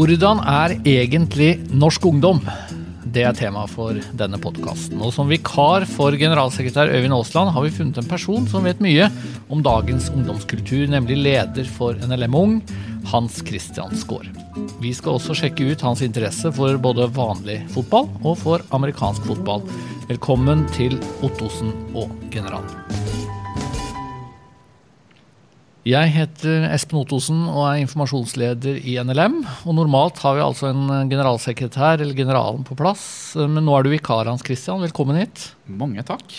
Hvordan 0.00 0.38
er 0.48 0.72
egentlig 0.88 1.58
norsk 1.76 2.06
ungdom? 2.08 2.38
Det 3.04 3.20
er 3.28 3.34
tema 3.36 3.66
for 3.68 3.98
denne 4.16 4.38
podkasten. 4.40 4.96
Og 4.96 5.12
som 5.12 5.28
vikar 5.28 5.84
for 5.90 6.16
generalsekretær 6.16 6.88
Øyvind 6.94 7.12
Aasland 7.12 7.52
har 7.52 7.66
vi 7.66 7.72
funnet 7.74 8.00
en 8.00 8.08
person 8.08 8.46
som 8.48 8.64
vet 8.64 8.80
mye 8.80 9.10
om 9.52 9.60
dagens 9.60 10.08
ungdomskultur, 10.14 10.86
nemlig 10.88 11.18
leder 11.20 11.68
for 11.76 12.00
NLM 12.00 12.38
Ung, 12.40 12.54
Hans 13.12 13.42
Christian 13.44 13.92
Skaar. 13.92 14.24
Vi 14.80 14.94
skal 14.96 15.18
også 15.18 15.36
sjekke 15.36 15.68
ut 15.68 15.84
hans 15.84 16.00
interesse 16.06 16.48
for 16.56 16.80
både 16.80 17.10
vanlig 17.12 17.58
fotball 17.74 18.08
og 18.22 18.38
for 18.40 18.64
amerikansk 18.72 19.28
fotball. 19.28 19.68
Velkommen 20.08 20.64
til 20.78 20.96
Ottosen 21.20 21.76
og 21.92 22.08
Generalen. 22.32 23.29
Jeg 25.90 26.10
heter 26.14 26.68
Espen 26.70 27.00
Ottosen 27.00 27.38
og 27.48 27.64
er 27.64 27.80
informasjonsleder 27.80 28.76
i 28.86 28.94
NLM. 29.02 29.40
og 29.64 29.74
Normalt 29.74 30.20
har 30.22 30.36
vi 30.36 30.42
altså 30.44 30.68
en 30.70 31.08
generalsekretær 31.10 32.02
eller 32.04 32.14
generalen 32.14 32.62
på 32.66 32.76
plass, 32.78 33.02
men 33.40 33.64
nå 33.66 33.74
er 33.74 33.86
du 33.86 33.90
vikar, 33.94 34.28
Hans 34.28 34.44
Christian. 34.46 34.82
Velkommen 34.84 35.18
hit. 35.18 35.48
Mange 35.66 36.04
takk. 36.06 36.36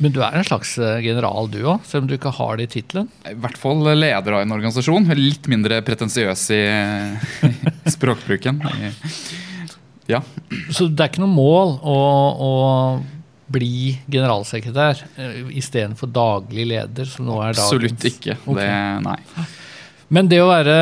Men 0.00 0.14
du 0.16 0.22
er 0.24 0.34
en 0.40 0.48
slags 0.48 0.72
general 1.04 1.50
du 1.52 1.60
òg, 1.60 1.84
selv 1.86 2.02
om 2.06 2.10
du 2.10 2.16
ikke 2.16 2.32
har 2.34 2.58
det 2.58 2.66
i 2.66 2.72
tittelen? 2.78 3.10
I 3.28 3.36
hvert 3.38 3.60
fall 3.60 3.84
leder 3.92 4.38
av 4.38 4.42
en 4.42 4.56
organisasjon. 4.56 5.06
Litt 5.18 5.46
mindre 5.52 5.82
pretensiøs 5.86 6.44
i, 6.56 6.60
i 7.86 7.94
språkbruken. 7.94 8.62
Ja. 10.10 10.24
Så 10.72 10.88
det 10.88 11.04
er 11.04 11.12
ikke 11.12 11.22
noe 11.22 11.36
mål 11.36 11.76
å, 11.78 11.98
å 12.48 12.52
bli 13.50 13.96
generalsekretær 14.10 15.02
uh, 15.18 15.50
istedenfor 15.58 16.10
daglig 16.14 16.68
leder, 16.70 17.08
som 17.10 17.26
nå 17.28 17.40
er 17.42 17.56
dagens 17.56 17.66
Absolutt 17.66 18.06
ikke. 18.12 18.38
Okay. 18.44 18.62
Det, 18.62 18.70
nei. 19.06 19.48
Men 20.10 20.30
det 20.30 20.40
å 20.42 20.48
være 20.50 20.78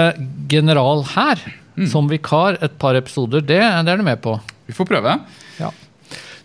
general 0.48 1.04
her, 1.14 1.42
mm. 1.76 1.88
som 1.92 2.08
vikar 2.08 2.60
et 2.64 2.78
par 2.80 2.96
episoder, 2.98 3.44
det, 3.44 3.60
det, 3.60 3.92
er 3.92 4.00
du 4.00 4.06
med 4.06 4.20
på? 4.24 4.38
Vi 4.68 4.76
får 4.76 4.88
prøve. 4.88 5.18
Ja. 5.60 5.72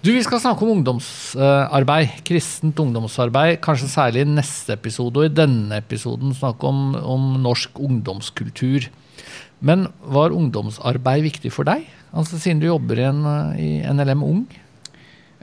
Du, 0.03 0.11
Vi 0.11 0.23
skal 0.25 0.41
snakke 0.44 0.66
om 0.66 0.73
ungdomsarbeid, 0.77 2.17
kristent 2.27 2.79
ungdomsarbeid, 2.83 3.61
kanskje 3.63 3.88
særlig 3.88 4.25
i 4.25 4.33
neste 4.33 4.75
episode. 4.75 5.21
Og 5.21 5.29
i 5.29 5.35
denne 5.35 5.79
episoden 5.79 6.35
snakke 6.35 6.67
om, 6.67 6.89
om 6.99 7.29
norsk 7.44 7.79
ungdomskultur. 7.79 8.89
Men 9.63 9.88
var 10.03 10.35
ungdomsarbeid 10.35 11.23
viktig 11.23 11.53
for 11.55 11.67
deg? 11.69 11.88
Altså 12.11 12.35
Siden 12.35 12.59
du 12.59 12.67
jobber 12.67 12.99
i, 12.99 13.07
en, 13.07 13.23
i 13.55 13.69
NLM 13.95 14.27
Ung? 14.27 14.44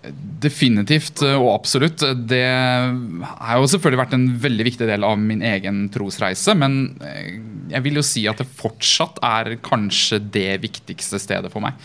Definitivt 0.01 1.21
og 1.27 1.51
absolutt. 1.53 2.03
Det 2.29 2.45
har 2.47 3.59
jo 3.61 3.69
selvfølgelig 3.69 4.01
vært 4.01 4.15
en 4.17 4.29
veldig 4.41 4.67
viktig 4.71 4.87
del 4.89 5.05
av 5.05 5.19
min 5.21 5.43
egen 5.45 5.83
trosreise. 5.93 6.55
Men 6.57 6.79
eh, 7.05 7.35
jeg 7.75 7.85
vil 7.85 8.01
jo 8.01 8.05
si 8.07 8.25
at 8.31 8.41
det 8.41 8.49
fortsatt 8.49 9.21
er 9.27 9.59
kanskje 9.65 10.23
det 10.33 10.63
viktigste 10.65 11.21
stedet 11.21 11.53
for 11.53 11.65
meg. 11.67 11.77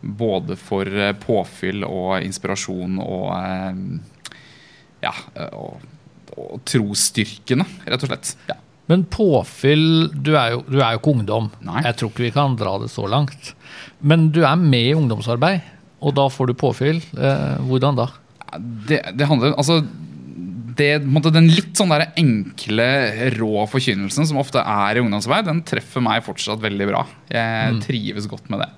Både 0.00 0.56
for 0.56 0.88
eh, 0.88 1.12
påfyll 1.20 1.84
og 1.84 2.22
inspirasjon 2.24 3.02
og 3.04 3.28
eh, 3.36 3.84
ja, 5.04 5.12
og, 5.52 5.84
og 6.40 6.64
trosstyrkene, 6.66 7.68
rett 7.84 8.08
og 8.08 8.14
slett. 8.14 8.32
Ja. 8.48 8.56
Men 8.88 9.04
påfyll 9.12 10.08
Du 10.16 10.32
er 10.32 10.54
jo, 10.54 10.62
du 10.64 10.78
er 10.80 10.94
jo 10.94 11.02
ikke 11.02 11.12
ungdom. 11.18 11.50
Nei. 11.68 11.82
Jeg 11.84 12.00
tror 12.00 12.14
ikke 12.14 12.30
vi 12.30 12.36
kan 12.40 12.56
dra 12.56 12.78
det 12.80 12.88
så 12.88 13.04
langt. 13.04 13.52
Men 14.00 14.30
du 14.32 14.40
er 14.48 14.56
med 14.56 14.94
i 14.94 14.96
ungdomsarbeid 14.96 15.74
og 15.98 16.14
da 16.14 16.28
får 16.30 16.50
du 16.50 16.58
påfyll. 16.58 17.00
Eh, 17.18 17.56
hvordan 17.68 17.98
da? 17.98 18.10
Det, 18.58 19.00
det 19.18 19.26
handler 19.28 19.56
altså 19.58 19.82
det, 20.78 20.92
den 21.02 21.48
litt 21.50 21.74
sånn 21.76 21.90
der 21.90 22.06
enkle, 22.18 22.86
rå 23.34 23.64
forkynnelsen 23.70 24.28
som 24.30 24.38
ofte 24.40 24.62
er 24.62 24.98
i 24.98 25.02
ungdomsarbeid, 25.02 25.48
den 25.48 25.62
treffer 25.66 26.04
meg 26.04 26.22
fortsatt 26.26 26.62
veldig 26.62 26.86
bra. 26.90 27.02
Jeg 27.32 27.74
mm. 27.74 27.80
trives 27.82 28.28
godt 28.30 28.46
med 28.52 28.62
det. 28.62 28.68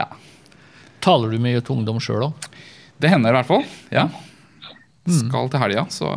Ja. 0.00 0.08
Taler 1.04 1.32
du 1.32 1.42
mye 1.42 1.62
til 1.62 1.78
ungdom 1.78 2.00
sjøl 2.02 2.26
òg? 2.28 2.48
Det 3.02 3.10
hender 3.10 3.34
i 3.34 3.38
hvert 3.38 3.50
fall. 3.50 3.62
Ja. 3.94 4.08
Mm. 5.06 5.14
Skal 5.18 5.50
til 5.50 5.62
helga, 5.62 5.86
så 5.90 6.10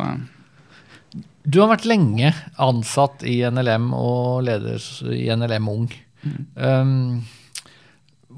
Du 1.46 1.60
har 1.62 1.70
vært 1.70 1.86
lenge 1.86 2.32
ansatt 2.62 3.22
i 3.26 3.38
NLM 3.46 3.92
og 3.94 4.44
leder 4.46 4.82
i 5.14 5.26
NLM 5.34 5.70
Ung. 5.70 5.88
Mm. 6.26 6.44
Um, 6.58 6.92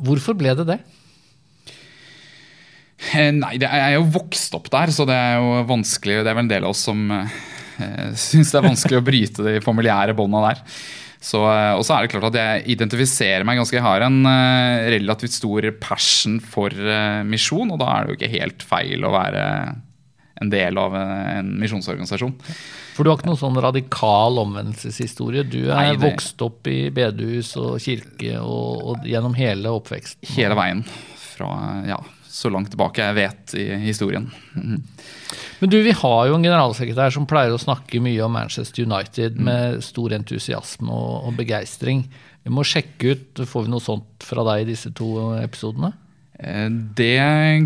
hvorfor 0.04 0.36
ble 0.36 0.52
det 0.56 0.68
det? 0.68 0.78
Eh, 3.18 3.32
nei, 3.34 3.56
jeg 3.58 3.82
er 3.82 3.96
jo 3.96 4.06
vokst 4.14 4.54
opp 4.58 4.70
der, 4.72 4.92
så 4.94 5.06
det 5.08 5.16
er 5.16 5.40
jo 5.40 5.64
vanskelig. 5.68 6.20
Det 6.22 6.30
er 6.30 6.36
vel 6.36 6.46
en 6.46 6.52
del 6.52 6.68
av 6.68 6.74
oss 6.74 6.84
som 6.86 7.02
eh, 7.14 7.34
syns 8.28 8.52
det 8.52 8.60
er 8.60 8.68
vanskelig 8.68 9.00
å 9.00 9.06
bryte 9.06 9.46
de 9.46 9.58
familiære 9.64 10.16
bånda 10.18 10.44
der. 10.50 10.64
Så, 11.18 11.40
eh, 11.50 11.74
og 11.74 11.82
så 11.86 11.96
er 11.96 12.04
det 12.04 12.12
klart 12.12 12.28
at 12.30 12.38
jeg 12.38 12.76
identifiserer 12.76 13.46
meg 13.46 13.58
ganske 13.58 13.74
Jeg 13.74 13.82
har 13.82 14.04
en 14.06 14.20
uh, 14.22 14.86
relativt 14.94 15.34
stor 15.34 15.66
passion 15.82 16.38
for 16.38 16.70
uh, 16.70 17.24
misjon, 17.26 17.74
og 17.74 17.80
da 17.82 17.90
er 17.90 18.04
det 18.04 18.12
jo 18.12 18.18
ikke 18.20 18.34
helt 18.36 18.66
feil 18.66 19.02
å 19.02 19.14
være 19.16 19.44
en 20.38 20.52
del 20.52 20.78
av 20.78 20.94
en 20.94 21.48
misjonsorganisasjon. 21.58 22.36
For 22.94 23.02
du 23.02 23.10
har 23.10 23.18
ikke 23.18 23.26
noen 23.26 23.40
sånn 23.40 23.58
radikal 23.58 24.38
omvendelseshistorie? 24.44 25.42
Du 25.50 25.64
er 25.64 25.74
Nei, 25.74 25.96
det... 25.96 26.12
vokst 26.12 26.44
opp 26.46 26.70
i 26.70 26.92
bedehus 26.94 27.50
og 27.58 27.80
kirke 27.82 28.36
og, 28.38 28.84
og 28.92 29.08
gjennom 29.10 29.34
hele 29.38 29.72
oppveksten? 29.74 30.22
Hele 30.36 30.54
veien. 30.58 30.84
Fra, 31.18 31.50
ja, 31.90 31.98
så 32.28 32.50
langt 32.52 32.70
tilbake 32.72 33.04
jeg 33.04 33.16
vet 33.16 33.54
i 33.58 33.66
historien. 33.86 34.28
Mm. 34.54 34.82
Men 35.60 35.70
du, 35.72 35.78
Vi 35.82 35.94
har 35.96 36.20
jo 36.28 36.36
en 36.36 36.44
generalsekretær 36.46 37.14
som 37.14 37.26
pleier 37.28 37.54
å 37.54 37.60
snakke 37.60 38.02
mye 38.04 38.22
om 38.24 38.34
Manchester 38.36 38.86
United 38.86 39.38
mm. 39.38 39.44
med 39.48 39.80
stor 39.84 40.14
entusiasme 40.14 40.92
og, 40.92 41.28
og 41.28 41.38
begeistring. 41.40 42.04
Vi 42.44 42.52
må 42.54 42.64
sjekke 42.66 43.14
ut, 43.14 43.42
Får 43.48 43.66
vi 43.66 43.72
noe 43.72 43.84
sånt 43.84 44.24
fra 44.24 44.44
deg 44.52 44.64
i 44.64 44.70
disse 44.72 44.92
to 44.96 45.32
episodene? 45.40 45.92
Eh, 46.38 46.68
det 46.94 47.18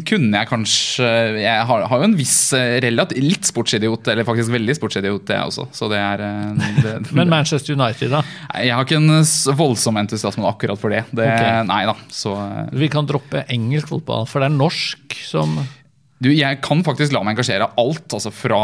kunne 0.08 0.38
jeg 0.38 0.48
kanskje 0.48 1.08
Jeg 1.42 1.64
har, 1.68 1.82
har 1.90 1.98
jo 2.00 2.06
en 2.06 2.14
viss 2.16 2.54
eh, 2.56 2.78
relativt, 2.80 3.20
litt 3.20 3.50
sportsidiot, 3.50 4.08
eller 4.08 4.24
faktisk 4.24 4.54
veldig 4.54 4.76
sportsidiot, 4.78 5.26
det 5.28 5.40
også. 5.44 5.66
Så 5.76 5.90
det 5.92 6.00
er, 6.00 6.24
eh, 6.24 6.72
det, 6.80 6.94
Men 7.18 7.28
Manchester 7.32 7.76
United, 7.76 8.14
da? 8.14 8.22
Jeg 8.56 8.72
har 8.72 8.88
ikke 8.88 9.00
en 9.02 9.58
voldsom 9.58 10.00
entusiasme 10.00 10.48
akkurat 10.48 10.80
for 10.80 10.94
det. 10.94 11.04
det 11.12 11.28
okay. 11.28 11.60
Nei 11.68 11.84
da. 11.90 11.96
Så, 12.12 12.32
Vi 12.72 12.88
kan 12.92 13.08
droppe 13.08 13.44
engelsk 13.52 13.92
fotball, 13.92 14.24
for 14.30 14.40
det 14.40 14.48
er 14.48 14.56
norsk 14.56 15.20
som 15.26 15.60
du, 16.22 16.28
jeg 16.34 16.58
kan 16.62 16.82
faktisk 16.86 17.14
la 17.14 17.22
meg 17.24 17.34
engasjere 17.34 17.68
alt. 17.80 18.06
altså 18.14 18.30
Fra 18.34 18.62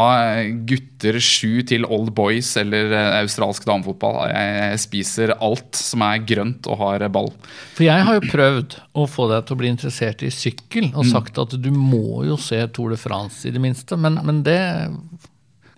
gutter 0.69 1.19
sju 1.23 1.61
til 1.67 1.87
old 1.87 2.13
boys 2.15 2.53
eller 2.59 2.93
eh, 2.95 3.09
australsk 3.19 3.67
damefotball. 3.67 4.21
Jeg 4.31 4.79
spiser 4.85 5.35
alt 5.35 5.79
som 5.79 6.05
er 6.07 6.23
grønt 6.29 6.69
og 6.69 6.79
har 6.83 7.07
ball. 7.13 7.31
For 7.75 7.85
jeg 7.87 8.05
har 8.07 8.19
jo 8.19 8.31
prøvd 8.31 8.77
å 8.99 9.07
få 9.09 9.27
deg 9.31 9.45
til 9.45 9.57
å 9.57 9.61
bli 9.63 9.73
interessert 9.73 10.23
i 10.25 10.31
sykkel, 10.33 10.91
og 10.93 11.03
mm. 11.03 11.11
sagt 11.11 11.41
at 11.41 11.57
du 11.59 11.71
må 11.75 12.23
jo 12.27 12.39
se 12.39 12.61
Tour 12.75 12.95
de 12.95 12.99
France 12.99 13.47
i 13.47 13.53
det 13.55 13.61
minste. 13.63 13.99
Men, 13.99 14.21
men 14.25 14.43
det 14.47 14.59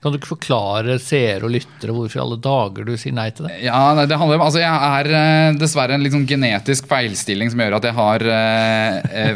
kan 0.01 0.09
du 0.13 0.17
ikke 0.17 0.31
forklare 0.31 0.95
seere 0.97 1.45
og 1.45 1.51
lyttere 1.53 1.93
hvorfor 1.93 2.17
i 2.17 2.21
alle 2.23 2.37
dager 2.41 2.87
du 2.87 2.95
sier 2.97 3.13
nei 3.13 3.27
til 3.37 3.45
det? 3.45 3.59
Ja, 3.61 3.93
det 3.99 4.17
handler 4.17 4.39
om, 4.39 4.45
altså 4.47 4.63
Jeg 4.63 4.87
er 4.87 5.09
eh, 5.13 5.57
dessverre 5.61 5.93
en 5.93 6.01
liksom 6.01 6.23
genetisk 6.29 6.87
feilstilling 6.89 7.51
som 7.53 7.61
gjør 7.61 7.75
at 7.77 7.85
jeg 7.85 7.95
har 7.99 8.25
eh, 8.33 9.27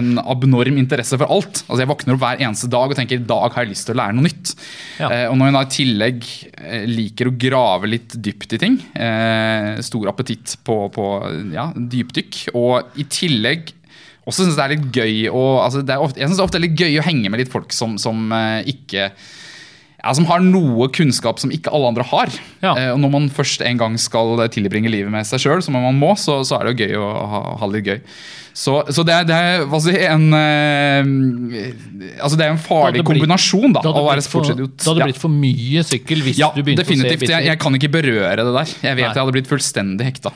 en 0.00 0.16
abnorm 0.18 0.80
interesse 0.82 1.14
for 1.20 1.30
alt. 1.30 1.62
Altså 1.68 1.84
Jeg 1.84 1.90
våkner 1.92 2.16
opp 2.16 2.24
hver 2.24 2.42
eneste 2.42 2.70
dag 2.72 2.90
og 2.90 2.98
tenker 2.98 3.20
i 3.20 3.28
dag 3.30 3.54
har 3.54 3.62
jeg 3.62 3.70
lyst 3.76 3.86
til 3.86 3.94
å 3.94 4.00
lære 4.00 4.16
noe 4.16 4.26
nytt. 4.26 4.54
Ja. 4.98 5.06
Eh, 5.06 5.26
og 5.28 5.38
når 5.38 5.48
jeg 5.48 5.56
da 5.56 5.62
i 5.62 5.70
tillegg 5.76 6.26
eh, 6.50 6.88
liker 6.90 7.30
å 7.30 7.34
grave 7.44 7.92
litt 7.92 8.16
dypt 8.26 8.56
i 8.58 8.60
ting, 8.64 8.80
eh, 8.98 9.78
stor 9.86 10.10
appetitt 10.10 10.56
på, 10.66 10.80
på 10.96 11.06
ja, 11.54 11.68
dypdykk, 11.76 12.40
og 12.58 12.98
i 12.98 13.06
tillegg 13.06 13.70
også 14.26 14.44
syns 14.46 14.58
det 14.58 14.66
er 14.66 14.74
litt 14.74 14.98
gøy 14.98 15.30
å, 15.30 15.44
altså 15.62 15.82
ofte, 15.82 16.20
Jeg 16.20 16.28
synes 16.28 16.38
det 16.38 16.42
er 16.42 16.50
ofte 16.50 16.62
litt 16.62 16.76
gøy 16.78 16.98
å 16.98 17.06
henge 17.06 17.30
med 17.30 17.42
litt 17.42 17.54
folk 17.54 17.70
som, 17.74 17.94
som 18.02 18.34
eh, 18.34 18.74
ikke 18.74 19.12
ja, 20.02 20.12
som 20.18 20.26
har 20.26 20.42
noe 20.42 20.88
kunnskap 20.90 21.38
som 21.38 21.52
ikke 21.54 21.70
alle 21.70 21.92
andre 21.92 22.06
har. 22.10 22.34
Ja. 22.62 22.74
Eh, 22.74 22.90
og 22.90 23.00
Når 23.04 23.10
man 23.14 23.28
først 23.32 23.62
en 23.62 23.78
gang 23.78 23.98
skal 24.02 24.34
tilbringe 24.50 24.90
livet 24.90 25.12
med 25.14 25.26
seg 25.28 25.44
sjøl, 25.44 25.62
som 25.62 25.78
man 25.78 25.98
må, 25.98 26.16
så, 26.18 26.40
så, 26.46 26.58
er 26.58 26.68
det 26.68 26.74
jo 26.74 26.86
gøy 26.88 27.02
å 27.02 27.10
ha, 27.32 27.42
ha 27.60 27.68
litt 27.70 27.86
gøy. 27.86 28.00
Så, 28.52 28.74
så 28.92 29.00
det, 29.06 29.14
er, 29.14 29.24
det, 29.24 29.36
er, 29.36 29.62
si, 29.80 29.94
en 30.04 30.26
eh, 30.36 32.18
altså 32.20 32.36
det 32.36 32.44
er 32.44 32.52
en 32.52 32.60
farlig 32.60 33.00
blitt, 33.00 33.08
kombinasjon 33.08 33.78
da, 33.78 33.84
å 33.88 34.02
være 34.10 34.24
sportsidiot. 34.26 34.74
Det 34.76 34.90
hadde 34.90 35.08
blitt 35.08 35.22
for 35.22 35.32
mye 35.32 35.84
sykkel 35.88 36.26
hvis 36.26 36.42
ja, 36.42 36.50
du 36.52 36.60
begynte 36.60 36.84
definitivt. 36.84 37.22
å 37.22 37.30
se 37.30 37.38
jeg, 37.38 37.48
jeg 37.48 37.60
kan 37.62 37.78
ikke 37.78 37.92
berøre 37.94 38.42
det 38.42 38.52
der. 38.58 38.74
Jeg 38.74 38.98
vet 38.98 39.06
Nei. 39.06 39.14
jeg 39.14 39.22
hadde 39.22 39.36
blitt 39.38 39.48
fullstendig 39.48 40.10
hekta. 40.10 40.34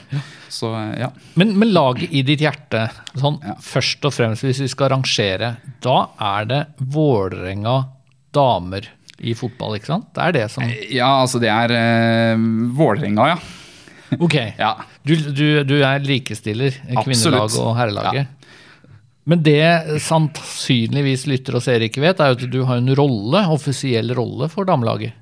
Så, 0.56 0.70
ja. 0.96 1.10
men, 1.36 1.52
men 1.60 1.74
laget 1.74 2.14
i 2.14 2.22
ditt 2.24 2.40
hjerte, 2.46 2.86
sånn, 3.19 3.36
først 3.66 4.08
og 4.08 4.14
fremst 4.16 4.46
hvis 4.46 4.62
vi 4.64 4.70
skal 4.72 4.94
rangere, 4.94 5.56
da 5.84 5.98
er 6.38 6.48
det 6.48 6.62
Vålerenga 6.94 7.82
damer 8.36 8.88
i 9.18 9.34
fotball, 9.36 9.76
ikke 9.78 9.90
sant? 9.92 10.08
Det 10.14 10.24
er 10.24 10.34
det 10.36 10.46
som 10.52 10.64
Ja, 10.92 11.08
altså 11.22 11.40
det 11.42 11.50
er 11.52 11.72
uh, 11.72 12.46
Vålerenga, 12.76 13.30
ja. 13.34 13.38
ok. 14.24 14.36
ja. 14.58 14.72
Du, 15.06 15.14
du, 15.16 15.46
du, 15.66 15.76
er 15.80 16.02
likestiller 16.04 16.74
kvinnelaget 17.02 17.60
og 17.62 17.76
herrelaget. 17.78 18.26
Ja. 18.26 18.92
Men 19.26 19.42
det 19.42 20.00
sannsynligvis 20.04 21.24
lytter 21.26 21.58
og 21.58 21.64
seere 21.64 21.88
ikke 21.88 22.04
vet, 22.04 22.20
er 22.22 22.36
at 22.36 22.44
du 22.50 22.60
har 22.68 22.78
en 22.78 22.92
rolle, 22.94 23.42
offisiell 23.50 24.12
rolle 24.14 24.46
for 24.52 24.68
damelaget. 24.68 25.16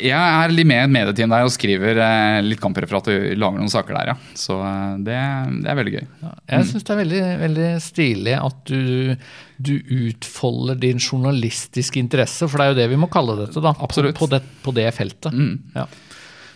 Jeg 0.00 0.16
er 0.16 0.52
litt 0.52 0.68
med 0.68 0.78
i 0.78 0.84
et 0.86 0.92
medieteam 0.92 1.32
der 1.32 1.46
og 1.46 1.52
skriver 1.52 1.98
eh, 2.00 2.38
litt 2.46 2.60
kampreferat 2.62 3.10
og 3.12 3.26
lager 3.38 3.60
noen 3.60 3.72
saker 3.72 3.96
der, 3.98 4.10
ja. 4.12 4.34
Så 4.38 4.56
eh, 4.64 4.96
det, 5.06 5.16
det 5.60 5.70
er 5.70 5.78
veldig 5.78 5.94
gøy. 5.94 6.04
Ja, 6.24 6.32
jeg 6.54 6.68
syns 6.70 6.86
det 6.86 6.94
er 6.94 7.00
veldig, 7.02 7.22
veldig 7.42 7.68
stilig 7.84 8.36
at 8.38 8.60
du, 8.70 9.14
du 9.60 9.72
utfolder 10.08 10.80
din 10.80 11.00
journalistiske 11.02 12.00
interesse, 12.00 12.48
for 12.48 12.58
det 12.60 12.66
er 12.66 12.72
jo 12.72 12.78
det 12.80 12.88
vi 12.92 13.00
må 13.02 13.10
kalle 13.12 13.38
dette, 13.42 13.62
da. 13.62 13.74
Absolutt. 13.84 14.16
På, 14.18 14.28
det, 14.30 14.42
på 14.64 14.74
det 14.76 14.88
feltet. 14.96 15.36
Ja. 15.76 15.86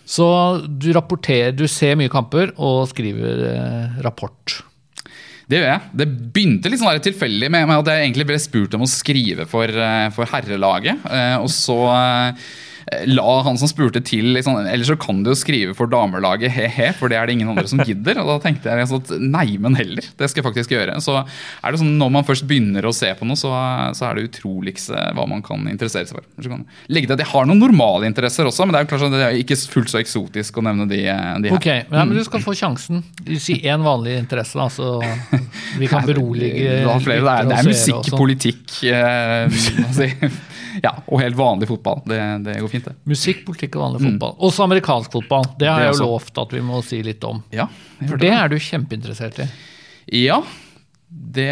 Så 0.04 0.26
du 0.68 0.90
rapporterer, 0.96 1.54
du 1.56 1.64
ser 1.70 1.96
mye 2.00 2.12
kamper 2.12 2.52
og 2.56 2.84
skriver 2.90 3.48
eh, 3.52 4.04
rapport. 4.04 4.60
Det 5.44 5.58
gjør 5.60 5.66
jeg. 5.68 5.90
Det 6.00 6.10
begynte 6.32 6.70
litt 6.72 6.80
sånn 6.80 7.02
tilfeldig 7.04 7.50
med, 7.52 7.66
med 7.68 7.82
at 7.82 7.90
jeg 7.92 8.06
egentlig 8.06 8.30
ble 8.30 8.38
spurt 8.40 8.76
om 8.78 8.86
å 8.86 8.88
skrive 8.88 9.44
for, 9.44 9.68
for 10.16 10.30
herrelaget. 10.32 11.02
Og 11.44 11.50
så 11.52 11.76
la 13.08 13.42
han 13.46 13.56
som 13.58 13.68
spurte 13.70 14.02
til 14.04 14.34
liksom, 14.36 14.58
Ellers 14.68 14.90
så 14.90 14.96
kan 15.00 15.22
du 15.24 15.30
jo 15.32 15.38
skrive 15.38 15.74
for 15.76 15.88
damerlaget, 15.90 16.52
he-he, 16.52 16.90
for 16.98 17.08
det 17.10 17.16
er 17.18 17.28
det 17.28 17.36
ingen 17.38 17.50
andre 17.54 17.66
som 17.70 17.80
gidder. 17.80 18.20
Og 18.20 18.28
da 18.28 18.36
tenkte 18.44 18.72
jeg 18.72 18.88
sånn 18.90 19.04
at 19.04 19.12
nei, 19.22 19.46
men 19.62 19.76
heller. 19.78 20.04
Det 20.18 20.28
skal 20.30 20.42
jeg 20.42 20.48
faktisk 20.50 20.74
gjøre. 20.74 20.98
Så 21.04 21.16
er 21.20 21.72
det 21.72 21.80
sånn 21.80 21.96
når 22.00 22.12
man 22.18 22.26
først 22.28 22.46
begynner 22.48 22.84
å 22.84 22.92
se 22.96 23.10
på 23.16 23.28
noe, 23.28 23.40
så, 23.40 23.52
så 23.96 24.08
er 24.08 24.18
det 24.18 24.28
utroligste 24.28 25.00
hva 25.16 25.26
man 25.30 25.42
kan 25.44 25.64
interessere 25.70 26.08
seg 26.10 26.18
for. 26.18 26.28
Så 26.36 26.52
kan 26.52 26.66
legge 26.92 27.08
til 27.08 27.16
at 27.16 27.24
jeg 27.24 27.32
har 27.32 27.48
noen 27.48 27.62
normale 27.62 28.08
interesser 28.10 28.48
også, 28.50 28.66
men 28.66 28.76
det 28.76 28.82
er 28.82 28.86
jo 28.86 28.92
klart 28.92 29.08
at 29.08 29.16
det 29.16 29.24
er 29.30 29.40
ikke 29.40 29.58
fullt 29.74 29.94
så 29.94 30.00
eksotisk 30.02 30.60
å 30.60 30.66
nevne 30.68 30.88
de, 30.90 31.02
de 31.04 31.52
her. 31.52 31.56
Ok, 31.56 31.70
ja, 31.72 32.04
men 32.04 32.14
Du 32.18 32.24
skal 32.26 32.44
få 32.44 32.56
sjansen. 32.58 33.04
Si 33.40 33.60
én 33.64 33.84
vanlig 33.84 34.18
interesse, 34.20 34.58
da, 34.60 34.68
så 34.72 34.98
vi 35.80 35.88
kan 35.90 36.04
berolige 36.06 36.52
det. 36.54 36.82
Det 36.84 37.20
er, 37.20 37.48
det 37.48 37.60
er 37.60 37.68
musikk, 37.68 38.10
sånn. 38.10 38.18
politikk 38.20 38.80
eh, 38.90 39.62
altså, 39.88 40.10
ja, 40.82 40.90
og 41.06 41.20
helt 41.22 41.36
vanlig 41.38 41.68
fotball. 41.70 42.00
Det, 42.08 42.18
det 42.46 42.56
går 42.64 42.72
fint, 42.72 42.88
det. 42.88 42.96
Musikk, 43.10 43.44
politikk 43.46 43.76
og 43.78 43.84
vanlig 43.86 44.02
fotball. 44.08 44.34
Også 44.48 44.64
amerikansk 44.66 45.12
fotball. 45.14 45.46
Det 45.60 45.68
har 45.70 45.78
Mm. 45.78 45.84
Det 45.84 45.86
jeg 45.92 46.00
jo 46.00 46.10
lovt 46.14 46.38
at 46.42 46.52
vi 46.56 46.60
må 46.64 46.82
si 46.84 47.02
litt 47.02 47.24
om. 47.24 47.42
Ja, 47.54 47.68
For 48.08 48.16
det 48.20 48.32
er 48.34 48.48
du 48.48 48.56
kjempeinteressert 48.58 49.38
i. 49.44 49.48
Ja. 50.24 50.42
Det 51.14 51.46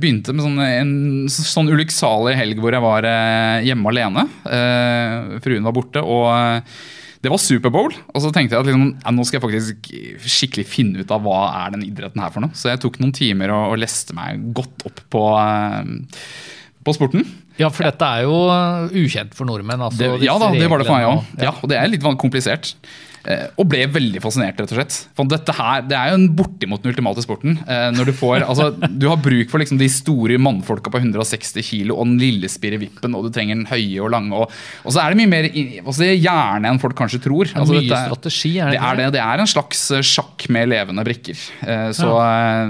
begynte 0.00 0.32
med 0.32 0.46
sånn, 0.46 0.58
en 0.64 1.28
sånn 1.28 1.68
ulykksalig 1.68 2.34
helg 2.38 2.60
hvor 2.62 2.72
jeg 2.72 2.84
var 2.84 3.04
eh, 3.04 3.66
hjemme 3.66 3.90
alene. 3.92 4.24
Eh, 4.48 5.38
fruen 5.44 5.66
var 5.66 5.74
borte, 5.76 6.00
og 6.00 6.28
eh, 6.32 6.78
det 7.22 7.30
var 7.30 7.38
Superbowl. 7.42 7.92
Og 8.14 8.24
så 8.24 8.32
tenkte 8.34 8.56
jeg 8.56 8.64
at 8.64 8.70
liksom, 8.70 8.86
ja, 9.04 9.12
nå 9.14 9.26
skal 9.28 9.38
jeg 9.38 9.44
faktisk 9.44 9.92
skikkelig 10.38 10.64
finne 10.70 11.04
ut 11.04 11.12
av 11.14 11.22
hva 11.26 11.42
er 11.66 11.76
den 11.76 11.84
idretten 11.86 12.22
her 12.24 12.32
for 12.34 12.46
noe. 12.46 12.56
Så 12.58 12.72
jeg 12.72 12.80
tok 12.82 12.96
noen 13.02 13.12
timer 13.14 13.52
og, 13.54 13.74
og 13.74 13.82
leste 13.82 14.16
meg 14.16 14.40
godt 14.56 14.86
opp 14.88 15.04
på, 15.12 15.22
eh, 15.38 15.92
på 16.82 16.96
sporten. 16.96 17.28
Ja, 17.60 17.68
for 17.68 17.84
dette 17.84 18.08
er 18.16 18.26
jo 18.26 18.36
uh, 18.48 18.92
ukjent 18.96 19.34
for 19.36 19.48
nordmenn. 19.48 19.82
Altså, 19.84 19.98
Det, 20.00 20.26
ja 20.26 20.36
da, 20.40 20.50
det 20.56 20.68
var 20.72 20.82
det 20.82 20.88
for 20.88 20.96
meg 20.98 21.08
òg. 21.08 21.24
Ja. 21.38 21.48
Ja, 21.50 21.56
og 21.60 21.72
det 21.72 21.80
er 21.80 21.90
litt 21.92 22.06
komplisert. 22.20 22.74
Eh, 23.22 23.44
og 23.54 23.68
ble 23.70 23.84
veldig 23.86 24.18
fascinert, 24.22 24.58
rett 24.58 24.72
og 24.74 24.78
slett. 24.80 24.96
For 25.14 25.28
dette 25.30 25.54
her, 25.54 25.84
Det 25.86 25.94
er 25.94 26.10
jo 26.10 26.16
en 26.18 26.28
bortimot 26.34 26.82
den 26.82 26.90
ultimate 26.90 27.22
sporten. 27.22 27.54
Eh, 27.68 27.90
når 27.94 28.10
Du 28.10 28.12
får, 28.18 28.42
altså, 28.42 28.70
du 28.98 29.06
har 29.08 29.16
bruk 29.16 29.48
for 29.50 29.62
liksom 29.62 29.78
de 29.78 29.88
store 29.88 30.38
mannfolka 30.42 30.90
på 30.90 30.98
160 30.98 31.62
kilo 31.62 31.96
og 31.96 32.06
den 32.06 32.18
lille 32.18 32.48
spirrevippen, 32.50 33.14
og 33.14 33.24
du 33.24 33.30
trenger 33.30 33.54
den 33.60 33.66
høye 33.70 34.02
og 34.02 34.10
lange. 34.10 34.34
Og, 34.34 34.50
og 34.84 34.92
så 34.92 35.04
er 35.04 35.14
det 35.14 35.20
mye 35.22 35.30
mer 35.30 35.48
altså, 35.86 36.10
hjerne 36.10 36.66
enn 36.72 36.82
folk 36.82 36.96
kanskje 36.98 37.22
tror. 37.22 37.46
Det 37.46 37.54
er 37.54 37.60
Altså, 37.62 37.78
mye 37.78 37.86
dette 37.86 38.02
strategi, 38.10 38.52
er 38.58 38.70
det 38.72 38.80
det 38.80 38.82
er 38.90 38.96
det. 38.96 39.08
Det 39.12 39.22
er 39.22 39.44
en 39.44 39.52
slags 39.54 39.90
eh, 39.92 40.02
sjakk 40.02 40.48
med 40.50 40.68
levende 40.74 41.06
brikker. 41.06 41.38
Eh, 41.62 41.90
Så 41.94 42.10
ja. 42.10 42.66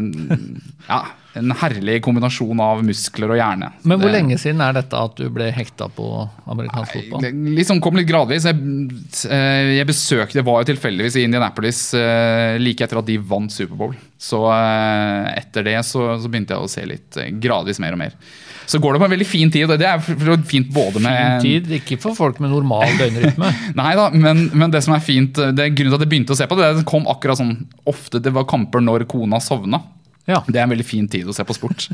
ja, 0.89 1.03
en 1.39 1.53
herlig 1.63 2.01
kombinasjon 2.05 2.61
av 2.61 2.83
muskler 2.85 3.33
og 3.33 3.39
hjerne. 3.41 3.71
Men 3.89 3.99
hvor 4.01 4.11
Det- 4.11 4.17
lenge 4.19 4.39
siden 4.39 4.61
er 4.61 4.75
dette 4.77 4.93
at 4.93 5.17
du 5.17 5.29
ble 5.31 5.51
hekta 5.51 5.89
på 5.89 6.29
amerikansk 6.47 6.93
fotball? 6.93 7.23
Liksom 7.57 7.81
kom 7.81 7.97
litt 7.97 8.07
gradvis. 8.09 8.45
Jeg, 8.45 8.57
eh, 9.33 9.79
jeg 9.79 9.87
besøkte, 9.87 10.35
jeg 10.35 10.45
var 10.45 10.63
jo 10.63 10.75
tilfeldigvis 10.75 11.17
i 11.17 11.25
Indianapolis 11.25 11.95
eh, 11.95 12.59
like 12.59 12.85
etter 12.85 12.99
at 12.99 13.07
de 13.07 13.17
vant 13.19 13.51
Superbowl. 13.51 13.95
Så 14.19 14.45
eh, 14.53 15.39
etter 15.39 15.65
det 15.65 15.79
så, 15.89 16.21
så 16.21 16.29
begynte 16.29 16.53
jeg 16.55 16.61
å 16.61 16.69
se 16.69 16.85
litt 16.87 17.17
gradvis 17.41 17.81
mer 17.81 17.93
og 17.93 17.99
mer. 17.99 18.13
Så 18.67 18.79
går 18.79 18.93
det 18.95 19.01
på 19.01 19.05
en 19.09 19.11
veldig 19.17 19.27
fin 19.27 19.51
tid. 19.51 19.71
og 19.71 19.79
Det 19.79 19.89
er 19.89 19.99
fint 20.45 20.69
både 20.73 21.01
Fin 21.01 21.03
med 21.03 21.41
tid, 21.43 21.67
ikke 21.81 21.99
for 22.01 22.15
folk 22.15 22.39
med 22.41 22.51
normal 22.53 22.93
døgnrytme. 23.01 23.51
Nei 23.81 23.95
da, 23.99 24.11
men, 24.11 24.51
men 24.55 24.71
det 24.71 24.85
som 24.85 24.95
er 24.95 25.01
fint, 25.01 25.33
det 25.35 25.59
er 25.65 25.75
grunnen 25.75 25.97
til 25.97 25.99
at 25.99 26.05
jeg 26.07 26.13
begynte 26.13 26.37
å 26.37 26.39
se 26.39 26.47
på 26.47 26.61
det, 26.61 26.77
det 26.77 26.87
kom 26.89 27.09
akkurat 27.11 27.41
sånn 27.41 27.57
ofte 27.89 28.21
det 28.23 28.33
var 28.37 28.45
kamper 28.45 28.85
når 28.85 29.09
kona 29.11 29.41
sovna. 29.43 29.81
Ja. 30.31 30.39
Det 30.47 30.55
er 30.61 30.67
en 30.69 30.71
veldig 30.71 30.87
fin 30.87 31.09
tid 31.11 31.27
å 31.27 31.35
se 31.35 31.43
på 31.47 31.55
sport. 31.57 31.89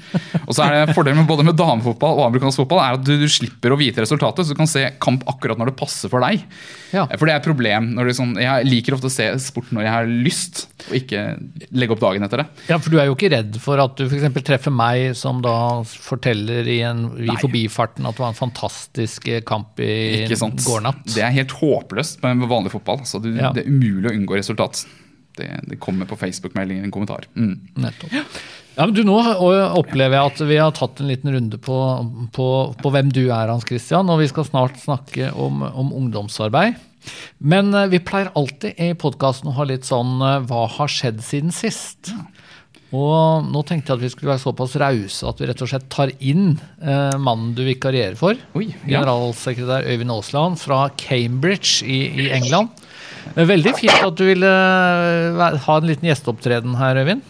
Og 0.45 0.51
så 0.53 0.67
er 0.67 0.75
det 0.87 0.95
Fordelen 0.97 1.23
med 1.23 1.29
både 1.31 1.47
med 1.49 1.57
damefotball 1.57 2.19
og 2.21 2.27
amerikansk 2.27 2.61
fotball 2.61 2.83
er 2.85 2.99
at 2.99 3.05
du, 3.07 3.15
du 3.21 3.29
slipper 3.33 3.73
å 3.73 3.79
vite 3.81 4.05
resultatet, 4.05 4.45
så 4.45 4.53
du 4.53 4.59
kan 4.59 4.69
se 4.69 4.83
kamp 5.01 5.25
akkurat 5.31 5.57
når 5.61 5.71
det 5.73 5.79
passer 5.81 6.13
for 6.13 6.21
deg. 6.25 6.43
Ja. 6.93 7.07
For 7.17 7.25
det 7.29 7.35
er 7.35 7.41
et 7.41 7.49
problem. 7.49 7.95
sånn, 8.17 8.35
Jeg 8.41 8.69
liker 8.69 8.97
ofte 8.99 9.09
å 9.09 9.15
se 9.15 9.31
sport 9.41 9.73
når 9.73 9.87
jeg 9.87 9.95
har 9.95 10.11
lyst, 10.29 10.63
og 10.91 10.99
ikke 11.01 11.25
legge 11.73 11.97
opp 11.97 12.05
dagen 12.05 12.25
etter 12.29 12.43
det. 12.45 12.47
ja, 12.69 12.79
for 12.81 12.93
du 12.93 13.01
er 13.01 13.09
jo 13.09 13.17
ikke 13.17 13.33
redd 13.33 13.59
for 13.65 13.81
at 13.81 13.97
du 13.97 14.05
f.eks. 14.09 14.29
treffer 14.45 14.73
meg, 14.77 15.17
som 15.17 15.41
da 15.45 15.57
forteller 15.89 16.69
i 16.69 16.79
en 16.89 17.07
i 17.25 17.33
forbifarten 17.41 18.07
at 18.09 18.17
det 18.17 18.25
var 18.27 18.33
en 18.35 18.39
fantastisk 18.39 19.29
eh, 19.33 19.41
kamp 19.47 19.81
i 19.81 20.25
går 20.29 20.85
natt. 20.85 21.05
Det 21.17 21.25
er 21.25 21.33
helt 21.41 21.57
håpløst 21.61 22.21
med 22.25 22.49
vanlig 22.49 22.73
fotball. 22.77 23.05
Så 23.09 23.21
du, 23.25 23.33
Ja. 23.39 23.53
Det 23.55 23.65
er 23.65 23.71
umulig 23.71 24.11
å 24.11 24.17
unngå 24.17 24.37
resultat. 24.37 24.85
Det, 25.39 25.49
det 25.71 25.79
kommer 25.83 26.09
på 26.11 26.19
Facebook-melding 26.21 26.83
en 26.83 26.95
kommentar. 26.95 27.29
Mm. 27.39 27.55
Nettopp. 27.85 28.15
Ja, 28.79 28.85
men 28.87 28.95
du, 28.95 29.01
Nå 29.07 29.17
opplever 29.75 30.15
jeg 30.15 30.33
at 30.33 30.43
vi 30.47 30.59
har 30.61 30.75
tatt 30.77 31.01
en 31.03 31.11
liten 31.11 31.33
runde 31.35 31.59
på, 31.59 31.79
på, 32.35 32.49
på 32.79 32.93
hvem 32.95 33.09
du 33.11 33.25
er, 33.27 33.51
Hans 33.51 33.67
Christian, 33.67 34.11
og 34.13 34.21
vi 34.23 34.29
skal 34.31 34.47
snart 34.47 34.79
snakke 34.79 35.33
om, 35.35 35.65
om 35.67 35.91
ungdomsarbeid. 35.99 36.79
Men 37.39 37.73
eh, 37.75 37.89
vi 37.93 38.03
pleier 38.05 38.33
alltid 38.39 38.79
i 38.79 38.93
podkasten 38.99 39.51
å 39.51 39.57
ha 39.59 39.67
litt 39.69 39.87
sånn 39.89 40.19
eh, 40.25 40.43
Hva 40.49 40.67
har 40.79 40.93
skjedd 40.93 41.23
siden 41.25 41.55
sist? 41.55 42.13
Og 42.95 43.45
nå 43.45 43.61
tenkte 43.69 43.93
jeg 43.93 43.99
at 43.99 44.05
vi 44.07 44.11
skulle 44.15 44.33
være 44.33 44.43
såpass 44.47 44.77
rause 44.81 45.29
at 45.29 45.41
vi 45.43 45.49
rett 45.51 45.63
og 45.65 45.69
slett 45.69 45.91
tar 45.93 46.13
inn 46.25 46.55
eh, 46.81 47.17
mannen 47.21 47.53
du 47.57 47.61
vikarierer 47.67 48.17
for. 48.17 48.39
Oi, 48.57 48.71
ja. 48.87 49.01
Generalsekretær 49.01 49.89
Øyvind 49.91 50.15
Aasland 50.15 50.61
fra 50.63 50.87
Cambridge 50.97 51.85
i, 51.85 51.99
i 52.25 52.31
England. 52.39 52.73
Det 53.35 53.43
er 53.45 53.51
Veldig 53.53 53.73
fint 53.79 54.05
at 54.05 54.17
du 54.19 54.25
ville 54.27 54.49
eh, 54.53 55.59
ha 55.67 55.77
en 55.79 55.87
liten 55.89 56.09
gjesteopptreden 56.09 56.77
her, 56.81 56.99
Øyvind. 57.03 57.23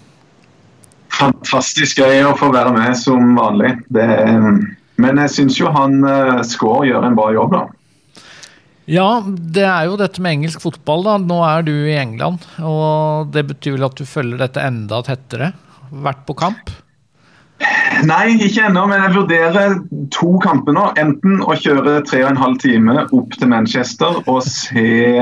Fantastisk 1.19 1.99
gøy 2.03 2.21
å 2.29 2.35
få 2.39 2.51
være 2.55 2.73
med 2.77 2.95
som 3.01 3.33
vanlig. 3.39 3.73
Det, 3.93 4.05
er- 4.05 4.61
men 5.03 5.21
jeg 5.25 5.33
syns 5.35 5.59
jo 5.61 5.71
han 5.75 6.01
uh, 6.05 6.41
Skaar 6.47 6.85
gjør 6.89 7.07
en 7.09 7.17
bra 7.19 7.29
jobb, 7.35 7.53
da. 7.55 7.65
Ja, 8.89 9.09
det 9.27 9.67
er 9.69 9.85
jo 9.91 9.99
dette 10.01 10.23
med 10.25 10.39
engelsk 10.39 10.63
fotball. 10.65 11.03
da. 11.05 11.17
Nå 11.21 11.41
er 11.45 11.67
du 11.67 11.73
i 11.75 11.97
England, 12.01 12.45
og 12.65 13.29
det 13.35 13.45
betyr 13.51 13.77
vel 13.77 13.85
at 13.91 13.99
du 14.01 14.07
følger 14.09 14.41
dette 14.41 14.63
enda 14.65 15.03
tettere? 15.07 15.51
Vært 15.93 16.23
på 16.29 16.37
kamp? 16.41 16.73
Nei, 18.07 18.37
ikke 18.39 18.69
ennå, 18.69 18.85
men 18.87 19.03
jeg 19.03 19.15
vurderer 19.17 19.79
to 20.15 20.37
kamper 20.45 20.77
nå. 20.77 20.85
Enten 21.01 21.41
å 21.43 21.57
kjøre 21.59 21.99
tre 22.07 22.23
og 22.23 22.31
en 22.33 22.41
halv 22.41 22.61
time 22.63 22.95
opp 23.17 23.35
til 23.35 23.51
Manchester 23.51 24.21
og 24.31 24.45
se, 24.47 25.19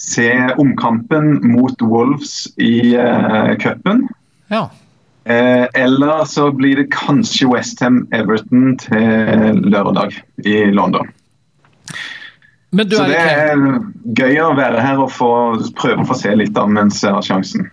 se 0.00 0.28
omkampen 0.60 1.38
mot 1.48 1.80
Wolves 1.80 2.44
i 2.60 2.92
uh, 2.98 3.56
cupen. 3.62 4.04
Ja. 4.52 4.66
Eh, 5.24 5.66
eller 5.74 6.24
så 6.24 6.50
blir 6.52 6.76
det 6.76 6.90
kanskje 6.92 7.48
Westham 7.48 8.02
Everton 8.12 8.76
til 8.80 9.60
lørdag 9.68 10.16
i 10.44 10.64
London. 10.72 11.08
Så 12.70 13.04
det 13.10 13.18
er 13.18 13.58
gøy 14.16 14.38
å 14.44 14.54
være 14.54 14.82
her 14.82 15.02
og 15.02 15.10
få, 15.12 15.32
prøve 15.78 16.04
å 16.04 16.08
få 16.08 16.16
se 16.18 16.32
litt 16.38 16.58
av 16.58 16.70
mens 16.70 17.02
jeg 17.02 17.14
har 17.16 17.26
sjansen. 17.26 17.66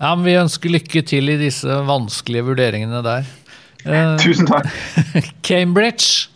Ja, 0.00 0.14
men 0.16 0.24
vi 0.24 0.34
ønsker 0.40 0.72
lykke 0.72 1.02
til 1.04 1.28
i 1.28 1.36
disse 1.40 1.68
vanskelige 1.86 2.46
vurderingene 2.46 3.02
der. 3.04 3.26
Eh, 3.84 4.14
Tusen 4.20 4.48
takk. 4.48 4.68
Cambridge 5.46 6.28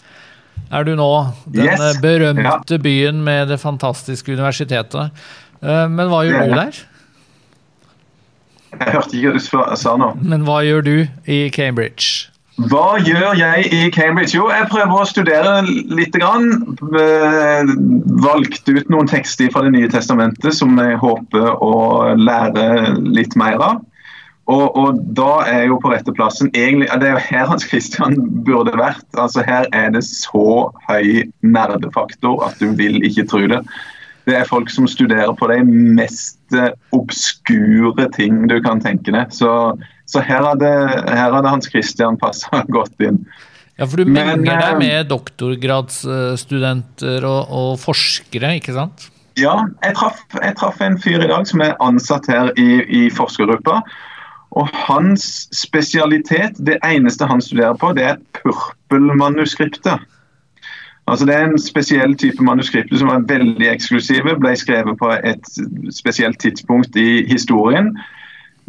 er 0.75 0.85
du 0.85 0.95
nå. 0.99 1.09
Den 1.47 1.65
Yes. 1.71 1.99
berømte 2.03 2.43
berømte 2.43 2.79
byen 2.85 3.23
med 3.25 3.49
det 3.49 3.61
fantastiske 3.63 4.33
universitetet. 4.37 5.11
Eh, 5.63 5.87
men 5.89 6.09
hva 6.13 6.23
gjør 6.29 6.51
du 6.51 6.55
der? 6.59 6.83
Jeg 8.75 8.91
hørte 8.91 9.17
ikke 9.17 9.33
hva 9.55 9.67
du 9.71 9.77
sa 9.79 9.97
nå. 10.01 10.11
Men 10.21 10.45
hva 10.49 10.61
gjør 10.67 10.83
du 10.85 10.95
i 11.31 11.45
Cambridge? 11.55 12.29
Hva 12.55 13.01
gjør 13.03 13.35
jeg 13.35 13.71
i 13.75 13.89
Cambridge? 13.91 14.37
Jo, 14.37 14.45
jeg 14.53 14.69
prøver 14.71 15.01
å 15.01 15.07
studere 15.11 15.55
litt. 15.67 16.15
Grann. 16.15 16.77
Eh, 16.95 17.73
Valgte 18.25 18.77
ut 18.77 18.93
noen 18.93 19.11
tekster 19.11 19.51
fra 19.51 19.65
Det 19.65 19.73
nye 19.75 19.91
testamentet 19.91 20.55
som 20.55 20.79
jeg 20.79 21.01
håper 21.03 21.49
å 21.59 21.75
lære 22.15 22.95
litt 23.03 23.35
mer 23.41 23.59
av. 23.59 23.83
Og, 24.45 24.77
og 24.77 25.01
da 25.17 25.31
er 25.49 25.63
jeg 25.63 25.73
jo 25.73 25.81
på 25.81 25.91
rette 25.91 26.15
plassen. 26.15 26.51
Egentlig, 26.53 26.91
det 27.01 27.09
er 27.09 27.17
jo 27.17 27.25
her 27.27 27.49
Hans 27.49 27.67
Christian 27.67 28.19
burde 28.47 28.77
vært. 28.79 29.07
Altså 29.17 29.43
Her 29.47 29.67
er 29.73 29.91
det 29.95 30.05
så 30.07 30.71
høy 30.87 31.25
nerdefaktor 31.43 32.45
at 32.47 32.61
du 32.61 32.71
vil 32.77 33.01
ikke 33.09 33.27
tro 33.31 33.43
det. 33.51 33.65
Det 34.25 34.39
er 34.39 34.47
folk 34.49 34.71
som 34.73 34.87
studerer 34.89 35.35
på 35.37 35.49
de 35.51 35.59
mest 35.69 36.55
eh, 36.57 36.73
obskure 36.97 38.07
ting 38.15 38.49
du 38.49 38.57
kan 38.65 38.81
tenke 38.85 39.13
deg. 39.13 39.27
Så, 39.35 39.51
så 40.11 40.19
her, 40.25 40.43
hadde, 40.49 40.71
her 41.05 41.33
hadde 41.37 41.53
Hans 41.53 41.69
Christian 41.71 42.17
passa 42.21 42.63
godt 42.77 42.97
inn. 43.05 43.19
Ja, 43.75 43.89
for 43.91 43.97
du 43.99 44.05
Men, 44.07 44.15
menger 44.15 44.39
deg 44.47 44.71
eh, 44.71 44.79
med 44.81 45.09
doktorgradsstudenter 45.11 47.25
og, 47.27 47.43
og 47.51 47.81
forskere, 47.83 48.55
ikke 48.61 48.75
sant? 48.77 49.11
Ja, 49.41 49.57
jeg 49.83 49.95
traff, 49.99 50.19
jeg 50.39 50.55
traff 50.61 50.79
en 50.85 50.99
fyr 51.03 51.21
i 51.25 51.31
dag 51.31 51.47
som 51.51 51.61
er 51.65 51.81
ansatt 51.83 52.27
her 52.31 52.47
i, 52.61 52.83
i 52.87 53.11
forskergruppa. 53.11 53.83
Og 54.55 54.69
hans 54.87 55.49
spesialitet, 55.51 56.55
det 56.63 56.79
eneste 56.87 57.27
han 57.27 57.43
studerer 57.43 57.75
på, 57.75 57.91
det 57.99 58.05
er 58.13 58.23
purpelmanuskriptet. 58.39 59.99
Altså 61.07 61.27
Det 61.29 61.35
er 61.35 61.45
en 61.45 61.61
spesiell 61.61 62.15
type 62.17 62.43
manuskripter 62.45 62.97
som 62.97 63.11
er 63.13 63.27
veldig 63.29 63.69
eksklusive. 63.69 64.39
Ble 64.41 64.55
skrevet 64.57 64.99
på 65.01 65.11
et 65.21 65.51
spesielt 65.93 66.41
tidspunkt 66.41 66.97
i 66.97 67.25
historien. 67.29 67.93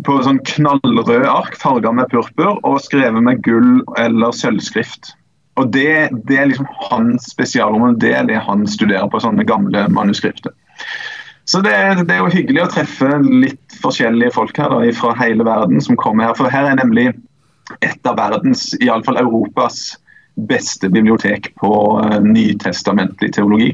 På 0.03 0.17
sånn 0.25 0.41
knallrød 0.43 1.23
ark 1.31 1.55
farga 1.55 1.93
med 1.95 2.11
purpur 2.11 2.59
og 2.67 2.81
skrevet 2.83 3.23
med 3.23 3.39
gull 3.47 3.79
eller 4.01 4.35
sølvskrift. 4.35 5.13
Og 5.55 5.71
det, 5.71 6.09
det 6.27 6.37
er 6.37 6.49
liksom 6.51 6.67
hans 6.89 7.29
spesialområde. 7.31 8.01
Det 8.03 8.11
er 8.11 8.27
det 8.27 8.41
han 8.43 8.67
studerer 8.67 9.07
på 9.07 9.23
sånne 9.23 9.47
gamle 9.47 9.87
manuskripter. 9.95 10.51
Så 11.47 11.61
det, 11.61 11.71
det 12.09 12.17
er 12.17 12.23
jo 12.23 12.33
hyggelig 12.33 12.63
å 12.65 12.71
treffe 12.73 13.19
litt 13.23 13.77
forskjellige 13.79 14.33
folk 14.35 14.57
her 14.59 14.73
da, 14.73 14.81
fra 14.97 15.13
hele 15.21 15.45
verden 15.47 15.79
som 15.83 15.95
kommer 16.01 16.27
her. 16.27 16.35
For 16.35 16.51
her 16.51 16.67
er 16.67 16.79
nemlig 16.81 17.11
et 17.85 18.09
av 18.09 18.17
verdens, 18.19 18.73
iallfall 18.81 19.21
Europas, 19.21 19.93
beste 20.35 20.89
bibliotek 20.91 21.53
på 21.59 21.71
eh, 22.03 22.17
nytestamentlig 22.23 23.31
teologi. 23.35 23.73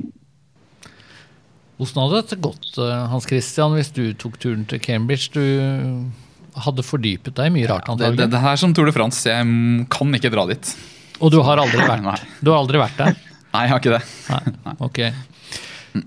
Hvordan 1.82 2.04
hadde 2.06 2.20
dette 2.22 2.38
gått, 2.44 2.72
eh, 2.78 3.06
Hans 3.10 3.26
Christian, 3.30 3.74
hvis 3.78 3.90
du 3.96 4.04
tok 4.14 4.38
turen 4.42 4.68
til 4.70 4.82
Cambridge? 4.84 5.32
Du 5.34 6.62
hadde 6.62 6.86
fordypet 6.86 7.34
deg 7.38 7.54
mye 7.56 7.70
rart, 7.70 7.88
Det, 7.98 8.12
det, 8.20 8.30
det 8.34 8.42
her 8.44 8.54
er 8.54 8.62
som 8.62 8.74
Tour 8.76 8.90
de 8.90 8.94
France. 8.96 9.24
Jeg 9.30 9.88
kan 9.90 10.18
ikke 10.18 10.34
dra 10.34 10.46
dit. 10.50 10.74
Og 11.22 11.32
du 11.34 11.40
har 11.46 11.62
aldri 11.62 11.82
Nei. 11.88 12.00
vært, 12.06 12.26
du 12.42 12.52
har 12.54 12.62
aldri 12.62 12.82
vært 12.82 12.98
der? 13.00 13.16
Nei, 13.56 13.64
jeg 13.66 13.74
har 13.74 13.82
ikke 13.82 13.96
det. 13.98 14.04
Nei, 14.30 14.76
ok. 14.88 15.00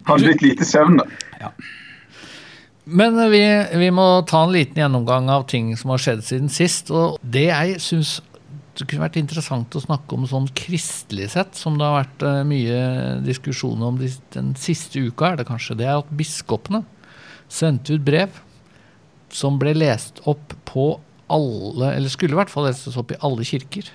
Hadde 0.08 0.28
litt 0.30 0.44
lite 0.44 0.68
søvn, 0.68 1.00
da. 1.02 1.50
Men 2.84 3.16
vi, 3.32 3.40
vi 3.80 3.88
må 3.96 4.04
ta 4.28 4.42
en 4.44 4.52
liten 4.52 4.76
gjennomgang 4.82 5.30
av 5.32 5.46
ting 5.48 5.70
som 5.80 5.92
har 5.94 6.02
skjedd 6.04 6.22
siden 6.24 6.50
sist. 6.52 6.92
Og 6.92 7.18
det 7.24 7.46
jeg 7.48 7.78
syns 7.80 8.18
det 8.74 8.86
kunne 8.90 9.04
vært 9.04 9.20
interessant 9.20 9.76
å 9.76 9.82
snakke 9.82 10.16
om 10.16 10.24
sånn 10.26 10.48
kristelig 10.56 11.30
sett, 11.34 11.54
som 11.58 11.76
det 11.78 11.86
har 11.86 12.00
vært 12.00 12.24
eh, 12.26 12.40
mye 12.48 12.78
diskusjon 13.22 13.82
om 13.86 14.00
de, 14.00 14.10
den 14.34 14.54
siste 14.58 15.02
uka, 15.04 15.30
er 15.30 15.40
det 15.40 15.48
kanskje, 15.48 15.76
det 15.78 15.86
er 15.86 16.00
at 16.00 16.10
biskopene 16.14 16.82
sendte 17.52 17.94
ut 17.94 18.04
brev 18.06 18.40
som 19.34 19.58
ble 19.60 19.74
lest 19.76 20.20
opp 20.30 20.54
på 20.66 20.88
alle, 21.32 21.92
eller 21.94 22.12
skulle 22.12 22.34
i 22.34 22.38
hvert 22.38 22.52
fall 22.52 22.68
leses 22.68 22.98
opp 23.00 23.14
i 23.14 23.20
alle 23.24 23.46
kirker, 23.46 23.88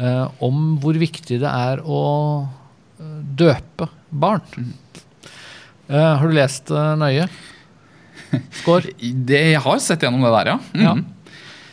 eh, 0.00 0.24
om 0.44 0.78
hvor 0.82 0.98
viktig 1.00 1.40
det 1.42 1.52
er 1.52 1.84
å 1.84 2.00
eh, 2.44 3.20
døpe 3.38 3.90
barn. 4.08 4.42
Eh, 5.88 6.10
har 6.20 6.24
du 6.24 6.36
lest 6.36 6.72
det 6.72 6.86
nøye? 7.00 7.28
Skår? 8.62 8.90
det. 9.28 9.44
Jeg 9.54 9.62
har 9.64 9.78
sett 9.84 10.04
gjennom 10.04 10.24
det 10.26 10.34
der, 10.40 10.54
ja. 10.54 10.58
Ja. 10.88 10.96
Mhm. 10.96 11.06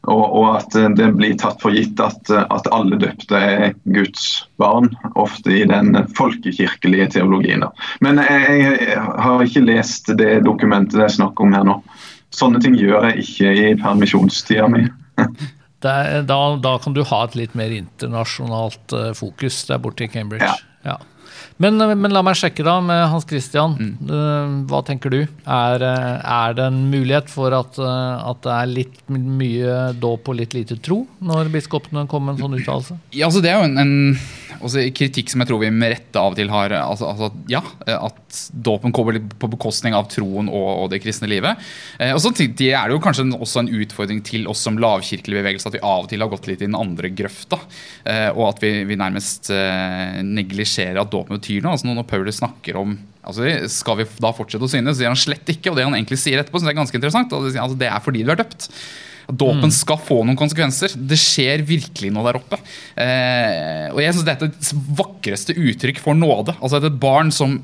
Og, 0.07 0.25
og 0.39 0.45
at 0.61 0.77
det 0.95 1.09
blir 1.17 1.35
tatt 1.41 1.59
for 1.65 1.75
gitt 1.75 1.99
at, 1.99 2.29
at 2.31 2.69
alle 2.71 2.99
døpte 3.03 3.41
er 3.41 3.73
Guds 3.91 4.45
barn, 4.61 4.93
ofte 5.19 5.51
i 5.51 5.65
den 5.67 5.97
folkekirkelige 6.15 7.09
teologien. 7.17 7.65
Men 8.05 8.21
jeg, 8.23 8.61
jeg 8.85 9.01
har 9.01 9.43
ikke 9.43 9.65
lest 9.67 10.13
det 10.21 10.45
dokumentet 10.47 11.01
det 11.01 11.09
er 11.09 11.17
snakk 11.17 11.43
om 11.43 11.57
her 11.57 11.67
nå. 11.67 11.81
Sånne 12.37 12.61
ting 12.63 12.77
gjør 12.79 13.09
jeg 13.09 13.25
ikke 13.25 13.53
i 13.65 13.75
permisjonstida 13.83 14.71
mi. 14.71 14.87
Da, 15.87 16.17
da 16.59 16.71
kan 16.83 16.95
du 16.97 17.03
ha 17.07 17.19
et 17.27 17.35
litt 17.39 17.53
mer 17.55 17.71
internasjonalt 17.71 18.95
eh, 18.97 19.11
fokus 19.15 19.59
der 19.69 19.79
borte 19.79 20.07
i 20.07 20.09
Cambridge. 20.11 20.49
Ja. 20.49 20.57
Ja. 20.87 20.97
Men, 21.63 21.81
men 21.81 22.13
la 22.13 22.21
meg 22.25 22.37
sjekke 22.37 22.65
da 22.67 22.77
med 22.85 23.07
Hans 23.09 23.25
Christian. 23.29 23.77
Mm. 23.81 23.93
Eh, 24.13 24.57
hva 24.69 24.83
tenker 24.85 25.13
du? 25.13 25.21
Er, 25.25 25.85
eh, 25.89 26.17
er 26.21 26.57
det 26.57 26.67
en 26.69 26.83
mulighet 26.93 27.33
for 27.33 27.55
at, 27.57 27.79
eh, 27.81 28.29
at 28.31 28.43
det 28.45 28.53
er 28.57 28.73
litt 28.73 28.99
mye 29.09 29.79
dåp 29.97 30.29
og 30.29 30.37
litt 30.43 30.57
lite 30.57 30.77
tro, 30.85 31.05
når 31.25 31.49
biskopene 31.55 32.05
kommer 32.11 32.35
med 32.35 32.41
en 32.41 32.47
sånn 32.47 32.59
uttalelse? 32.61 32.99
Ja, 33.17 33.31
altså 33.31 33.41
Det 33.45 33.53
er 33.55 33.63
jo 33.63 33.71
en, 33.71 33.81
en 33.81 33.95
også 34.65 34.85
kritikk 34.97 35.31
som 35.33 35.43
jeg 35.43 35.51
tror 35.51 35.61
vi 35.63 35.71
med 35.75 35.93
rette 35.93 36.21
av 36.21 36.35
og 36.35 36.39
til 36.39 36.51
har. 36.53 36.75
Altså, 36.79 37.09
altså, 37.11 37.31
ja, 37.51 37.63
At 37.97 38.41
dåpen 38.53 38.95
kommer 38.97 39.19
på 39.19 39.51
bekostning 39.53 39.97
av 39.97 40.09
troen 40.13 40.51
og, 40.51 40.69
og 40.85 40.91
det 40.93 41.03
kristne 41.05 41.29
livet. 41.31 41.61
Eh, 41.99 42.13
og 42.15 42.21
så 42.23 42.33
er 42.33 42.53
det 42.57 42.95
jo 42.95 43.03
kanskje 43.03 43.27
en, 43.27 43.35
også 43.39 43.63
en 43.63 43.73
utfordring 43.81 44.23
til 44.27 44.47
oss 44.51 44.65
som 44.67 44.79
lavkirkelig 44.83 45.41
bevegelse 45.41 45.71
at 45.71 45.79
vi 45.79 45.85
av 45.85 46.07
og 46.07 46.11
til 46.13 46.25
har 46.25 46.33
gått 46.33 46.49
litt 46.51 46.63
i 46.63 46.69
den 46.69 46.79
andre 46.79 47.11
grøfta. 47.15 47.61
Eh, 48.05 48.31
og 48.35 48.49
at 48.51 48.63
vi, 48.65 48.73
vi 48.89 49.01
nærmest 49.01 49.51
eh, 49.55 50.23
neglisjerer 50.27 51.03
at 51.03 51.13
dåpen 51.13 51.39
betyr 51.39 51.65
noe. 51.65 51.77
altså 51.77 51.91
Når 51.91 52.09
Paulus 52.11 52.41
snakker 52.43 52.81
om 52.83 52.97
altså 53.27 53.49
Skal 53.73 53.97
vi 53.99 54.05
da 54.23 54.31
fortsette 54.31 54.63
å 54.63 54.71
synde, 54.71 54.93
så 54.95 55.01
sier 55.01 55.11
han 55.11 55.19
slett 55.19 55.51
ikke. 55.51 55.73
Og 55.73 55.79
det 55.79 55.87
han 55.89 55.97
egentlig 55.99 56.21
sier 56.23 56.39
etterpå, 56.39 56.61
synes 56.61 56.71
jeg 56.71 56.77
er 56.77 56.83
ganske 56.85 57.01
interessant. 57.01 57.33
det 57.35 57.59
Altså, 57.59 57.79
det 57.81 57.91
er 57.91 58.05
fordi 58.05 58.23
du 58.23 58.31
er 58.31 58.39
døpt. 58.39 58.69
Dåpen 59.27 59.73
skal 59.75 59.99
få 59.99 60.21
noen 60.25 60.39
konsekvenser. 60.39 60.95
Det 60.97 61.19
skjer 61.19 61.65
virkelig 61.67 62.13
noe 62.15 62.27
der 62.29 62.39
oppe. 62.39 62.61
Eh, 62.95 63.89
og 63.93 64.01
jeg 64.03 64.15
synes 64.15 64.27
Det 64.27 64.37
er 64.37 64.49
et 64.49 64.73
vakreste 65.01 65.57
uttrykk 65.57 66.03
for 66.03 66.19
nåde. 66.19 66.55
Altså 66.61 66.79
at 66.79 66.87
Et 66.87 67.01
barn 67.01 67.33
som 67.35 67.59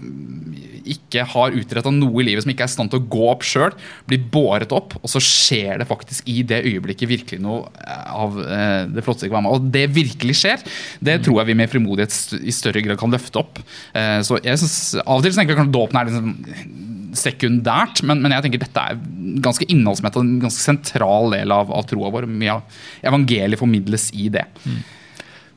ikke 0.89 1.25
har 1.33 1.57
utretta 1.57 1.93
noe 1.95 2.23
i 2.23 2.27
livet, 2.27 2.45
som 2.45 2.53
ikke 2.53 2.67
er 2.67 2.71
i 2.71 2.75
stand 2.75 2.93
til 2.93 3.03
å 3.03 3.09
gå 3.13 3.27
opp 3.31 3.45
sjøl, 3.47 3.75
blir 4.11 4.25
båret 4.33 4.73
opp, 4.75 4.97
og 5.01 5.11
så 5.11 5.23
skjer 5.23 5.83
det 5.83 5.89
faktisk 5.91 6.29
i 6.31 6.43
det 6.47 6.63
øyeblikket 6.67 7.11
virkelig 7.11 7.43
noe 7.45 7.69
eh, 7.83 8.07
av 8.11 8.39
eh, 8.43 8.79
det 8.91 9.05
flotteste 9.07 9.29
ikke 9.29 9.39
være 9.39 9.47
med. 9.47 9.59
Og 9.59 9.73
det 9.75 9.85
virkelig 9.95 10.39
skjer, 10.43 10.65
det 11.05 11.21
tror 11.27 11.43
jeg 11.43 11.53
vi 11.53 11.59
med 11.63 11.73
frimodighet 11.73 12.43
i 12.43 12.55
større 12.55 12.85
grad 12.85 13.01
kan 13.01 13.15
løfte 13.15 13.43
opp. 13.43 13.63
Eh, 13.95 14.19
så 14.27 14.41
jeg 14.43 14.63
synes, 14.63 14.81
Av 15.03 15.21
og 15.21 15.25
til 15.25 15.35
tenker 15.37 15.55
jeg 15.55 15.63
kanskje 15.63 15.79
dåpen 15.79 16.01
er 16.01 16.11
liksom 16.11 16.91
sekundært, 17.19 18.03
men, 18.07 18.23
men, 18.25 18.35
jeg 18.37 18.47
tenker 18.47 18.63
dette 18.63 18.87
er 18.89 18.99
ganske 19.45 19.67
innholdsmettet, 19.69 20.23
en 20.23 20.43
ganske 20.43 20.63
sentral 20.63 21.33
del 21.35 21.53
av, 21.55 21.73
av 21.73 21.87
troa 21.91 22.11
vår. 22.15 22.27
Mye 22.31 22.59
av 22.59 22.83
evangeliet 23.13 23.61
formidles 23.61 24.09
i 24.17 24.31
det. 24.33 24.47
Mm. 24.65 24.83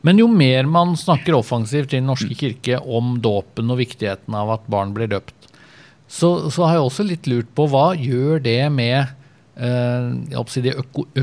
Men 0.05 0.21
jo 0.21 0.27
mer 0.29 0.67
man 0.69 0.93
snakker 0.99 1.37
offensivt 1.37 1.93
i 1.93 1.97
Den 1.97 2.11
norske 2.11 2.35
kirke 2.37 2.77
om 2.77 3.15
dåpen 3.23 3.71
og 3.73 3.79
viktigheten 3.81 4.35
av 4.37 4.51
at 4.59 4.67
barn 4.69 4.93
blir 4.93 5.09
døpt, 5.09 5.33
så, 6.05 6.51
så 6.53 6.67
har 6.67 6.77
jeg 6.77 6.85
også 6.85 7.05
litt 7.07 7.29
lurt 7.29 7.47
på 7.57 7.65
hva 7.71 7.87
gjør 7.97 8.43
det 8.45 8.59
med 8.69 8.99
eh, 9.57 10.59
de 10.61 10.73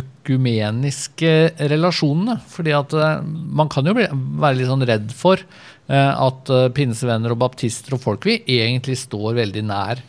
økumeniske 0.00 1.34
relasjonene? 1.70 2.40
Fordi 2.50 2.74
at 2.74 2.96
eh, 2.98 3.20
man 3.22 3.70
kan 3.70 3.86
jo 3.86 3.94
være 3.94 4.56
litt 4.58 4.70
sånn 4.72 4.86
redd 4.88 5.14
for 5.14 5.38
eh, 5.38 6.10
at 6.10 6.50
eh, 6.50 6.70
pinsevenner 6.74 7.36
og 7.36 7.44
baptister 7.44 7.94
og 7.94 8.02
folk 8.02 8.26
vi 8.26 8.40
egentlig 8.58 8.98
står 9.04 9.38
veldig 9.38 9.64
nær, 9.70 10.02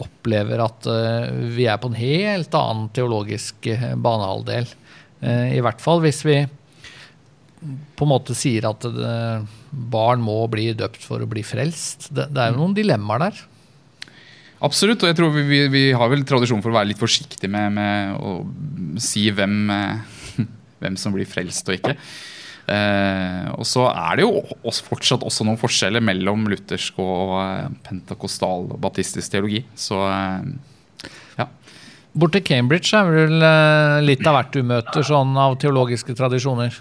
opplever 0.00 0.62
at 0.64 0.86
eh, 0.88 1.26
vi 1.56 1.66
er 1.68 1.80
på 1.80 1.90
en 1.90 1.98
helt 1.98 2.54
annen 2.56 2.88
teologisk 2.96 3.68
banehalvdel. 4.00 4.70
I 5.20 5.60
hvert 5.60 5.82
fall 5.84 6.00
hvis 6.00 6.22
vi 6.24 6.38
på 6.48 8.06
en 8.06 8.08
måte 8.08 8.32
sier 8.32 8.64
at 8.70 8.86
barn 9.68 10.22
må 10.24 10.38
bli 10.48 10.70
døpt 10.72 11.04
for 11.04 11.20
å 11.20 11.28
bli 11.28 11.42
frelst. 11.44 12.08
Det, 12.08 12.30
det 12.32 12.40
er 12.40 12.54
jo 12.54 12.62
noen 12.62 12.76
dilemmaer 12.78 13.26
der. 13.26 13.42
Absolutt, 14.60 15.00
og 15.00 15.08
jeg 15.08 15.16
tror 15.16 15.30
vi, 15.32 15.42
vi, 15.48 15.60
vi, 15.72 15.84
har 15.96 16.10
vel 16.12 16.24
tradisjon 16.28 16.60
for 16.60 16.72
å 16.72 16.76
være 16.76 16.90
litt 16.90 17.00
forsiktige 17.00 17.48
med, 17.48 17.72
med 17.78 18.16
å 18.20 18.34
si 19.00 19.24
hvem, 19.32 19.54
eh, 19.72 20.42
hvem, 20.82 20.98
som 21.00 21.14
blir 21.16 21.28
frelst 21.28 21.70
og 21.70 21.78
ikke. 21.78 21.94
Eh, 22.70 23.46
og 23.58 23.66
så 23.66 23.88
er 23.90 24.20
det 24.20 24.26
jo 24.26 24.44
også, 24.62 24.84
fortsatt 24.86 25.24
også 25.26 25.46
noen 25.46 25.58
forskjeller 25.58 26.04
mellom 26.04 26.44
luthersk 26.52 27.00
og 27.02 27.34
eh, 27.40 27.70
pentakostal 27.88 28.68
og 28.68 28.78
baptistisk 28.82 29.32
teologi. 29.32 29.64
Så 29.74 29.98
eh, 30.06 31.10
ja. 31.40 31.48
Bort 32.14 32.36
til 32.36 32.44
Cambridge 32.46 32.94
er 32.94 33.10
vel 33.10 33.44
litt 34.06 34.22
av 34.26 34.38
hvert 34.38 34.54
du 34.54 34.62
møter 34.66 35.06
sånn 35.06 35.34
av 35.38 35.58
teologiske 35.62 36.14
tradisjoner? 36.18 36.78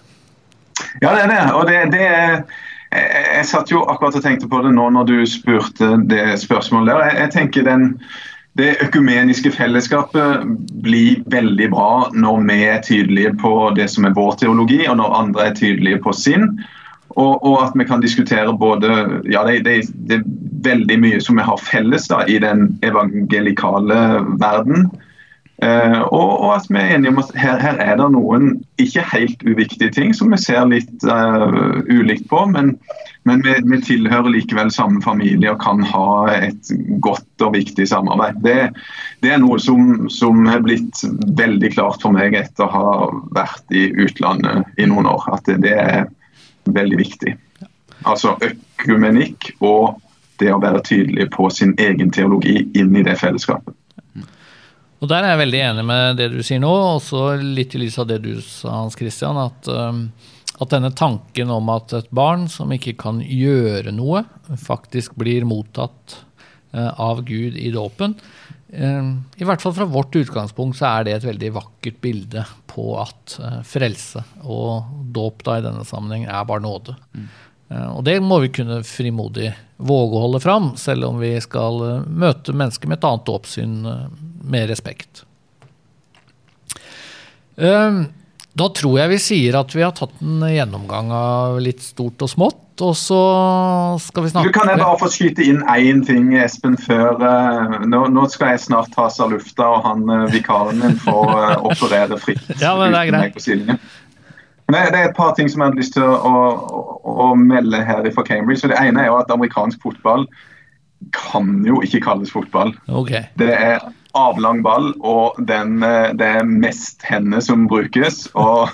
Ja, 1.02 1.14
det 1.14 1.24
er 1.26 1.32
det. 1.34 1.42
Og 1.58 1.66
det, 1.70 1.80
det 1.94 2.06
er 2.06 2.36
jeg, 2.90 3.10
jeg, 3.36 3.46
satt 3.50 3.70
jo 3.70 3.84
akkurat 3.86 4.18
og 4.18 4.26
tenkte 4.26 4.50
på 4.50 4.62
det 4.66 4.74
nå 4.74 4.88
når 4.94 5.10
du 5.10 5.18
spurte 5.30 5.94
det 6.10 6.26
spørsmålet 6.42 6.94
der. 6.94 7.06
Jeg, 7.06 7.18
jeg 7.24 7.34
tenker 7.38 7.68
den, 7.68 7.92
Det 8.60 8.74
økumeniske 8.84 9.54
fellesskapet 9.56 10.44
blir 10.84 11.22
veldig 11.32 11.70
bra 11.72 12.10
når 12.12 12.42
vi 12.50 12.58
er 12.68 12.82
tydelige 12.84 13.32
på 13.40 13.54
det 13.78 13.86
som 13.94 14.08
er 14.10 14.18
vår 14.18 14.36
teologi, 14.42 14.82
og 14.90 14.98
når 15.00 15.16
andre 15.16 15.46
er 15.48 15.56
tydelige 15.56 16.02
på 16.04 16.12
sin. 16.12 16.50
Og, 17.16 17.40
og 17.40 17.56
at 17.64 17.78
vi 17.80 17.88
kan 17.88 18.04
diskutere 18.04 18.52
både 18.60 18.90
ja, 19.32 19.46
det, 19.48 19.62
det, 19.66 19.78
det, 20.10 20.20
er 20.20 20.28
veldig 20.68 20.98
mye 21.00 21.22
som 21.24 21.40
vi 21.40 21.46
har 21.48 21.62
felles 21.64 22.10
da, 22.12 22.26
i 22.28 22.36
den 22.44 22.74
evangelikale 22.86 24.00
verden. 24.44 24.90
Uh, 25.60 26.02
og, 26.08 26.30
og, 26.40 26.52
at 26.56 26.70
vi 26.70 26.78
er 26.80 26.94
enige 26.96 27.12
om 27.12 27.18
at 27.20 27.32
her, 27.36 27.58
her, 27.60 27.76
er 27.84 27.98
det 28.00 28.06
noen 28.14 28.54
ikke 28.80 29.04
helt 29.12 29.42
uviktige 29.44 29.92
ting 29.92 30.14
som 30.16 30.32
vi 30.32 30.38
ser 30.40 30.70
litt 30.72 31.04
uh, 31.04 31.82
ulikt 31.92 32.30
på, 32.32 32.46
men, 32.54 32.70
men 33.28 33.44
vi, 33.44 33.58
vi, 33.68 33.82
tilhører 33.84 34.32
likevel 34.32 34.72
samme 34.72 35.02
familie 35.04 35.52
og 35.52 35.60
kan 35.60 35.84
ha 35.84 36.12
et 36.38 36.72
godt 37.04 37.44
og 37.44 37.58
viktig 37.58 37.90
samarbeid. 37.92 38.40
Det, 38.46 38.56
det 39.26 39.34
er 39.36 39.42
noe 39.44 39.60
som, 39.60 40.08
som 40.08 40.48
er 40.48 40.64
blitt 40.64 41.04
veldig 41.42 41.74
klart 41.76 42.08
for 42.08 42.16
meg 42.16 42.40
etter 42.40 42.70
å 42.70 42.72
ha 42.78 43.12
vært 43.36 43.76
i 43.76 43.90
utlandet 44.00 44.80
i 44.80 44.88
noen 44.88 45.12
år. 45.12 45.28
At 45.36 45.44
det, 45.50 45.60
det 45.68 45.76
er 45.76 46.08
veldig 46.72 47.02
viktig. 47.04 47.36
Altså 48.08 48.38
økumenikk 48.48 49.52
og 49.60 50.00
det 50.40 50.54
å 50.56 50.64
være 50.64 50.86
tydelig 50.88 51.28
på 51.36 51.52
sin 51.52 51.76
egen 51.84 52.16
teologi 52.16 52.62
inn 52.80 52.96
i 52.96 53.04
det 53.04 53.20
fellesskapet. 53.20 53.76
Og 55.00 55.08
Der 55.08 55.24
er 55.24 55.34
jeg 55.34 55.44
veldig 55.46 55.60
enig 55.64 55.86
med 55.88 56.20
det 56.20 56.28
du 56.34 56.42
sier 56.44 56.60
nå, 56.60 56.72
også 57.00 57.38
litt 57.40 57.76
i 57.76 57.84
lys 57.84 57.98
av 58.02 58.10
det 58.10 58.20
du 58.26 58.34
sa, 58.44 58.82
Hans 58.82 58.98
Christian. 59.00 59.40
At, 59.40 59.70
at, 59.70 60.68
denne 60.74 60.92
tanken 60.92 61.54
om 61.56 61.72
at 61.72 61.96
et 61.96 62.10
barn 62.16 62.50
som 62.52 62.72
ikke 62.76 62.98
kan 63.00 63.22
gjøre 63.24 63.96
noe, 63.96 64.26
faktisk 64.60 65.16
blir 65.20 65.48
mottatt 65.48 66.20
uh, 66.76 66.92
av 67.00 67.24
Gud 67.28 67.56
i 67.56 67.72
dåpen. 67.72 68.18
I 68.70 69.46
hvert 69.48 69.64
fall 69.64 69.74
fra 69.74 69.88
vårt 69.90 70.14
utgangspunkt 70.20 70.78
så 70.78 70.92
er 70.92 71.08
det 71.08 71.14
et 71.16 71.24
veldig 71.26 71.48
vakkert 71.56 71.96
bilde 72.04 72.44
på 72.70 72.92
at 73.02 73.40
uh, 73.42 73.62
frelse 73.66 74.22
og 74.44 74.92
dåp 75.16 75.42
da 75.48 75.58
i 75.58 75.64
denne 75.66 75.88
sammenheng 75.88 76.28
er 76.28 76.44
bare 76.46 76.62
nåde. 76.68 76.94
Mm. 77.16 77.30
Og 77.96 78.02
det 78.02 78.16
må 78.26 78.40
vi 78.42 78.52
kunne 78.54 78.82
frimodig 78.86 79.52
våge 79.78 80.18
å 80.18 80.22
holde 80.24 80.40
fram, 80.42 80.72
selv 80.78 81.06
om 81.06 81.20
vi 81.22 81.36
skal 81.42 82.04
møte 82.10 82.54
mennesker 82.58 82.90
med 82.90 82.98
et 82.98 83.06
annet 83.06 83.28
dåpssyn 83.30 83.76
med 84.44 84.70
respekt. 84.72 85.24
Ehm, 87.60 88.08
da 88.60 88.68
tror 88.76 88.98
jeg 89.00 89.12
vi 89.14 89.20
sier 89.22 89.58
at 89.60 89.76
vi 89.76 89.84
har 89.86 89.94
tatt 89.96 90.16
en 90.24 90.42
gjennomgang 90.48 91.12
av 91.16 91.60
litt 91.64 91.84
stort 91.84 92.22
og 92.26 92.32
smått. 92.32 92.66
Og 92.80 92.94
så 92.96 93.20
skal 94.00 94.24
vi 94.24 94.30
snakke 94.32 94.52
Du 94.54 94.56
Kan 94.56 94.70
jeg 94.72 94.80
bare 94.80 95.00
få 95.02 95.10
skyte 95.12 95.44
inn 95.44 95.58
én 95.68 96.00
ting, 96.08 96.30
Espen, 96.40 96.78
før 96.80 97.20
uh, 97.20 97.80
nå, 97.84 98.06
nå, 98.16 98.28
skal 98.32 98.54
jeg 98.54 98.64
snart 98.70 98.94
tas 98.96 99.20
av 99.20 99.34
lufta, 99.34 99.68
og 99.68 99.84
han 99.84 100.06
uh, 100.08 100.30
vikaren 100.32 100.80
min 100.80 100.96
får 101.04 101.34
uh, 101.34 101.58
operere 101.74 102.20
fritt. 102.22 102.46
ja, 102.62 102.72
men 102.80 102.96
det 102.96 103.02
er 103.02 103.12
greit. 103.12 103.90
Men 104.70 104.94
det 104.94 105.02
er 105.02 105.10
et 105.10 105.18
par 105.18 105.34
ting 105.36 105.50
som 105.52 105.64
jeg 105.64 105.74
har 105.74 105.80
lyst 105.82 105.98
til 105.98 106.06
å, 106.06 106.16
å, 106.30 106.82
å 107.26 107.30
melde 107.36 107.82
her 107.84 108.06
fra 108.16 108.24
Cambridge. 108.24 108.62
Så 108.62 108.72
det 108.72 108.78
ene 108.80 109.04
er 109.04 109.10
jo 109.10 109.18
at 109.20 109.32
amerikansk 109.34 109.82
fotball 109.84 110.28
kan 111.16 111.64
jo 111.66 111.80
ikke 111.84 112.04
kalles 112.06 112.32
fotball. 112.32 112.76
Okay. 113.02 113.26
Det 113.40 113.50
er 113.56 113.82
avlang 114.18 114.64
ball, 114.66 114.94
og 115.06 115.38
den, 115.48 115.84
eh, 115.84 116.14
det 116.18 116.26
er 116.40 116.48
mest 116.48 117.04
hender 117.06 117.44
som 117.46 117.68
brukes. 117.70 118.28
Og 118.34 118.70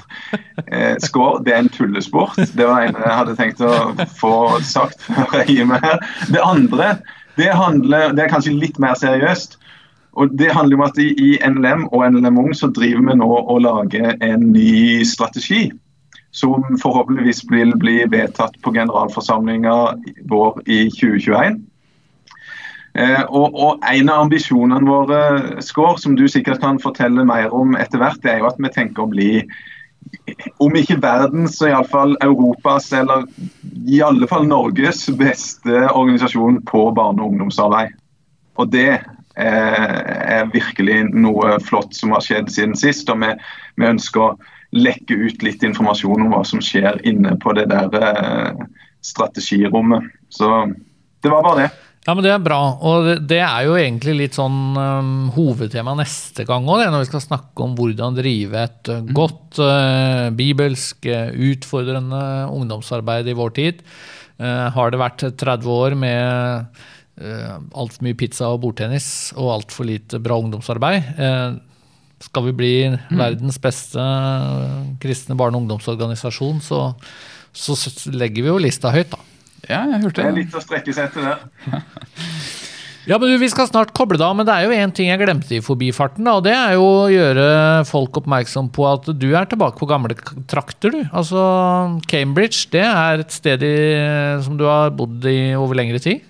eh, 0.71 0.95
score, 1.03 1.43
det 1.43 1.53
er 1.53 1.63
en 1.63 1.69
tullesport. 1.69 2.37
Det 2.37 2.67
var 2.67 2.81
det 2.81 2.89
ene 2.89 3.03
jeg 3.03 3.19
hadde 3.19 3.37
tenkt 3.39 3.61
å 3.65 3.73
få 4.19 4.35
sagt 4.63 5.03
før 5.07 5.41
jeg 5.41 5.59
gir 5.59 5.69
meg 5.69 5.83
her. 5.85 6.01
Det 6.31 6.43
andre, 6.43 6.97
det, 7.39 7.51
handler, 7.51 8.15
det 8.15 8.25
er 8.25 8.33
kanskje 8.33 8.55
litt 8.55 8.79
mer 8.79 8.97
seriøst. 8.99 9.59
Og 10.15 10.31
Det 10.39 10.53
handler 10.55 10.77
om 10.77 10.85
at 10.85 10.99
i, 11.03 11.35
NLM 11.43 11.89
og 11.91 12.05
NLM 12.11 12.37
Ung 12.39 12.53
så 12.55 12.69
driver 12.71 13.03
vi 13.09 13.17
nå 13.19 13.27
og 13.27 13.57
lager 13.65 14.15
en 14.23 14.51
ny 14.53 15.03
strategi. 15.03 15.67
Som 16.35 16.63
forhåpentligvis 16.79 17.45
vil 17.51 17.73
bli 17.79 18.01
vedtatt 18.11 18.55
på 18.63 18.71
generalforsamlinga 18.75 19.75
vår 20.31 20.61
i 20.67 20.85
2021. 20.91 21.59
Eh, 22.95 23.23
og, 23.27 23.51
og, 23.53 23.86
En 23.91 24.10
av 24.10 24.25
ambisjonene 24.25 24.88
våre, 24.88 25.21
Skår, 25.63 25.97
som 25.99 26.15
du 26.15 26.27
sikkert 26.31 26.62
kan 26.63 26.79
fortelle 26.79 27.25
mer 27.27 27.53
om 27.53 27.75
etter 27.75 27.99
hvert, 27.99 28.21
det 28.23 28.31
er 28.31 28.43
jo 28.43 28.51
at 28.51 28.62
vi 28.62 28.71
tenker 28.71 29.03
å 29.03 29.12
bli 29.12 29.31
om 30.62 30.75
ikke 30.77 30.99
verdens, 31.01 31.58
så 31.58 31.71
iallfall 31.71 32.13
Europas 32.23 32.91
eller 32.93 33.25
i 33.89 33.99
alle 34.05 34.27
fall 34.29 34.45
Norges 34.47 35.08
beste 35.17 35.86
organisasjon 35.89 36.62
på 36.69 36.88
barne- 36.95 37.23
og 37.23 37.34
ungdomsarbeid. 37.34 37.95
Og 38.62 38.69
det 38.71 39.01
er 39.36 40.45
virkelig 40.53 41.01
noe 41.12 41.58
flott 41.60 41.95
som 41.97 42.13
har 42.15 42.23
skjedd 42.23 42.51
siden 42.53 42.75
sist. 42.79 43.10
og 43.10 43.19
vi, 43.19 43.34
vi, 43.75 43.88
ønsker 43.89 44.21
å 44.21 44.36
lekke 44.71 45.17
ut 45.25 45.43
litt 45.43 45.63
informasjon 45.63 46.23
om 46.23 46.31
hva 46.31 46.43
som 46.47 46.63
skjer 46.63 47.01
inne 47.08 47.36
på 47.41 47.53
det 47.58 47.67
der 47.71 47.91
eh, 47.99 48.63
strategirommet. 49.03 50.08
Så 50.29 50.47
det 51.23 51.34
var 51.34 51.43
bare 51.43 51.65
det. 51.65 51.84
Ja, 52.05 52.13
men 52.13 52.21
Det 52.21 52.29
er 52.29 52.41
bra. 52.43 52.59
Og 52.85 53.07
det 53.25 53.39
er 53.41 53.65
jo 53.65 53.77
egentlig 53.79 54.13
litt 54.19 54.37
sånn 54.37 54.77
um, 54.77 55.13
hovedtema 55.33 55.95
neste 55.97 56.45
gang 56.45 56.67
òg, 56.69 56.83
når 56.93 57.01
vi 57.01 57.09
skal 57.09 57.23
snakke 57.23 57.65
om 57.65 57.73
hvordan 57.77 58.19
drive 58.19 58.61
et 58.61 58.91
uh, 58.93 59.01
godt, 59.09 59.57
uh, 59.57 60.29
bibelsk, 60.37 61.09
uh, 61.09 61.33
utfordrende 61.49 62.21
ungdomsarbeid 62.53 63.31
i 63.31 63.37
vår 63.37 63.55
tid. 63.57 63.81
Uh, 64.37 64.69
har 64.75 64.93
det 64.93 65.01
vært 65.01 65.25
30 65.33 65.73
år 65.73 65.97
med 65.97 66.77
uh, 67.25 67.57
altfor 67.73 68.05
mye 68.05 68.19
pizza 68.21 68.53
og 68.53 68.61
bordtennis 68.67 69.09
og 69.33 69.55
altfor 69.57 69.89
lite 69.89 70.21
bra 70.21 70.37
ungdomsarbeid? 70.45 71.13
Uh, 71.17 71.57
skal 72.21 72.45
vi 72.51 72.57
bli 72.57 72.73
mm. 72.93 73.15
verdens 73.17 73.57
beste 73.61 74.03
kristne 75.01 75.37
barne- 75.39 75.57
og 75.57 75.65
ungdomsorganisasjon, 75.65 76.61
så, 76.63 76.91
så 77.49 77.75
legger 78.13 78.45
vi 78.45 78.53
jo 78.53 78.61
lista 78.61 78.93
høyt, 78.93 79.09
da. 79.17 79.34
Ja, 79.69 79.86
jeg 79.91 80.04
hørte 80.04 80.21
det. 80.21 80.23
Det 80.23 80.32
er 80.32 80.39
litt 80.39 80.56
å 80.56 80.63
strekke 80.63 80.93
seg 80.95 81.10
etter 81.10 81.32
der. 81.32 81.82
Ja, 83.06 83.19
men 83.21 83.30
du, 83.30 83.38
Vi 83.38 83.49
skal 83.54 83.67
snart 83.69 83.93
koble 83.93 84.17
det 84.17 84.25
av, 84.25 84.34
men 84.38 84.47
det 84.47 84.54
er 84.54 84.65
jo 84.65 84.73
én 84.73 84.93
ting 84.95 85.12
jeg 85.12 85.21
glemte 85.21 85.54
i 85.54 85.62
forbifarten. 85.63 86.25
Da, 86.25 86.39
og 86.39 86.45
Det 86.45 86.56
er 86.58 86.73
jo 86.73 86.86
å 86.86 87.10
gjøre 87.13 87.47
folk 87.86 88.17
oppmerksom 88.21 88.71
på 88.73 88.88
at 88.89 89.10
du 89.21 89.28
er 89.38 89.45
tilbake 89.49 89.78
på 89.78 89.89
gamle 89.89 90.17
trakter. 90.49 90.89
du. 90.89 91.04
Altså, 91.13 91.43
Cambridge 92.10 92.65
det 92.73 92.82
er 92.82 93.21
et 93.21 93.36
sted 93.36 93.62
i, 93.62 93.75
som 94.41 94.58
du 94.58 94.65
har 94.65 94.89
bodd 94.97 95.25
i 95.30 95.54
over 95.54 95.78
lengre 95.78 96.01
tid? 96.01 96.25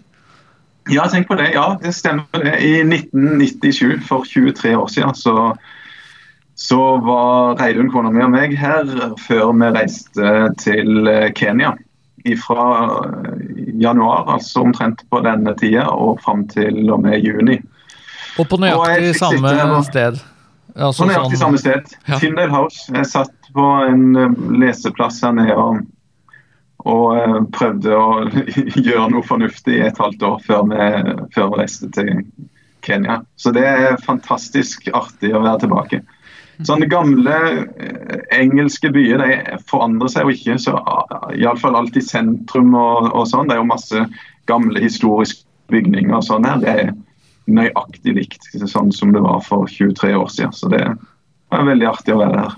Ja, 0.91 1.07
tenk 1.09 1.29
på 1.31 1.39
det. 1.39 1.53
Ja, 1.55 1.77
det 1.81 1.95
stemmer. 1.95 2.27
det. 2.43 2.59
I 2.59 2.83
1997, 2.83 4.03
for 4.05 4.27
23 4.27 4.75
år 4.75 4.91
siden, 4.91 5.15
så, 5.15 5.55
så 6.59 6.81
var 7.07 7.55
Reidun, 7.61 7.87
kona 7.89 8.11
mi 8.11 8.21
og 8.21 8.35
meg 8.35 8.53
her 8.59 8.83
før 9.23 9.55
vi 9.55 9.71
reiste 9.79 10.35
til 10.59 11.07
Kenya 11.39 11.77
fra 12.41 12.63
januar, 13.77 14.25
altså 14.33 14.63
omtrent 14.65 15.03
på 15.09 15.19
denne 15.25 15.53
tida, 15.59 15.85
og 15.93 16.17
fram 16.25 16.47
til 16.49 16.89
og 16.89 17.03
med 17.05 17.21
juni. 17.21 17.59
Og 18.41 18.47
på 18.49 18.57
nøyaktig 18.59 19.11
og 19.13 19.19
samme 19.19 19.51
sitte 19.53 19.83
sted. 19.91 20.17
Altså 20.75 21.03
På 21.05 21.09
nøyaktig 21.11 21.37
sånn- 21.37 21.43
samme 21.45 21.61
sted. 21.61 21.93
Ja. 22.09 22.17
Tyndale 22.19 22.51
House. 22.51 22.89
Jeg 22.91 23.05
satt 23.07 23.51
på 23.55 23.67
en 23.85 24.15
eh, 24.19 24.33
leseplass 24.59 25.21
her 25.23 25.31
nede 25.37 25.55
og, 25.55 25.77
og 26.83 27.05
eh, 27.15 27.37
prøvde 27.55 27.93
å 27.95 28.09
gjøre 28.87 29.05
noe 29.13 29.23
fornuftig 29.23 29.77
i 29.77 29.85
et 29.87 30.01
halvt 30.01 30.25
år 30.27 30.41
før 30.47 30.65
vi, 30.73 30.89
før 31.37 31.53
vi 31.53 31.61
reiste 31.61 31.91
til 31.95 32.11
Kenya. 32.85 33.21
Så 33.39 33.53
det 33.55 33.63
er 33.65 33.95
fantastisk 34.03 34.89
artig 34.93 35.31
å 35.33 35.45
være 35.45 35.63
tilbake. 35.63 36.01
Sånne 36.63 36.87
gamle 36.87 37.35
eh, 37.75 38.21
engelske 38.37 38.91
byer 38.95 39.23
de 39.23 39.57
forandrer 39.67 40.11
seg 40.11 40.27
jo 40.27 40.35
ikke. 40.35 40.57
så 40.61 40.77
ah, 40.79 41.27
Iallfall 41.35 41.75
alt 41.75 41.97
i 41.99 42.03
sentrum 42.03 42.75
og, 42.77 43.09
og 43.11 43.25
sånn. 43.27 43.49
Det 43.49 43.57
er 43.57 43.63
jo 43.63 43.71
masse 43.73 44.05
gamle 44.49 44.83
historiske 44.83 45.43
bygninger 45.73 46.15
og 46.15 46.23
sånn 46.23 46.47
her. 46.47 46.61
Det 46.63 46.75
er 46.75 46.93
nøyaktig 47.45 48.15
likt 48.17 48.47
sånn 48.65 48.93
som 48.95 49.11
det 49.13 49.23
var 49.25 49.41
for 49.45 49.69
23 49.69 50.13
år 50.17 50.31
siden. 50.33 50.55
Så 50.55 50.71
det 50.71 50.81
er 50.85 51.67
veldig 51.71 51.89
artig 51.91 52.15
å 52.15 52.21
være 52.23 52.45
her. 52.45 52.55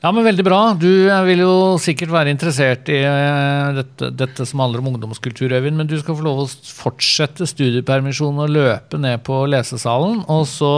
Ja, 0.00 0.12
men 0.12 0.22
Veldig 0.24 0.44
bra. 0.46 0.58
Du 0.78 1.10
eh, 1.10 1.24
vil 1.26 1.40
jo 1.42 1.74
sikkert 1.82 2.12
være 2.14 2.30
interessert 2.30 2.86
i 2.92 3.00
eh, 3.02 3.70
dette, 3.74 4.12
dette 4.14 4.46
som 4.46 4.62
handler 4.62 4.78
om 4.82 4.92
ungdomskultur, 4.92 5.50
Øyvind, 5.50 5.74
men 5.80 5.90
du 5.90 5.96
skal 5.98 6.14
få 6.14 6.22
lov 6.22 6.44
å 6.44 6.46
fortsette 6.46 7.48
studiepermisjonen 7.50 8.44
og 8.44 8.52
løpe 8.54 9.00
ned 9.02 9.24
på 9.26 9.40
lesesalen. 9.50 10.22
Og 10.30 10.46
så 10.46 10.70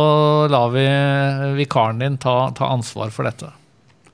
lar 0.48 0.72
vi 0.72 0.86
vikaren 1.58 2.00
din 2.00 2.16
ta, 2.22 2.48
ta 2.56 2.72
ansvar 2.72 3.12
for 3.12 3.28
dette. 3.28 3.52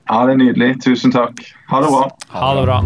Ja, 0.09 0.25
det 0.27 0.35
er 0.35 0.41
nydelig. 0.43 0.69
Tusen 0.83 1.15
takk. 1.15 1.39
Ha 1.71 1.79
det 1.83 1.93
bra. 1.95 2.03
Ha 2.35 2.51
det 2.59 2.67
bra. 2.67 2.77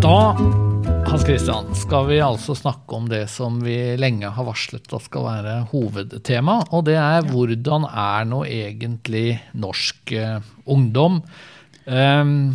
Da 0.00 0.69
Hans 1.10 1.24
Christian, 1.26 1.66
skal 1.74 2.04
vi 2.06 2.20
altså 2.22 2.54
snakke 2.54 2.94
om 2.94 3.08
det 3.10 3.24
som 3.32 3.56
vi 3.64 3.74
lenge 3.98 4.28
har 4.30 4.44
varslet 4.46 4.92
at 4.94 5.02
skal 5.08 5.24
være 5.24 5.54
hovedtema. 5.72 6.60
Og 6.70 6.84
det 6.86 6.94
er 7.02 7.26
hvordan 7.26 7.88
er 7.90 8.28
nå 8.30 8.44
egentlig 8.46 9.40
norsk 9.58 10.12
eh, 10.14 10.46
ungdom? 10.70 11.18
Um, 11.90 12.54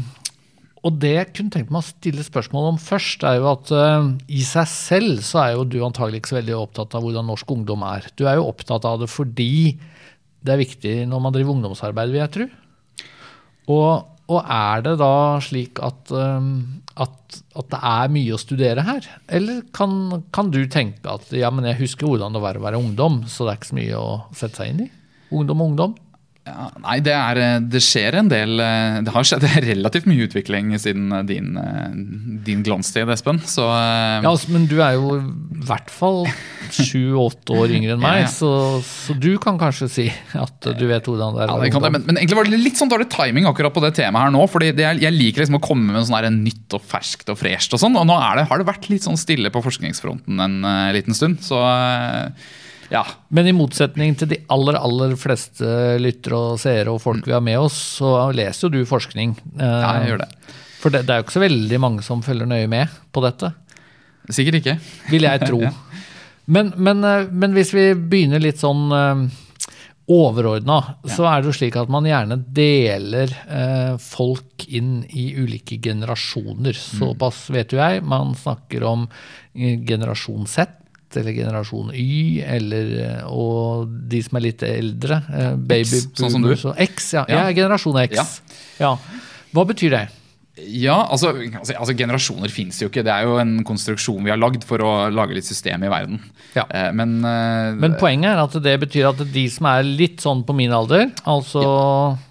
og 0.88 1.02
det 1.04 1.12
jeg 1.18 1.34
kunne 1.34 1.52
tenkt 1.52 1.76
meg 1.76 1.84
å 1.84 1.90
stille 1.90 2.24
spørsmål 2.24 2.70
om 2.70 2.80
først, 2.80 3.28
er 3.28 3.42
jo 3.42 3.52
at 3.52 3.76
uh, 3.76 4.08
i 4.32 4.48
seg 4.48 4.72
selv 4.72 5.20
så 5.28 5.44
er 5.44 5.58
jo 5.58 5.68
du 5.68 5.82
antagelig 5.84 6.24
ikke 6.24 6.32
så 6.32 6.40
veldig 6.40 6.56
opptatt 6.62 6.96
av 6.96 7.04
hvordan 7.04 7.28
norsk 7.28 7.52
ungdom 7.58 7.84
er. 7.92 8.08
Du 8.16 8.24
er 8.24 8.40
jo 8.40 8.48
opptatt 8.54 8.88
av 8.88 9.04
det 9.04 9.12
fordi 9.12 9.76
det 10.40 10.56
er 10.56 10.64
viktig 10.64 10.98
når 11.12 11.28
man 11.28 11.36
driver 11.36 11.58
ungdomsarbeid, 11.58 12.16
vil 12.16 12.24
jeg 12.24 12.36
tro. 12.40 12.48
Og, 13.76 14.15
og 14.32 14.42
er 14.42 14.82
det 14.86 14.96
da 15.02 15.14
slik 15.44 15.80
at, 15.86 16.10
um, 16.10 16.82
at, 16.98 17.40
at 17.58 17.68
det 17.74 17.82
er 17.92 18.14
mye 18.14 18.34
å 18.34 18.42
studere 18.42 18.86
her? 18.88 19.10
Eller 19.30 19.62
kan, 19.76 20.24
kan 20.34 20.50
du 20.54 20.64
tenke 20.72 21.06
at 21.12 21.30
ja, 21.36 21.52
men 21.54 21.68
jeg 21.70 21.82
husker 21.84 22.10
hvordan 22.10 22.34
det 22.34 22.42
var 22.44 22.58
å 22.58 22.64
være 22.66 22.82
ungdom, 22.82 23.22
så 23.30 23.46
det 23.46 23.54
er 23.54 23.60
ikke 23.60 23.72
så 23.74 23.80
mye 23.82 24.02
å 24.02 24.10
sette 24.34 24.62
seg 24.62 24.74
inn 24.74 24.86
i? 24.88 24.90
Ungdom 25.36 25.62
og 25.62 25.74
ungdom? 25.74 25.96
Ja, 26.46 26.68
nei, 26.78 27.00
det, 27.02 27.14
er, 27.18 27.40
eh, 27.42 27.56
det 27.74 27.80
skjer 27.82 28.20
en 28.20 28.28
del 28.30 28.60
eh, 28.62 29.00
Det 29.02 29.14
har 29.16 29.26
skjedd 29.26 29.48
relativt 29.66 30.06
mye 30.06 30.28
utvikling 30.28 30.76
siden 30.78 31.10
eh, 31.18 31.24
din, 31.26 31.56
din 32.46 32.62
glanstid, 32.66 33.10
Espen. 33.10 33.40
Så 33.50 33.66
Ja, 33.66 34.22
altså, 34.30 34.52
Men 34.54 34.68
du 34.70 34.76
er 34.86 34.94
jo 34.94 35.16
i 35.18 35.64
hvert 35.66 35.90
fall 35.90 36.28
sju-åtte 36.70 37.56
år 37.58 37.74
yngre 37.74 37.96
enn 37.96 38.04
meg, 38.06 38.20
Ja, 38.20 38.28
ja. 38.28 38.30
Så, 38.30 38.52
så 38.86 39.16
du 39.18 39.32
kan 39.42 39.58
kanskje 39.62 39.90
si 39.90 40.06
at 40.38 40.70
du 40.78 40.86
vet 40.92 41.10
hvordan 41.10 41.34
det 41.34 41.48
er 41.48 41.50
Ja, 41.50 41.58
det 41.64 41.72
kan 41.74 41.86
det, 41.86 41.92
men, 41.96 42.06
men 42.06 42.20
egentlig 42.22 42.38
var 42.38 42.52
det 42.52 42.62
litt 42.62 42.78
sånn 42.78 42.94
dårlig 42.94 43.10
timing 43.14 43.50
akkurat 43.50 43.74
på 43.74 43.82
det 43.82 43.96
temaet 43.98 44.28
her 44.28 44.36
nå. 44.36 44.46
fordi 44.52 44.70
det, 44.78 44.86
jeg, 45.02 45.16
liker 45.16 45.46
liksom 45.46 45.58
å 45.58 45.64
komme 45.66 45.96
med 45.96 46.06
sånn 46.06 46.20
her 46.20 46.30
nytt 46.36 46.78
og 46.78 46.86
ferskt 46.86 47.34
og 47.34 47.40
fresht 47.42 47.74
og 47.74 47.82
sånn. 47.82 47.98
Og 47.98 48.06
nå 48.06 48.20
det, 48.38 48.46
har 48.52 48.62
det 48.62 48.70
vært 48.70 48.86
litt 48.94 49.08
sånn 49.08 49.18
stille 49.18 49.50
på 49.50 49.66
forskningsfronten 49.66 50.46
en 50.46 50.62
eh, 50.62 50.94
liten 51.00 51.18
stund. 51.18 51.42
Så 51.46 51.58
ja. 52.92 53.02
Men 53.34 53.50
i 53.50 53.56
motsetning 53.56 54.16
til 54.20 54.30
de 54.34 54.40
aller 54.54 54.78
aller 54.80 55.16
fleste 55.20 55.68
lyttere 56.02 56.38
og 56.38 56.60
seere 56.62 56.94
og 56.94 57.02
folk 57.04 57.26
vi 57.28 57.36
har 57.36 57.44
med 57.46 57.60
oss, 57.62 57.78
så 58.00 58.32
leser 58.36 58.68
jo 58.68 58.74
du 58.78 58.90
forskning. 58.90 59.36
Eh, 59.58 59.64
ja, 59.66 59.94
jeg 60.00 60.12
gjør 60.12 60.24
det. 60.26 60.30
For 60.82 60.94
det, 60.94 61.06
det 61.08 61.14
er 61.16 61.22
jo 61.22 61.26
ikke 61.26 61.38
så 61.38 61.46
veldig 61.46 61.80
mange 61.82 62.06
som 62.06 62.22
følger 62.26 62.50
nøye 62.50 62.70
med 62.72 63.00
på 63.16 63.24
dette, 63.26 63.54
Sikkert 64.34 64.62
ikke. 64.62 64.78
vil 65.14 65.30
jeg 65.30 65.48
tro. 65.48 65.64
Ja. 66.46 66.52
men, 66.54 66.68
men, 66.78 67.00
eh, 67.02 67.28
men 67.32 67.56
hvis 67.58 67.72
vi 67.74 67.88
begynner 67.98 68.44
litt 68.44 68.60
sånn 68.62 68.92
overordna, 70.12 70.78
ja. 71.02 71.10
så 71.16 71.26
er 71.30 71.42
det 71.42 71.50
jo 71.50 71.56
slik 71.58 71.78
at 71.80 71.90
man 71.92 72.06
gjerne 72.06 72.38
deler 72.54 73.32
eh, 73.50 73.96
folk 74.02 74.68
inn 74.68 75.00
i 75.10 75.32
ulike 75.40 75.80
generasjoner. 75.82 76.78
Såpass 76.78 77.48
vet 77.54 77.74
jo 77.74 77.82
jeg. 77.82 78.04
Man 78.06 78.36
snakker 78.38 78.86
om 78.86 79.08
eh, 79.10 79.80
generasjon 79.82 80.46
Z. 80.50 80.68
Eller 81.22 81.36
generasjon 81.38 81.92
Y, 81.94 82.42
eller, 82.46 82.92
eh, 83.06 83.24
og 83.30 83.88
de 84.10 84.22
som 84.26 84.38
er 84.40 84.48
litt 84.50 84.64
eldre. 84.68 85.22
Baby 85.58 86.02
X, 86.04 86.12
sånn 86.20 86.32
som 86.32 86.46
du. 86.46 86.54
X. 86.56 87.14
Ja, 87.14 87.26
Ja. 87.30 87.46
ja. 87.48 87.56
generasjon 87.56 87.98
X. 88.10 88.16
Ja. 88.16 88.28
Ja. 88.80 88.94
Hva 89.56 89.66
betyr 89.68 89.90
det? 89.96 90.06
Ja, 90.56 91.02
altså, 91.12 91.34
altså, 91.36 91.74
altså 91.76 91.94
Generasjoner 92.00 92.48
fins 92.48 92.78
jo 92.80 92.88
ikke. 92.88 93.04
Det 93.04 93.12
er 93.12 93.26
jo 93.28 93.36
en 93.42 93.58
konstruksjon 93.68 94.24
vi 94.24 94.32
har 94.32 94.40
lagd 94.40 94.64
for 94.64 94.80
å 94.80 94.92
lage 95.12 95.36
litt 95.36 95.44
system 95.48 95.84
i 95.84 95.90
verden. 95.92 96.22
Ja. 96.56 96.64
Eh, 96.72 96.94
men 96.96 97.18
eh, 97.28 97.74
Men 97.76 97.98
poenget 98.00 98.32
er 98.32 98.40
at 98.40 98.56
det 98.64 98.76
betyr 98.80 99.10
at 99.10 99.20
de 99.34 99.44
som 99.52 99.68
er 99.68 99.84
litt 99.84 100.24
sånn 100.24 100.46
på 100.48 100.56
min 100.56 100.72
alder, 100.72 101.10
altså 101.28 101.60
Man 101.66 102.24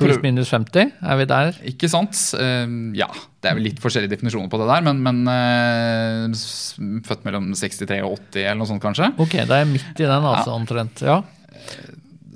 pluss 0.00 0.18
minus 0.22 0.50
50, 0.50 0.92
er 1.02 1.16
vi 1.20 1.26
der? 1.30 1.58
Ikke 1.70 1.88
sant? 1.92 2.18
Eh, 2.38 2.66
ja, 2.98 3.06
det 3.40 3.50
er 3.50 3.54
vel 3.58 3.68
litt 3.68 3.78
forskjellige 3.82 4.14
definisjoner 4.16 4.50
på 4.50 4.58
det 4.62 4.66
der, 4.72 4.82
men, 4.88 5.00
men 5.06 5.22
eh, 5.30 7.00
født 7.06 7.24
mellom 7.28 7.52
63 7.54 8.00
og 8.02 8.16
80 8.32 8.42
eller 8.42 8.60
noe 8.62 8.70
sånt, 8.72 8.82
kanskje. 8.82 9.12
Ok, 9.22 9.38
det 9.46 9.60
er 9.62 9.70
midt 9.70 10.02
i 10.02 10.08
den, 10.08 10.26
altså, 10.32 10.56
omtrent. 10.58 11.04
Ja. 11.06 11.20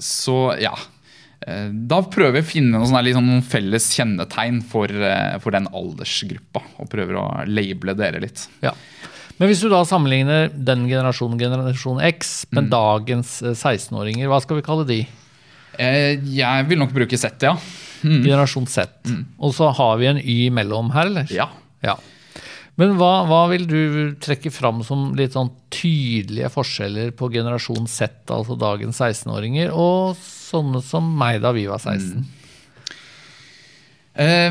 Så 0.00 0.38
ja. 0.62 0.74
Eh, 1.46 1.68
Da 1.90 2.00
prøver 2.06 2.38
vi 2.38 2.44
å 2.44 2.50
finne 2.50 2.78
noen, 2.78 2.88
sånn 2.90 3.26
noen 3.26 3.42
felles 3.46 3.90
kjennetegn 3.96 4.62
for, 4.62 4.86
eh, 4.88 5.38
for 5.40 5.50
den 5.56 5.68
aldersgruppa. 5.72 6.62
Og 6.80 6.88
prøver 6.92 7.16
å 7.20 7.26
labele 7.48 7.96
dere 7.96 8.20
litt. 8.20 8.46
ja. 8.62 8.72
Men 9.40 9.48
hvis 9.48 9.62
du 9.64 9.70
da 9.72 9.78
sammenligner 9.88 10.50
den 10.52 10.82
generasjonen, 10.84 11.38
generasjon 11.40 12.02
X, 12.04 12.44
med 12.52 12.66
Mm. 12.66 12.70
dagens 12.74 13.42
eh, 13.42 13.54
16-åringer, 13.56 14.28
hva 14.28 14.40
skal 14.42 14.56
vi 14.58 14.62
kalle 14.66 14.84
de? 14.86 15.06
Eh, 15.78 16.18
Jeg 16.34 16.66
vil 16.68 16.78
nok 16.80 16.92
bruke 16.96 17.18
Z, 17.18 17.36
ja. 17.42 17.54
Generasjon 18.02 18.66
Z. 18.66 18.88
Og 19.38 19.52
så 19.54 19.68
har 19.76 19.98
vi 20.00 20.06
en 20.08 20.18
Y 20.18 20.50
mellom 20.50 20.90
her, 20.94 21.06
eller? 21.10 21.28
Mm. 21.28 21.34
Ja. 21.36 21.48
Ja. 21.84 21.96
Men 22.80 22.94
hva, 22.96 23.26
hva 23.28 23.42
vil 23.50 23.66
du 23.68 23.80
trekke 24.24 24.48
fram 24.52 24.80
som 24.86 25.10
litt 25.18 25.34
sånn 25.36 25.50
tydelige 25.74 26.48
forskjeller 26.54 27.10
på 27.18 27.28
generasjon 27.34 27.84
Z, 27.90 28.22
altså 28.32 28.56
dagens 28.56 28.96
16-åringer, 29.02 29.68
og 29.76 30.16
sånne 30.16 30.80
som 30.82 31.10
meg 31.20 31.42
da 31.44 31.52
vi 31.52 31.66
var 31.68 31.78
16? 31.82 32.24
Eh, 34.20 34.50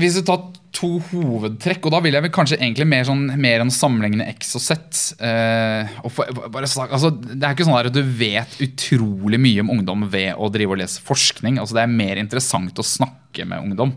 Hvis 0.00 0.16
du 0.18 0.22
tar 0.26 0.48
to 0.76 0.90
hovedtrekk, 1.10 1.86
og 1.86 1.94
da 1.94 2.00
vil 2.04 2.16
jeg 2.16 2.24
vel 2.24 2.32
kanskje 2.34 2.58
egentlig 2.60 2.86
mer, 2.88 3.06
sånn, 3.08 3.24
mer 3.40 3.64
enn 3.64 3.72
sammenligne 3.74 4.26
X 4.36 4.54
og 4.58 4.64
Z. 4.64 5.00
Eh, 5.26 5.96
og 6.04 6.14
for, 6.14 6.30
bare, 6.52 6.68
altså, 6.86 7.10
det 7.10 7.40
er 7.40 7.54
ikke 7.54 7.66
sånn 7.68 7.78
at 7.78 7.94
du 7.94 8.02
vet 8.04 8.58
utrolig 8.62 9.40
mye 9.42 9.64
om 9.64 9.74
ungdom 9.76 10.06
ved 10.12 10.38
å 10.38 10.50
drive 10.52 10.76
og 10.76 10.82
lese 10.82 11.02
forskning. 11.04 11.58
Altså, 11.60 11.78
det 11.78 11.84
er 11.84 11.98
mer 12.00 12.22
interessant 12.22 12.78
å 12.78 12.86
snakke 12.86 13.19
med 13.46 13.62
ungdom 13.62 13.92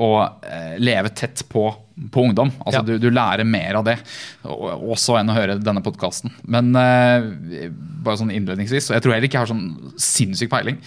og 0.00 0.44
eh, 0.48 0.76
leve 0.80 1.10
tett 1.14 1.42
på, 1.52 1.66
på 2.14 2.22
ungdom. 2.28 2.50
Altså, 2.64 2.80
Ja. 2.80 2.82
du, 2.86 2.98
du 3.02 3.08
lærer 3.10 3.44
mer 3.44 3.76
av 3.80 3.84
det 3.84 3.96
også 4.44 5.18
enn 5.20 5.28
å 5.32 5.36
høre 5.36 5.56
denne 5.60 5.82
podkasten. 5.84 6.32
Men 6.48 6.70
eh, 6.78 7.68
bare 8.04 8.20
sånn 8.20 8.30
innledningsvis, 8.32 8.88
og 8.90 8.96
jeg 8.96 9.04
tror 9.04 9.14
heller 9.16 9.28
ikke 9.28 9.38
jeg 9.40 9.46
har 9.46 9.52
sånn 9.52 9.92
sinnssyk 10.00 10.50
peiling. 10.52 10.78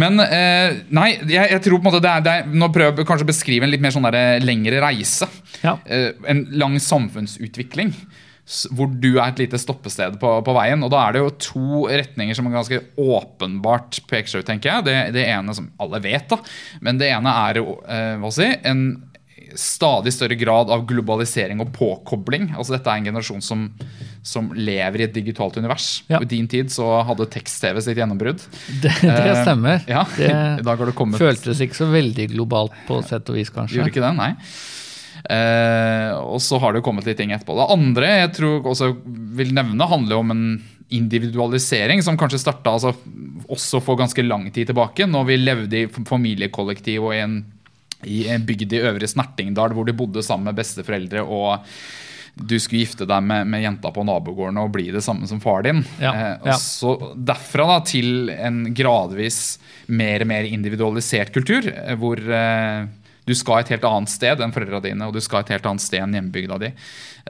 Men 0.00 0.18
eh, 0.24 0.80
nei, 0.96 1.10
jeg, 1.28 1.52
jeg 1.54 1.62
tror 1.66 1.78
på 1.78 1.84
en 1.84 1.90
måte 1.92 2.02
det 2.04 2.10
er, 2.16 2.24
det 2.26 2.34
er 2.40 2.52
Nå 2.64 2.70
prøver 2.74 3.02
jeg 3.04 3.08
kanskje 3.12 3.28
å 3.28 3.32
beskrive 3.32 3.68
en 3.68 3.72
litt 3.74 3.84
mer 3.84 3.94
sånn 3.94 4.08
der, 4.08 4.40
lengre 4.44 4.80
reise. 4.84 5.28
Ja. 5.62 5.76
Eh, 5.86 6.10
en 6.30 6.46
lang 6.58 6.76
samfunnsutvikling. 6.82 7.94
Hvor 8.76 8.90
du 9.00 9.14
er 9.14 9.30
et 9.30 9.38
lite 9.40 9.56
stoppested 9.60 10.18
på, 10.20 10.30
på 10.44 10.54
veien. 10.56 10.82
Og 10.84 10.90
da 10.92 11.06
er 11.06 11.16
det 11.16 11.22
jo 11.22 11.30
to 11.40 11.84
retninger 11.88 12.36
som 12.36 12.50
ganske 12.52 12.82
åpenbart 13.00 14.02
peker 14.10 14.28
seg 14.28 14.44
ut, 14.44 14.48
tenker 14.50 14.70
jeg. 14.70 14.86
Det, 14.88 14.96
det 15.16 15.24
ene 15.32 15.54
som 15.56 15.70
alle 15.80 16.02
vet, 16.04 16.28
da. 16.28 16.40
Men 16.84 17.00
det 17.00 17.08
ene 17.14 17.32
er 17.46 17.62
jo 17.62 17.78
eh, 17.88 18.28
si, 18.36 18.50
en 18.68 18.84
stadig 19.54 20.12
større 20.12 20.34
grad 20.34 20.70
av 20.70 20.84
globalisering 20.88 21.60
og 21.62 21.72
påkobling. 21.74 22.50
Altså 22.58 22.74
Dette 22.74 22.90
er 22.90 23.00
en 23.00 23.08
generasjon 23.08 23.42
som, 23.44 23.64
som 24.26 24.50
lever 24.56 25.00
i 25.02 25.06
et 25.06 25.14
digitalt 25.14 25.56
univers. 25.60 26.02
Ja. 26.10 26.20
I 26.22 26.28
din 26.28 26.48
tid 26.50 26.72
så 26.74 26.88
hadde 27.06 27.28
tekst-TV 27.30 27.80
sitt 27.84 28.00
gjennombrudd. 28.00 28.42
Det, 28.82 28.92
det 29.00 29.14
Eh, 29.14 29.42
stemmer. 29.42 29.84
Ja, 29.88 30.04
Det 30.64 31.18
føltes 31.18 31.60
ikke 31.64 31.78
så 31.78 31.90
veldig 31.92 32.28
globalt 32.34 32.74
på 32.88 33.00
sett 33.06 33.28
og 33.30 33.38
vis, 33.38 33.52
kanskje. 33.54 33.78
Gjorde 33.80 33.94
ikke 33.94 34.04
det, 34.04 34.14
nei. 34.18 34.32
Eh, 35.30 36.10
og 36.20 36.40
så 36.44 36.58
har 36.60 36.72
det 36.72 36.82
jo 36.82 36.86
kommet 36.90 37.08
litt 37.08 37.18
ting 37.20 37.32
etterpå. 37.32 37.56
Det 37.56 37.72
andre 37.72 38.12
jeg 38.12 38.32
tror 38.40 38.70
også 38.74 38.92
vil 39.38 39.54
nevne, 39.56 39.88
handler 39.90 40.20
om 40.20 40.34
en 40.34 40.46
individualisering 40.94 42.02
som 42.04 42.18
kanskje 42.20 42.42
starta 42.42 42.74
altså, 42.76 42.92
også 43.50 43.80
for 43.82 43.98
ganske 43.98 44.22
lang 44.22 44.46
tid 44.52 44.68
tilbake, 44.70 45.08
når 45.10 45.28
vi 45.30 45.40
levde 45.40 45.80
i 45.80 45.90
familiekollektiv 45.90 47.08
og 47.08 47.16
i 47.16 47.24
en 47.24 47.42
i 48.04 48.26
en 48.28 48.42
bygd 48.44 48.74
i 48.76 48.82
Øvre 48.84 49.08
Snertingdal 49.08 49.72
hvor 49.72 49.86
de 49.88 49.94
bodde 49.96 50.20
sammen 50.20 50.50
med 50.50 50.58
besteforeldre 50.58 51.22
og 51.24 51.64
du 52.34 52.56
skulle 52.58 52.82
gifte 52.82 53.06
deg 53.06 53.22
med, 53.22 53.46
med 53.46 53.62
jenta 53.62 53.92
på 53.94 54.02
nabogården 54.06 54.58
og 54.58 54.72
bli 54.74 54.88
det 54.94 55.04
samme 55.06 55.28
som 55.30 55.38
far 55.42 55.62
din. 55.66 55.84
Ja, 56.02 56.10
Eh, 56.14 56.48
ja. 56.50 56.56
Så 56.58 56.96
derfra 57.14 57.66
da, 57.68 57.76
til 57.86 58.30
en 58.34 58.74
gradvis 58.74 59.60
mer 59.86 60.24
og 60.24 60.30
mer 60.32 60.48
individualisert 60.48 61.30
kultur, 61.34 61.68
eh, 61.70 61.94
hvor 61.98 62.18
eh, 62.18 62.90
du 63.26 63.34
skal 63.34 63.62
et 63.62 63.70
helt 63.74 63.86
annet 63.88 64.12
sted 64.12 64.40
enn 64.44 64.52
foreldra 64.54 64.82
dine, 64.84 65.06
og 65.08 65.14
du 65.16 65.20
skal 65.24 65.44
et 65.44 65.54
helt 65.54 65.66
annet 65.70 65.84
sted 65.84 66.02
enn 66.04 66.16
hjembygda 66.18 66.58
di, 66.60 66.72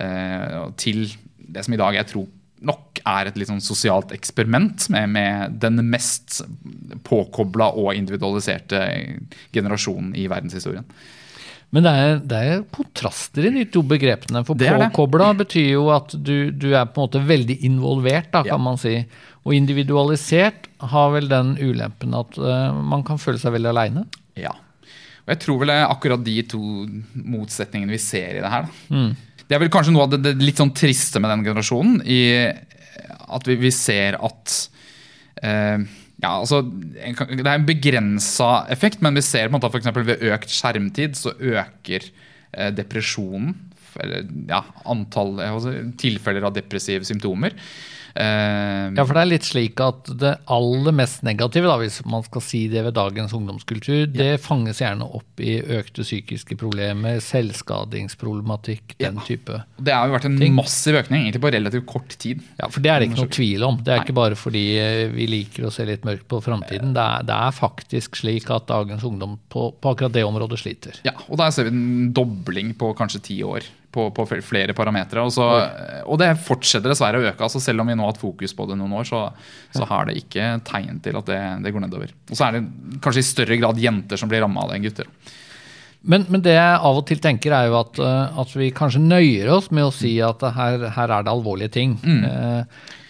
eh, 0.03 0.57
til 0.81 1.05
det 1.39 1.65
som 1.67 1.77
i 1.77 1.81
dag 1.81 1.95
jeg 2.01 2.11
tror 2.15 2.27
nok 2.65 3.01
er 3.05 3.29
et 3.29 3.37
litt 3.37 3.51
sånn 3.51 3.61
sosialt 3.61 4.15
eksperiment 4.17 4.87
med, 4.95 5.11
med 5.13 5.59
den 5.61 5.83
mest 5.93 6.41
påkobla 7.05 7.73
og 7.77 7.93
individualiserte 7.99 8.81
generasjonen 9.53 10.15
i 10.17 10.25
verdenshistorien. 10.33 10.87
Men 11.75 11.83
det 11.83 11.93
er, 11.99 12.19
det 12.23 12.41
er 12.47 12.65
kontraster 12.73 13.49
i 13.49 13.53
de 13.57 13.65
to 13.75 13.83
begrepene. 13.83 14.45
For 14.47 14.55
påkobla 14.57 15.33
betyr 15.41 15.73
jo 15.73 15.89
at 15.93 16.15
du, 16.15 16.53
du 16.55 16.69
er 16.71 16.87
på 16.87 17.03
en 17.03 17.09
måte 17.09 17.23
veldig 17.27 17.57
involvert, 17.67 18.31
da, 18.31 18.45
kan 18.47 18.55
Ja. 18.55 18.59
man 18.63 18.79
si. 18.81 18.95
Og 19.45 19.57
individualisert 19.59 20.69
har 20.95 21.11
vel 21.13 21.27
den 21.29 21.57
ulempen 21.59 22.15
at 22.17 22.39
uh, 22.39 22.71
man 22.73 23.03
kan 23.05 23.19
føle 23.21 23.43
seg 23.43 23.57
veldig 23.59 23.73
aleine. 23.75 24.07
Ja. 24.39 24.55
Og 25.25 25.33
jeg 25.33 25.41
tror 25.41 25.61
vel 25.63 25.73
det 25.73 25.79
er 25.81 25.89
akkurat 25.89 26.25
de 26.25 26.37
to 26.53 26.63
motsetningene 27.17 27.95
vi 27.95 28.03
ser 28.03 28.37
i 28.37 28.43
det 28.45 28.53
her. 28.53 28.69
Da. 28.69 29.05
Det 29.45 29.57
er 29.57 29.61
vel 29.61 29.73
kanskje 29.73 29.93
noe 29.95 30.07
av 30.07 30.15
det, 30.15 30.21
det 30.25 30.35
litt 30.41 30.61
sånn 30.61 30.73
triste 30.77 31.21
med 31.21 31.33
den 31.33 31.45
generasjonen. 31.47 32.01
I 32.05 32.21
at 33.35 33.49
vi, 33.49 33.57
vi 33.61 33.73
ser 33.75 34.19
at 34.21 34.55
eh, 35.43 35.85
ja, 36.23 36.31
altså, 36.31 36.61
Det 36.63 37.43
er 37.43 37.57
en 37.57 37.67
begrensa 37.69 38.65
effekt, 38.73 39.03
men 39.05 39.17
vi 39.17 39.25
ser 39.25 39.49
på 39.49 39.55
en 39.55 39.59
måte 39.59 39.73
eksempel 39.81 40.07
ved 40.09 40.25
økt 40.33 40.53
skjermtid 40.53 41.17
så 41.19 41.35
øker 41.35 42.07
eh, 42.07 42.71
depresjonen. 42.77 43.55
Eller 44.01 44.25
ja, 44.51 44.63
antall 44.91 45.37
altså, 45.43 45.75
tilfeller 46.01 46.49
av 46.49 46.55
depressive 46.57 47.07
symptomer. 47.07 47.55
Eh, 48.15 48.93
Ja, 48.95 49.03
for 49.05 49.15
det 49.17 49.23
er 49.25 49.31
litt 49.33 49.47
slik 49.47 49.81
at 49.83 50.07
det 50.21 50.35
aller 50.53 50.95
mest 50.95 51.23
negative, 51.27 51.67
da, 51.67 51.77
hvis 51.81 51.97
man 52.07 52.23
skal 52.27 52.43
si 52.45 52.61
det 52.71 52.85
ved 52.87 52.95
dagens 52.95 53.33
ungdomskultur, 53.35 54.05
det 54.13 54.41
fanges 54.45 54.79
gjerne 54.83 55.07
opp 55.19 55.41
i 55.43 55.57
økte 55.63 56.05
psykiske 56.07 56.57
problemer, 56.61 57.19
selvskadingsproblematikk, 57.25 58.95
den 59.01 59.19
type. 59.27 59.61
Det 59.79 59.95
har 59.95 60.09
jo 60.09 60.15
vært 60.17 60.29
en 60.29 60.39
ting. 60.39 60.55
massiv 60.57 60.99
økning 61.01 61.25
egentlig 61.27 61.43
på 61.45 61.53
relativt 61.55 61.87
kort 61.91 62.17
tid. 62.21 62.43
Ja, 62.61 62.69
for 62.71 62.85
det 62.85 62.93
er 62.93 63.01
det 63.03 63.11
ikke 63.11 63.23
noe 63.25 63.35
tvil 63.35 63.67
om. 63.67 63.79
Det 63.85 63.95
er 63.95 64.03
ikke 64.05 64.17
bare 64.17 64.39
fordi 64.39 64.65
eh, 64.81 65.05
vi 65.15 65.27
liker 65.31 65.67
å 65.69 65.73
se 65.75 65.87
litt 65.89 66.05
mørkt 66.07 66.27
på 66.31 66.41
framtiden. 66.45 66.95
Det, 66.97 67.09
det 67.29 67.39
er 67.49 67.57
faktisk 67.57 68.21
slik 68.21 68.51
at 68.55 68.69
dagens 68.71 69.05
ungdom 69.07 69.39
på, 69.53 69.71
på 69.81 69.95
akkurat 69.95 70.15
det 70.15 70.25
området 70.27 70.61
sliter. 70.63 71.01
Ja, 71.07 71.17
og 71.29 71.39
der 71.41 71.51
ser 71.55 71.69
vi 71.69 71.75
en 71.75 72.13
dobling 72.17 72.75
på 72.79 72.93
kanskje 72.99 73.23
ti 73.31 73.41
år 73.47 73.67
på, 73.95 74.09
på 74.17 74.25
flere 74.43 74.75
parametere. 74.77 75.23
Og, 75.23 75.31
så- 75.31 76.03
og 76.05 76.19
det 76.21 76.33
fortsetter 76.43 76.91
dessverre 76.91 77.21
å 77.23 77.29
øke. 77.31 77.47
altså 77.47 77.63
Selv 77.63 77.85
om 77.85 77.89
vi 77.93 77.95
nå 77.95 78.03
har 78.05 78.13
hatt 78.13 78.21
fokus 78.23 78.53
på 78.59 78.67
det 78.69 78.77
noen 78.81 78.93
år, 78.99 79.07
så, 79.09 79.23
så 79.77 79.87
har 79.89 80.11
det 80.11 80.19
ikke 80.25 80.51
tegn 80.67 80.99
til 81.05 81.17
at 81.23 81.31
det, 81.31 81.41
det 81.65 81.73
går 81.77 81.87
nedover. 81.87 82.11
Og 82.31 82.37
så 82.37 82.49
er 82.51 82.59
det 82.59 83.01
kanskje 83.07 83.23
i 83.23 83.31
større 83.31 83.61
grad 83.63 83.79
jenter 83.81 84.19
som 84.21 84.29
blir 84.33 84.43
ramma 84.45 84.67
av 84.67 84.73
det 84.75 84.81
enn 84.81 84.87
gutter. 84.91 85.09
Men, 86.05 86.27
men 86.29 86.43
det 86.45 86.53
jeg 86.53 86.81
av 86.85 86.99
og 87.01 87.07
til 87.09 87.17
tenker, 87.25 87.55
er 87.57 87.71
jo 87.71 87.79
at, 87.79 87.97
eh, 88.05 88.41
at 88.43 88.51
vi 88.61 88.67
kanskje 88.77 89.01
nøyer 89.01 89.49
oss 89.55 89.71
med 89.73 89.87
å 89.87 89.93
si 89.95 90.11
at 90.21 90.43
her, 90.53 90.83
her 90.93 91.15
er 91.17 91.25
det 91.25 91.33
alvorlige 91.33 91.73
ting. 91.79 91.95
Mm. 92.05 92.67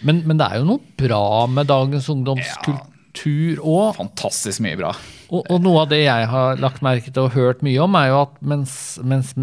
Men, 0.07 0.21
men 0.29 0.39
det 0.39 0.47
er 0.47 0.61
jo 0.61 0.69
noe 0.69 0.93
bra 1.01 1.19
med 1.51 1.67
dagens 1.67 2.07
ungdomskultur 2.13 3.59
òg. 3.67 3.97
Fantastisk 3.99 4.63
mye 4.63 4.79
bra. 4.79 4.93
Og, 5.27 5.41
og 5.43 5.59
noe 5.65 5.83
av 5.83 5.89
det 5.91 6.03
jeg 6.05 6.27
har 6.31 6.59
lagt 6.61 6.83
merke 6.85 7.11
til 7.11 7.25
og 7.27 7.35
hørt 7.35 7.63
mye 7.65 7.83
om, 7.83 7.95
er 7.99 8.13
jo 8.13 8.21
at 8.29 8.35
mens, 8.45 8.75
mens 9.03 9.33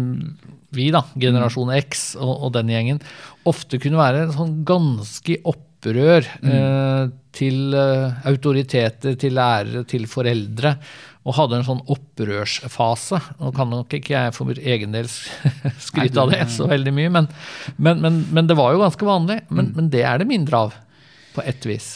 vi, 0.75 0.89
da, 0.93 1.03
generasjon 1.19 1.73
X 1.79 2.07
og, 2.19 2.33
og 2.47 2.55
den 2.57 2.71
gjengen, 2.73 3.03
ofte 3.49 3.79
kunne 3.81 4.01
være 4.01 4.31
sånn 4.35 4.59
ganske 4.67 5.39
opprør 5.43 5.69
opprør 5.83 6.27
eh, 6.43 7.09
til 7.35 7.73
eh, 7.75 8.27
autoriteter, 8.29 9.17
til 9.19 9.35
lærere, 9.35 9.83
til 9.89 10.05
foreldre, 10.07 10.75
og 11.23 11.37
hadde 11.37 11.59
en 11.59 11.65
sånn 11.67 11.83
opprørsfase. 11.93 13.19
Nå 13.39 13.51
kan 13.55 13.71
nok 13.71 13.93
ikke 13.95 14.15
jeg 14.15 14.35
for 14.35 14.51
egen 14.59 14.95
del 14.95 15.07
skryte 15.87 16.19
av 16.19 16.33
det 16.33 16.45
så 16.51 16.67
veldig 16.71 16.93
mye, 16.95 17.11
men, 17.13 17.29
men, 17.77 18.01
men, 18.03 18.23
men 18.31 18.49
det 18.49 18.57
var 18.59 18.73
jo 18.73 18.83
ganske 18.83 19.07
vanlig. 19.07 19.41
Men, 19.49 19.71
men 19.75 19.91
det 19.93 20.03
er 20.07 20.19
det 20.19 20.29
mindre 20.29 20.65
av, 20.67 20.79
på 21.35 21.45
ett 21.47 21.67
vis. 21.67 21.95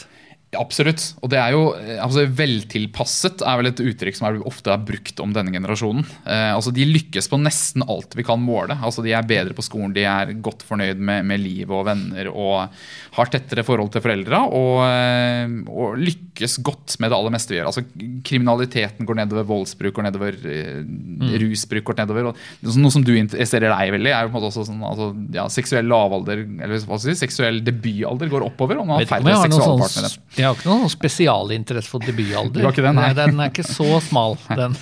Absolutt. 0.56 1.02
Og 1.20 1.28
det 1.28 1.36
er 1.36 1.52
jo 1.52 1.64
eh, 1.76 1.98
altså 2.00 2.22
Veltilpasset 2.32 3.42
er 3.44 3.58
vel 3.60 3.68
et 3.68 3.82
uttrykk 3.84 4.16
som 4.16 4.28
er, 4.30 4.38
ofte 4.48 4.72
er 4.72 4.80
brukt 4.80 5.20
om 5.20 5.34
denne 5.36 5.52
generasjonen. 5.52 6.06
Eh, 6.24 6.52
altså 6.54 6.72
De 6.72 6.86
lykkes 6.88 7.28
på 7.28 7.40
nesten 7.42 7.84
alt 7.84 8.16
vi 8.16 8.24
kan 8.24 8.40
måle. 8.40 8.78
Altså 8.80 9.04
De 9.04 9.12
er 9.12 9.28
bedre 9.28 9.56
på 9.56 9.64
skolen, 9.66 9.92
de 9.92 10.06
er 10.08 10.32
godt 10.40 10.64
fornøyd 10.64 11.02
med, 11.04 11.26
med 11.28 11.42
livet 11.42 11.74
og 11.76 11.84
venner 11.90 12.30
og 12.32 12.72
har 13.18 13.32
tettere 13.32 13.66
forhold 13.66 13.92
til 13.92 14.04
foreldra. 14.06 14.40
Og, 14.48 14.80
eh, 14.88 15.52
og 15.68 16.00
lykkes 16.00 16.27
godt 16.64 16.94
med 17.02 17.10
det 17.10 17.16
aller 17.18 17.32
meste 17.34 17.52
vi 17.52 17.58
gjør. 17.58 17.68
Altså 17.70 17.82
Kriminaliteten 18.26 19.08
går 19.08 19.18
nedover, 19.20 19.46
voldsbruk 19.48 19.96
går 19.96 20.06
nedover, 20.06 20.36
mm. 20.38 21.32
rusbruk 21.42 21.86
går 21.88 21.98
nedover. 22.02 22.30
Og 22.30 22.78
noe 22.78 22.94
som 22.94 23.04
du 23.04 23.12
interesserer 23.16 23.72
deg 23.72 23.92
veldig, 23.96 24.12
er 24.12 24.26
jo 24.26 24.30
på 24.30 24.32
en 24.32 24.36
måte 24.38 24.50
også 24.52 24.66
sånn 24.68 24.84
altså, 24.86 25.08
ja, 25.34 25.48
seksuell 25.52 25.90
lavalder, 25.90 26.44
eller 26.46 26.74
hva 26.76 26.98
skal 27.00 27.14
si, 27.14 27.16
seksuell 27.24 27.60
debutalder 27.66 28.30
går 28.32 28.46
oppover. 28.50 28.80
og 28.82 28.88
man 28.88 29.00
har 29.00 29.10
færre 29.10 29.34
har 29.34 29.42
sånn, 29.42 29.56
seksualpartnere. 29.58 30.24
jeg 30.38 30.48
har 30.48 30.58
ikke 30.58 30.70
noen 30.70 30.94
spesialinteresse 30.94 31.94
for 31.94 32.06
debutalder. 32.06 32.60
Du 32.60 32.66
har 32.68 32.76
ikke 32.76 32.86
den, 32.86 33.02
nei. 33.02 33.10
Den 33.18 33.42
er 33.42 33.52
ikke 33.52 33.66
så 33.66 34.00
smal, 34.06 34.38
den. 34.62 34.78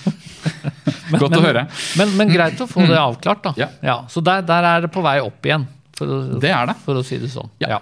Men, 1.10 1.20
Godt 1.22 1.40
å 1.40 1.42
høre. 1.44 1.66
Men, 1.98 2.16
men 2.18 2.32
greit 2.32 2.60
å 2.60 2.68
få 2.70 2.84
det 2.86 3.00
avklart, 3.00 3.44
da. 3.48 3.56
Ja. 3.60 3.72
Ja, 3.86 3.98
så 4.12 4.22
der, 4.24 4.44
der 4.46 4.72
er 4.74 4.86
det 4.86 4.92
på 4.94 5.04
vei 5.04 5.18
opp 5.24 5.46
igjen, 5.46 5.68
for 5.96 6.40
Det 6.42 6.50
er 6.52 6.68
det. 6.68 6.76
For 6.84 6.98
å 7.00 7.04
si 7.06 7.18
det 7.22 7.32
sånn. 7.32 7.48
Ja. 7.62 7.80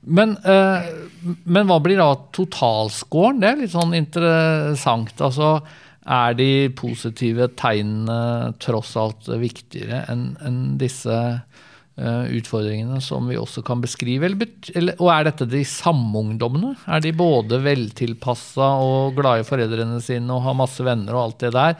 Men, 0.00 0.36
eh, 0.44 0.88
men 1.44 1.68
hva 1.68 1.78
blir 1.82 1.98
da 2.00 2.12
totalscoren? 2.34 3.42
Det 3.42 3.50
er 3.50 3.60
litt 3.62 3.74
sånn 3.74 3.96
interessant. 3.98 5.14
Altså, 5.24 5.58
er 6.08 6.36
de 6.38 6.50
positive 6.78 7.50
tegnene 7.58 8.54
tross 8.62 8.94
alt 8.96 9.28
viktigere 9.28 10.06
enn 10.08 10.30
en 10.46 10.60
disse 10.80 11.16
eh, 11.18 12.24
utfordringene 12.38 13.02
som 13.04 13.28
vi 13.28 13.36
også 13.36 13.64
kan 13.66 13.82
beskrive? 13.84 14.30
Eller, 14.30 14.54
eller, 14.72 14.96
og 15.02 15.12
er 15.12 15.28
dette 15.28 15.50
de 15.50 15.64
samme 15.68 16.22
ungdommene? 16.22 16.72
Er 16.88 17.04
de 17.04 17.12
både 17.18 17.60
veltilpassa 17.66 18.70
og 18.84 19.18
glade 19.18 19.44
i 19.44 19.48
foreldrene 19.48 20.00
sine 20.04 20.32
og 20.32 20.46
har 20.46 20.56
masse 20.62 20.86
venner 20.86 21.18
og 21.18 21.26
alt 21.26 21.44
det 21.44 21.52
der? 21.58 21.76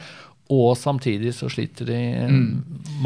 Og 0.49 0.71
samtidig 0.73 1.35
så 1.37 1.45
sliter 1.51 1.85
de 1.91 1.97
mm. 2.25 2.45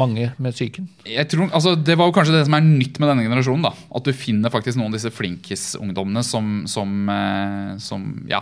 mange 0.00 0.30
med 0.40 0.54
psyken? 0.56 0.86
Jeg 1.04 1.28
tror, 1.28 1.50
altså, 1.52 1.74
det 1.76 1.98
var 2.00 2.08
jo 2.08 2.14
kanskje 2.16 2.38
det 2.38 2.46
som 2.48 2.56
er 2.56 2.64
nytt 2.64 2.96
med 3.02 3.10
denne 3.10 3.26
generasjonen. 3.26 3.66
da, 3.66 3.72
At 3.98 4.06
du 4.08 4.16
finner 4.16 4.52
faktisk 4.52 4.80
noen 4.80 4.88
av 4.88 4.96
disse 4.96 5.12
flinkis-ungdommene 5.12 6.22
som, 6.24 6.62
som, 6.70 6.94
eh, 7.12 7.74
som 7.84 8.06
ja, 8.30 8.40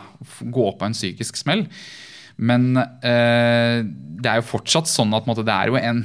går 0.55 0.77
på 0.79 0.87
en 0.87 0.95
psykisk 0.95 1.41
smell. 1.41 1.65
Men 2.38 2.77
eh, 2.79 3.83
det 3.83 4.31
er 4.31 4.38
jo 4.38 4.51
fortsatt 4.53 4.91
sånn 4.91 5.19
at 5.19 5.27
måtte, 5.27 5.43
det 5.47 5.57
er 5.57 5.73
jo 5.73 5.81
en, 5.81 6.05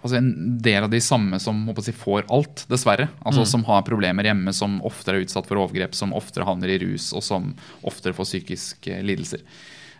altså 0.00 0.18
en 0.18 0.32
del 0.64 0.88
av 0.88 0.90
de 0.90 1.00
samme 1.06 1.38
som 1.42 1.62
si, 1.86 1.94
får 1.94 2.26
alt, 2.34 2.64
dessverre. 2.70 3.12
Altså 3.22 3.46
Som 3.46 3.62
har 3.70 3.86
problemer 3.86 4.26
hjemme, 4.26 4.56
som 4.56 4.80
oftere 4.82 5.20
er 5.20 5.28
utsatt 5.28 5.46
for 5.46 5.62
overgrep, 5.62 5.94
som 5.94 6.16
oftere 6.18 6.48
havner 6.50 6.74
i 6.74 6.80
rus, 6.82 7.12
og 7.14 7.22
som 7.22 7.52
oftere 7.86 8.16
får 8.18 8.26
psykiske 8.32 8.98
lidelser. 9.06 9.46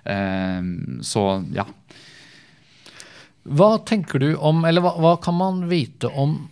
Eh, 0.03 0.61
så 1.07 1.29
ja. 1.55 1.69
Hva 3.45 3.75
tenker 3.85 4.23
du 4.23 4.31
om, 4.41 4.63
eller 4.65 4.81
hva, 4.85 4.95
hva 5.01 5.15
kan 5.21 5.37
man 5.37 5.65
vite 5.69 6.09
om 6.09 6.49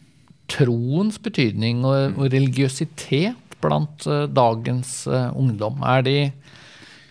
troens 0.52 1.16
betydning 1.22 1.84
og, 1.88 2.18
og 2.18 2.26
religiøsitet 2.34 3.56
blant 3.62 4.04
uh, 4.10 4.26
dagens 4.28 5.06
uh, 5.08 5.30
ungdom? 5.38 5.80
Er 5.88 6.04
de, 6.04 6.16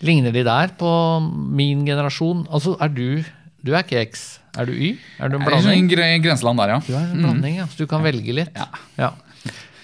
ligner 0.06 0.34
de 0.36 0.44
der 0.46 0.74
på 0.78 0.92
min 1.58 1.86
generasjon? 1.88 2.46
Altså, 2.52 2.76
er 2.82 2.94
du 2.94 3.24
Du 3.62 3.74
er 3.74 3.84
ikke 3.86 4.02
X, 4.10 4.40
er 4.58 4.66
du 4.66 4.74
Y? 4.74 4.96
Er 5.22 5.30
du 5.30 5.36
en 5.38 5.44
Det 5.46 5.54
er 5.54 5.62
blanding? 5.62 5.92
en 6.02 6.24
grenseland 6.24 6.58
der, 6.58 6.72
ja. 6.76 6.80
Du 6.86 6.94
er 6.98 7.04
en 7.12 7.20
blanding, 7.22 7.58
ja. 7.62 7.68
Så 7.70 7.78
du 7.84 7.86
kan 7.90 8.02
velge 8.02 8.34
litt. 8.34 8.50
Ja. 8.58 8.66
Ja. 8.98 9.12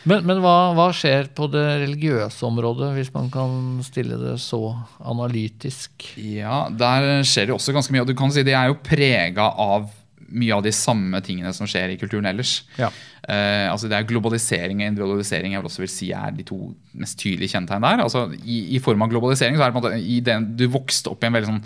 Men, 0.08 0.24
men 0.28 0.40
hva, 0.44 0.56
hva 0.78 0.88
skjer 0.96 1.28
på 1.36 1.50
det 1.52 1.66
religiøse 1.84 2.46
området, 2.48 2.94
hvis 2.96 3.12
man 3.16 3.28
kan 3.34 3.82
stille 3.86 4.16
det 4.22 4.38
så 4.40 4.62
analytisk? 5.04 6.14
Ja, 6.16 6.66
der 6.72 7.26
skjer 7.28 7.50
det 7.50 7.58
også 7.58 7.76
ganske 7.76 7.96
mye. 7.96 8.06
Og 8.06 8.12
du 8.12 8.16
kan 8.18 8.32
si 8.32 8.46
de 8.48 8.56
er 8.56 8.72
jo 8.72 8.80
prega 8.84 9.50
av 9.52 9.90
mye 10.28 10.56
av 10.56 10.64
de 10.66 10.74
samme 10.76 11.20
tingene 11.24 11.54
som 11.56 11.68
skjer 11.70 11.94
i 11.94 12.00
kulturen 12.00 12.28
ellers. 12.28 12.62
Ja. 12.80 12.90
Eh, 13.28 13.68
altså 13.72 13.88
det 13.88 13.98
er 13.98 14.08
Globalisering 14.08 14.82
og 14.82 14.90
individualisering 14.92 15.56
jeg 15.56 15.64
vil 15.64 15.70
også 15.70 15.84
vil 15.84 15.92
si 15.92 16.10
er 16.16 16.36
de 16.36 16.46
to 16.48 16.58
mest 17.00 17.20
tydelige 17.22 17.56
kjennetegn 17.56 17.86
der. 17.88 18.04
Altså 18.04 18.26
i, 18.44 18.60
I 18.76 18.82
form 18.84 19.06
av 19.06 19.12
globalisering 19.12 19.58
så 19.58 19.66
er 19.66 19.72
det 19.72 19.78
på 19.78 19.84
en 19.84 19.88
måte 19.88 20.02
i 20.04 20.20
den, 20.24 20.52
du 20.60 20.68
vokste 20.72 21.14
opp 21.14 21.24
i 21.24 21.30
en 21.30 21.38
veldig 21.38 21.52
sånn 21.54 21.64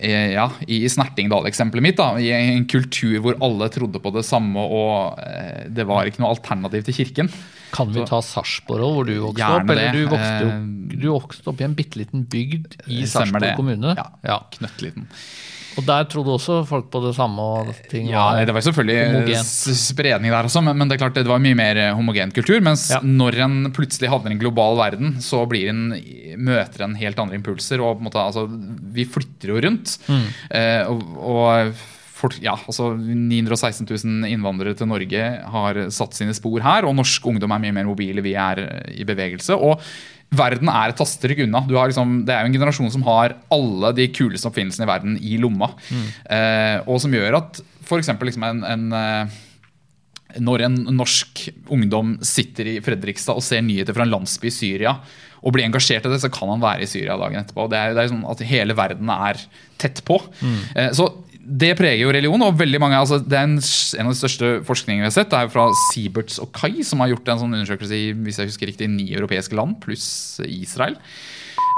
ja, 0.00 0.48
i 0.66 0.82
Snertingdal-eksempelet 0.90 1.82
mitt, 1.84 1.96
da, 2.00 2.14
i 2.20 2.30
en 2.34 2.66
kultur 2.70 3.18
hvor 3.24 3.38
alle 3.44 3.68
trodde 3.74 4.00
på 4.02 4.12
det 4.14 4.24
samme 4.26 4.60
og 4.64 5.18
eh, 5.22 5.66
det 5.68 5.86
var 5.88 6.06
ikke 6.10 6.22
noe 6.24 6.34
alternativ 6.34 6.84
til 6.88 6.98
kirken. 7.02 7.30
Kan 7.74 7.90
vi 7.90 8.04
ta 8.06 8.20
Sarpsborg 8.22 8.84
hvor 8.94 9.08
du 9.08 9.16
vokste 9.18 9.48
opp? 9.50 9.70
Eller 9.74 9.96
du 9.96 10.04
vokste, 10.06 10.44
Eh, 10.44 10.52
opp, 10.52 11.00
du 11.00 11.08
vokste 11.10 11.50
opp 11.50 11.60
i 11.60 11.66
en 11.66 11.74
bitte 11.74 11.98
liten 11.98 12.22
bygd 12.30 12.76
i 12.86 13.02
Sarpsborg 13.10 13.56
kommune. 13.58 13.96
Ja. 13.98 14.06
Ja. 14.22 14.38
Knøttliten. 14.54 15.08
Og 15.74 15.82
der 15.82 16.04
trodde 16.06 16.30
også 16.36 16.60
folk 16.68 16.86
på 16.92 17.00
det 17.02 17.16
samme? 17.16 17.42
og 17.42 17.72
ting 17.90 18.06
Ja, 18.06 18.44
Det 18.46 18.54
var 18.54 18.62
selvfølgelig 18.62 19.08
homogent. 19.10 19.48
spredning 19.74 20.30
der 20.30 20.46
også, 20.46 20.62
men, 20.62 20.86
det 20.86 20.94
er 20.94 21.00
klart 21.02 21.14
det 21.18 21.26
var 21.26 21.42
mye 21.42 21.56
mer 21.58 21.76
eh, 21.76 21.94
homogen 21.98 22.30
kultur. 22.30 22.60
Mens 22.62 22.90
Ja. 22.94 23.00
når 23.02 23.40
en 23.42 23.72
plutselig 23.74 24.08
havner 24.08 24.30
i 24.30 24.34
en 24.34 24.38
global 24.38 24.76
verden, 24.78 25.16
så 25.18 25.42
blir 25.50 25.68
en, 25.70 25.88
møter 26.38 26.84
en 26.84 26.94
helt 26.94 27.18
andre 27.18 27.34
impulser. 27.34 27.82
og 27.82 27.98
på 27.98 28.04
en 28.04 28.06
måte, 28.06 28.22
altså, 28.22 28.46
Vi 28.94 29.04
flytter 29.04 29.48
jo 29.50 29.60
rundt. 29.60 29.83
Mm. 30.08 30.24
Eh, 30.60 30.90
og, 30.90 31.04
og 31.34 31.84
folk, 32.14 32.38
ja, 32.44 32.54
altså 32.56 32.92
916 32.96 33.86
000 33.88 34.32
innvandrere 34.32 34.76
til 34.78 34.90
Norge 34.90 35.28
har 35.54 35.80
satt 35.94 36.16
sine 36.16 36.34
spor 36.36 36.62
her, 36.64 36.88
og 36.88 36.96
norsk 36.96 37.30
ungdom 37.30 37.54
er 37.54 37.62
mye 37.66 37.76
mer 37.76 37.88
mobile. 37.88 38.24
Vi 38.24 38.36
er 38.38 38.64
eh, 38.64 38.92
i 39.02 39.08
bevegelse. 39.08 39.56
og 39.58 39.82
Verden 40.34 40.70
er 40.72 40.90
et 40.90 40.98
tastetrykk 40.98 41.44
unna. 41.44 41.62
Liksom, 41.70 42.14
det 42.26 42.34
er 42.34 42.42
jo 42.42 42.50
en 42.50 42.56
generasjon 42.56 42.90
som 42.90 43.04
har 43.06 43.36
alle 43.54 43.92
de 43.94 44.08
kuleste 44.10 44.48
oppfinnelsene 44.50 44.86
i 44.86 44.90
verden 44.90 45.18
i 45.20 45.36
lomma. 45.38 45.68
Eh, 46.26 46.78
og 46.90 46.98
som 47.02 47.14
gjør 47.14 47.38
at 47.38 47.60
f.eks. 47.84 48.10
Liksom 48.18 48.46
en, 48.48 48.64
en 48.66 48.86
eh, 48.98 49.36
når 50.42 50.64
en 50.66 50.80
norsk 50.96 51.44
ungdom 51.70 52.16
sitter 52.24 52.72
i 52.72 52.78
Fredrikstad 52.82 53.38
og 53.38 53.44
ser 53.46 53.62
nyheter 53.62 53.94
fra 53.94 54.06
en 54.06 54.14
landsby 54.16 54.50
i 54.50 54.54
Syria 54.54 54.96
og 55.44 55.52
blir 55.52 55.66
engasjert 55.66 56.06
i 56.08 56.12
det, 56.14 56.22
så 56.22 56.30
kan 56.32 56.48
han 56.54 56.62
være 56.62 56.86
i 56.86 56.88
Syria 56.88 57.18
dagen 57.20 57.42
etterpå. 57.42 57.66
Det 57.68 57.76
er, 57.76 57.92
det 57.96 58.00
er 58.06 58.10
sånn 58.14 58.24
at 58.32 58.40
Hele 58.48 58.76
verden 58.78 59.10
er 59.12 59.40
tett 59.82 60.00
på. 60.08 60.16
Eh, 60.72 60.88
så 60.96 61.10
det 61.44 61.74
preger 61.76 62.00
jo 62.06 62.12
religion. 62.16 62.40
og 62.46 62.56
veldig 62.56 62.80
mange, 62.80 62.96
altså 62.96 63.18
det 63.20 63.36
er 63.36 63.44
en, 63.44 63.58
en 63.60 64.08
av 64.08 64.14
de 64.14 64.16
største 64.16 64.52
forskningene 64.64 65.04
vi 65.04 65.10
har 65.10 65.16
sett, 65.18 65.28
det 65.28 65.42
er 65.42 65.52
fra 65.52 65.66
Sieberts 65.90 66.38
og 66.40 66.48
Kai, 66.56 66.80
som 66.88 67.04
har 67.04 67.12
gjort 67.12 67.28
en 67.28 67.42
sånn 67.42 67.52
undersøkelse 67.58 67.98
i 67.98 68.06
hvis 68.24 68.40
jeg 68.40 68.48
husker 68.48 68.70
riktig, 68.72 68.88
ni 68.88 69.10
europeiske 69.12 69.56
land, 69.58 69.76
pluss 69.84 70.06
Israel. 70.48 70.96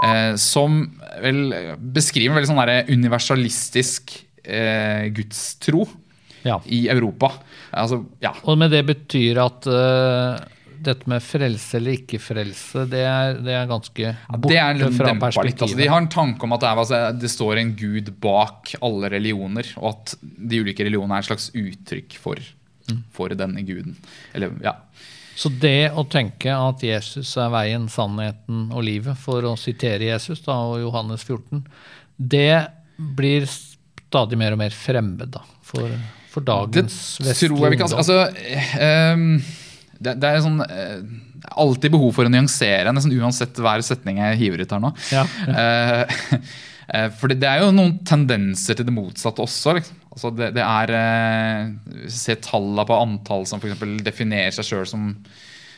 Eh, 0.06 0.34
som 0.38 0.84
vel 1.24 1.50
beskriver 1.96 2.34
en 2.34 2.38
veldig 2.38 2.52
sånn 2.52 2.94
universalistisk 2.94 4.14
eh, 4.44 5.08
gudstro 5.16 5.86
Ja. 6.46 6.60
i 6.70 6.84
Europa. 6.92 7.32
Altså, 7.74 8.04
ja. 8.22 8.36
Og 8.46 8.58
med 8.60 8.70
det 8.70 8.84
betyr 8.86 9.40
at 9.42 9.66
eh, 9.66 10.44
dette 10.84 11.08
med 11.10 11.22
frelse 11.24 11.78
eller 11.78 11.96
ikke 11.96 12.18
frelse, 12.22 12.84
det 12.90 13.02
er, 13.06 13.38
det 13.42 13.54
er 13.56 13.68
ganske 13.70 14.12
borte 14.28 14.52
Det 14.52 14.58
er 14.60 14.80
fra 14.96 15.12
litt. 15.12 15.22
perspektivet. 15.22 15.64
Altså, 15.68 15.80
de 15.80 15.88
har 15.92 16.02
en 16.02 16.08
tanke 16.12 16.46
om 16.46 16.56
at 16.56 16.64
det, 16.64 16.70
er, 16.70 16.82
altså, 16.84 17.00
det 17.22 17.30
står 17.32 17.62
en 17.62 17.74
gud 17.78 18.12
bak 18.22 18.74
alle 18.80 19.10
religioner, 19.16 19.72
og 19.80 19.92
at 19.94 20.16
de 20.20 20.62
ulike 20.62 20.86
religionene 20.86 21.18
er 21.18 21.24
et 21.24 21.30
slags 21.30 21.50
uttrykk 21.56 22.18
for, 22.20 22.42
for 23.16 23.36
denne 23.38 23.64
guden. 23.66 23.96
Eller, 24.36 24.52
ja. 24.64 24.76
Så 25.36 25.50
det 25.52 25.90
å 25.92 26.06
tenke 26.08 26.52
at 26.54 26.80
Jesus 26.84 27.34
er 27.36 27.50
veien, 27.52 27.90
sannheten 27.92 28.70
og 28.72 28.86
livet, 28.86 29.18
for 29.20 29.44
å 29.44 29.52
sitere 29.60 30.08
Jesus 30.08 30.40
da, 30.46 30.56
og 30.70 30.80
Johannes 30.80 31.26
14, 31.28 31.60
det 32.16 32.64
blir 32.96 33.44
stadig 33.50 34.38
mer 34.40 34.56
og 34.56 34.62
mer 34.62 34.72
fremmed 34.72 35.34
da, 35.34 35.42
for, 35.66 35.92
for 36.32 36.46
dagens 36.46 37.18
vestlige 37.20 37.52
ungdom. 37.52 37.98
altså, 37.98 38.22
ehm, 38.80 39.42
det, 39.98 40.16
det 40.22 40.28
er 40.28 40.44
sånn 40.44 40.60
eh, 40.64 41.00
alltid 41.56 41.94
behov 41.94 42.14
for 42.16 42.28
å 42.28 42.32
nyansere, 42.32 42.92
nesten 42.94 43.14
uansett 43.16 43.58
hver 43.62 43.84
setning 43.86 44.20
jeg 44.22 44.40
hiver 44.40 44.64
ut 44.64 44.74
her 44.74 44.82
nå. 44.82 44.92
Ja. 45.14 45.24
ja. 45.46 46.06
eh, 46.88 47.08
for 47.18 47.32
det, 47.32 47.40
det 47.42 47.50
er 47.50 47.64
jo 47.64 47.74
noen 47.76 47.98
tendenser 48.06 48.78
til 48.78 48.88
det 48.88 48.94
motsatte 48.96 49.44
også. 49.44 49.76
Liksom. 49.78 50.00
Altså 50.16 50.32
det, 50.32 50.52
det 50.56 50.64
er 50.64 50.94
eh, 50.96 52.06
Se 52.12 52.38
tallene 52.40 52.86
på 52.88 52.96
antall 53.02 53.44
som 53.48 53.60
eksempel 53.60 53.98
definerer 54.04 54.54
seg 54.56 54.68
sjøl 54.70 54.86
som, 54.88 55.10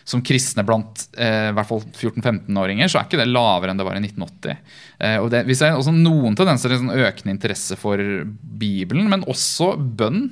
som 0.08 0.22
kristne 0.24 0.62
blant 0.66 1.08
eh, 1.18 1.50
hvert 1.56 1.68
fall 1.68 1.82
14-15-åringer, 1.86 2.90
så 2.90 3.00
er 3.00 3.08
ikke 3.08 3.20
det 3.20 3.30
lavere 3.32 3.74
enn 3.74 3.80
det 3.80 3.88
var 3.88 3.98
i 3.98 4.04
1980. 4.04 4.76
Eh, 5.02 5.16
og 5.22 5.32
det, 5.34 5.42
vi 5.48 5.58
ser 5.58 5.74
også 5.74 5.94
noen 5.96 6.38
tendenser 6.38 6.72
til 6.72 6.84
sånn 6.84 6.94
økende 6.94 7.34
interesse 7.34 7.78
for 7.80 8.02
Bibelen, 8.38 9.10
men 9.10 9.26
også 9.28 9.74
bønn 9.76 10.30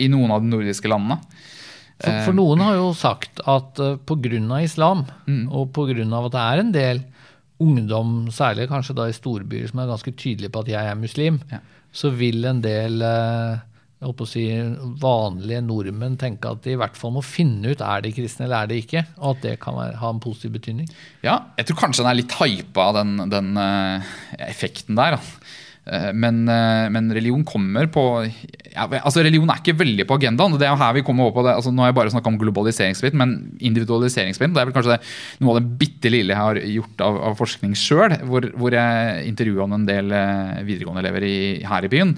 i 0.00 0.06
noen 0.08 0.32
av 0.32 0.40
de 0.40 0.48
nordiske 0.48 0.88
landene. 0.88 1.20
For, 1.98 2.20
for 2.28 2.36
noen 2.38 2.60
har 2.62 2.76
jo 2.78 2.92
sagt 2.94 3.40
at 3.42 3.80
uh, 3.82 3.96
pga. 4.06 4.60
islam, 4.62 5.06
og 5.50 5.72
pga. 5.74 5.96
at 5.98 6.32
det 6.32 6.44
er 6.44 6.62
en 6.62 6.72
del 6.74 7.00
ungdom, 7.58 8.28
særlig 8.30 8.68
kanskje 8.70 8.94
da 8.94 9.08
i 9.10 9.16
storbyer, 9.16 9.66
som 9.68 9.80
er 9.82 9.90
ganske 9.90 10.12
tydelige 10.14 10.52
på 10.54 10.60
at 10.62 10.68
jeg 10.68 10.86
er 10.92 10.94
muslim, 10.94 11.40
Ja. 11.50 11.58
så 11.92 12.10
vil 12.14 12.44
en 12.44 12.60
del 12.62 13.02
jeg 13.98 14.06
håper 14.06 14.26
å 14.28 14.30
si, 14.30 14.42
vanlige 15.02 15.62
nordmenn 15.66 16.14
tenke 16.20 16.52
at 16.54 16.60
de 16.62 16.76
i 16.76 16.78
hvert 16.78 16.94
fall 16.94 17.16
må 17.16 17.22
finne 17.26 17.72
ut 17.72 17.80
er 17.82 18.04
de 18.04 18.12
kristne 18.14 18.44
eller 18.46 18.62
er 18.62 18.70
de 18.70 18.76
ikke, 18.78 19.02
og 19.18 19.32
at 19.32 19.40
det 19.42 19.54
kan 19.64 19.74
være, 19.74 19.96
ha 19.98 20.10
en 20.14 20.20
positiv 20.22 20.52
betydning. 20.54 20.86
Ja, 21.26 21.40
jeg 21.58 21.66
tror 21.66 21.80
kanskje 21.80 22.04
den 22.04 22.10
er 22.12 22.18
litt 22.20 22.36
hypa, 22.38 22.84
den, 22.94 23.16
den 23.32 23.58
uh, 23.58 24.12
effekten 24.46 24.94
der. 25.00 25.16
da. 25.18 25.56
Eh, 25.88 26.12
Men, 26.12 26.48
eh, 26.48 26.88
men 26.92 27.08
religion 27.12 27.44
kommer 27.44 27.86
på 27.88 28.02
ja, 28.24 28.84
altså 29.00 29.22
Religion 29.24 29.48
er 29.48 29.62
ikke 29.62 29.78
veldig 29.78 30.04
på 30.06 30.18
agendaen. 30.18 30.52
og 30.52 30.60
det 30.60 30.66
er 30.68 30.74
jo 30.74 30.82
her 30.82 30.92
vi 30.94 31.02
kommer 31.02 31.24
over 31.26 31.38
på 31.38 31.44
det, 31.46 31.54
altså 31.56 31.72
Nå 31.72 31.82
har 31.82 31.90
jeg 31.90 31.98
bare 31.98 32.12
snakka 32.12 32.28
om 32.28 32.38
globaliseringsbiten, 32.38 33.18
men 33.18 33.32
individualiseringsbiten 33.60 34.54
det 34.54 34.60
er 34.60 34.68
vel 34.68 34.76
kanskje 34.76 34.98
det, 34.98 35.08
noe 35.40 35.54
av 35.54 35.60
det 35.60 35.78
bitte 35.80 36.12
lille 36.12 36.34
jeg 36.34 36.42
har 36.42 36.60
gjort 36.76 37.04
av, 37.06 37.20
av 37.30 37.38
forskning 37.38 37.74
sjøl. 37.78 38.18
Hvor, 38.28 38.50
hvor 38.58 38.76
jeg 38.76 39.24
intervjua 39.32 39.68
en 39.72 39.88
del 39.88 40.12
eh, 40.12 40.60
videregående-elever 40.68 41.28
her 41.72 41.88
i 41.88 41.92
byen. 41.92 42.14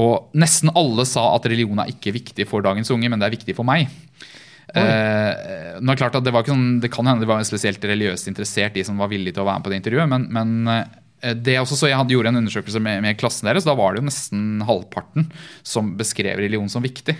Og 0.00 0.30
nesten 0.38 0.70
alle 0.78 1.04
sa 1.08 1.32
at 1.34 1.50
religion 1.50 1.82
er 1.82 1.90
ikke 1.90 2.14
viktig 2.14 2.46
for 2.46 2.62
dagens 2.62 2.92
unge, 2.94 3.10
men 3.10 3.18
det 3.18 3.26
er 3.26 3.34
viktig 3.34 3.56
for 3.58 3.66
meg. 3.66 3.90
Eh, 4.70 5.80
nå 5.82 5.82
er 5.82 5.96
det 5.96 5.98
klart 5.98 6.14
at 6.14 6.22
det, 6.22 6.30
var 6.30 6.44
ikke 6.44 6.54
sånn, 6.54 6.78
det 6.78 6.92
kan 6.94 7.10
hende 7.10 7.26
de 7.26 7.30
var 7.30 7.42
spesielt 7.48 7.82
religiøst 7.82 8.30
interessert, 8.30 8.76
de 8.78 8.86
som 8.86 9.00
var 9.02 9.10
villige 9.10 9.34
til 9.34 9.42
å 9.42 9.50
være 9.50 9.58
med 9.58 9.66
på 9.66 9.74
det 9.74 9.80
intervjuet. 9.82 10.12
Men, 10.14 10.28
men 10.30 10.84
det 11.20 11.54
er 11.54 11.60
også 11.62 11.76
så 11.76 11.90
jeg 11.90 11.98
hadde 12.00 12.14
gjorde 12.14 12.32
en 12.32 12.40
undersøkelse 12.40 12.80
med, 12.82 13.02
med 13.04 13.18
klassen 13.20 13.48
deres. 13.50 13.66
Da 13.68 13.74
var 13.78 13.92
det 13.92 14.02
jo 14.02 14.08
nesten 14.08 14.64
halvparten 14.66 15.28
som 15.66 15.94
beskrev 15.98 16.40
religion 16.40 16.70
som 16.72 16.84
viktig. 16.84 17.16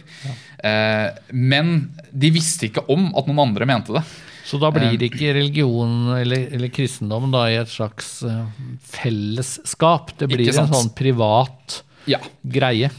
Eh, 0.65 1.07
men 1.37 1.77
de 2.11 2.33
visste 2.35 2.71
ikke 2.71 2.87
om 2.93 3.11
at 3.19 3.29
noen 3.29 3.45
andre 3.49 3.69
mente 3.69 3.97
det. 3.97 4.05
Så 4.51 4.59
da 4.59 4.73
blir 4.75 4.97
det 4.99 5.13
ikke 5.13 5.35
religion 5.37 6.11
eller, 6.17 6.49
eller 6.57 6.73
kristendom 6.75 7.29
da 7.31 7.45
i 7.53 7.59
et 7.61 7.71
slags 7.71 8.17
uh, 8.27 8.49
fellesskap. 8.83 10.11
Det 10.19 10.27
blir 10.33 10.51
en 10.51 10.73
sånn 10.73 10.91
privat 10.97 11.83
Ja, 12.11 12.19
greie. 12.43 12.91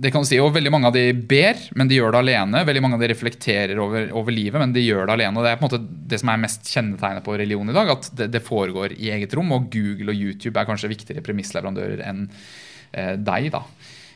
Det 0.00 0.10
kan 0.14 0.24
du 0.24 0.28
si, 0.28 0.38
og 0.40 0.54
Veldig 0.54 0.72
mange 0.72 0.88
av 0.88 0.96
de 0.96 1.04
ber, 1.12 1.58
men 1.76 1.88
de 1.90 1.98
gjør 1.98 2.14
det 2.14 2.22
alene. 2.22 2.64
Veldig 2.64 2.82
mange 2.84 2.96
av 2.96 3.04
de 3.04 3.10
reflekterer 3.12 3.80
over, 3.82 4.08
over 4.16 4.34
livet, 4.34 4.56
men 4.62 4.72
de 4.72 4.84
gjør 4.84 5.06
det 5.08 5.16
alene. 5.18 5.36
og 5.36 5.44
Det 5.44 5.52
er 5.52 5.60
på 5.60 5.66
en 5.66 5.68
måte 5.68 6.08
det 6.12 6.20
som 6.22 6.32
er 6.32 6.40
mest 6.40 6.70
kjennetegnet 6.72 7.26
på 7.26 7.36
religion 7.36 7.68
i 7.68 7.76
dag. 7.76 7.92
At 7.92 8.08
det, 8.16 8.30
det 8.32 8.44
foregår 8.46 8.96
i 8.96 9.12
eget 9.12 9.36
rom, 9.36 9.52
og 9.56 9.68
Google 9.72 10.14
og 10.14 10.22
YouTube 10.24 10.56
er 10.56 10.68
kanskje 10.68 10.92
viktigere 10.94 11.24
premissleverandører 11.26 12.04
enn 12.08 12.26
eh, 12.30 13.16
deg. 13.20 13.50
da. 13.52 13.64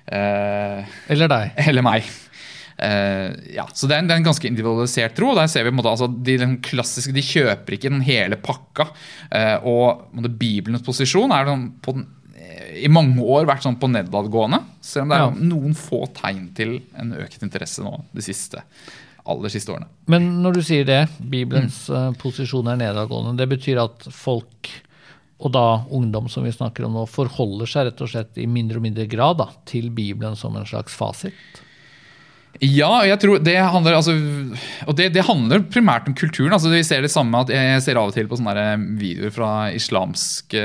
Eh, 0.09 0.97
Eller 1.12 1.33
deg. 1.33 1.53
eller 1.68 1.85
meg. 1.85 2.09
Uh, 2.75 3.31
ja, 3.55 3.68
så 3.70 3.87
det 3.87 3.94
er, 3.94 4.01
en, 4.03 4.09
det 4.11 4.16
er 4.16 4.18
en 4.18 4.27
ganske 4.27 4.49
individualisert 4.49 5.14
tro. 5.14 5.31
der 5.37 5.47
ser 5.47 5.62
vi 5.62 5.70
på 5.70 5.77
en 5.77 5.79
måte, 5.79 5.92
altså, 5.92 6.09
De 6.11 6.35
den 6.40 6.57
klassiske, 6.64 7.14
de 7.14 7.23
kjøper 7.23 7.77
ikke 7.77 7.92
den 7.92 8.03
hele 8.03 8.40
pakka. 8.42 8.88
Uh, 9.31 9.68
og 9.70 10.25
Bibelens 10.40 10.83
posisjon 10.87 11.33
er 11.35 11.47
på 11.85 11.94
den, 11.94 12.09
i 12.77 12.89
mange 12.93 13.23
år 13.23 13.47
vært 13.47 13.63
sånn 13.67 13.79
på 13.81 13.89
nedadgående. 13.93 14.61
Selv 14.85 15.07
om 15.07 15.09
det 15.15 15.19
er 15.21 15.49
noen 15.51 15.75
få 15.79 16.03
tegn 16.17 16.49
til 16.57 16.77
en 16.99 17.13
økt 17.23 17.43
interesse 17.47 17.83
nå 17.85 17.93
de 18.13 18.23
siste, 18.25 18.63
aller 19.27 19.49
siste 19.53 19.73
årene. 19.73 19.87
Men 20.11 20.43
når 20.45 20.59
du 20.59 20.63
sier 20.63 20.85
det, 20.85 21.09
Bibelens 21.21 21.89
Mm. 21.89 21.97
eh, 21.97 22.19
posisjon 22.21 22.69
er 22.69 22.77
nedadgående, 22.77 23.37
det 23.39 23.49
betyr 23.49 23.83
at 23.85 24.09
folk, 24.13 24.69
og 25.41 25.53
da 25.53 25.85
ungdom 25.91 26.29
som 26.31 26.45
vi 26.45 26.53
snakker 26.53 26.85
om 26.87 26.93
nå, 26.95 27.07
forholder 27.09 27.67
seg 27.67 27.87
rett 27.87 28.01
og 28.01 28.09
slett 28.09 28.39
i 28.39 28.47
mindre 28.47 28.77
og 28.79 28.83
mindre 28.83 29.07
grad 29.09 29.39
da, 29.39 29.49
til 29.67 29.91
Bibelen 29.91 30.37
som 30.37 30.57
en 30.57 30.67
slags 30.67 30.95
fasit? 30.95 31.33
Ja, 32.62 33.01
jeg 33.03 33.19
tror 33.19 33.40
det 33.43 33.57
handler 33.59 33.97
altså, 33.99 34.12
Og 34.87 34.95
det, 34.97 35.09
det 35.12 35.25
handler 35.27 35.64
primært 35.75 36.07
om 36.07 36.14
kulturen. 36.14 36.53
altså 36.55 36.71
Vi 36.71 36.83
ser 36.87 37.03
det 37.03 37.11
samme 37.11 37.40
at 37.43 37.51
Jeg 37.51 37.83
ser 37.83 37.99
av 37.99 38.09
og 38.12 38.14
til 38.14 38.29
på 38.31 38.38
sånne 38.38 38.77
videoer 39.01 39.33
fra 39.35 39.49
islamske, 39.75 40.62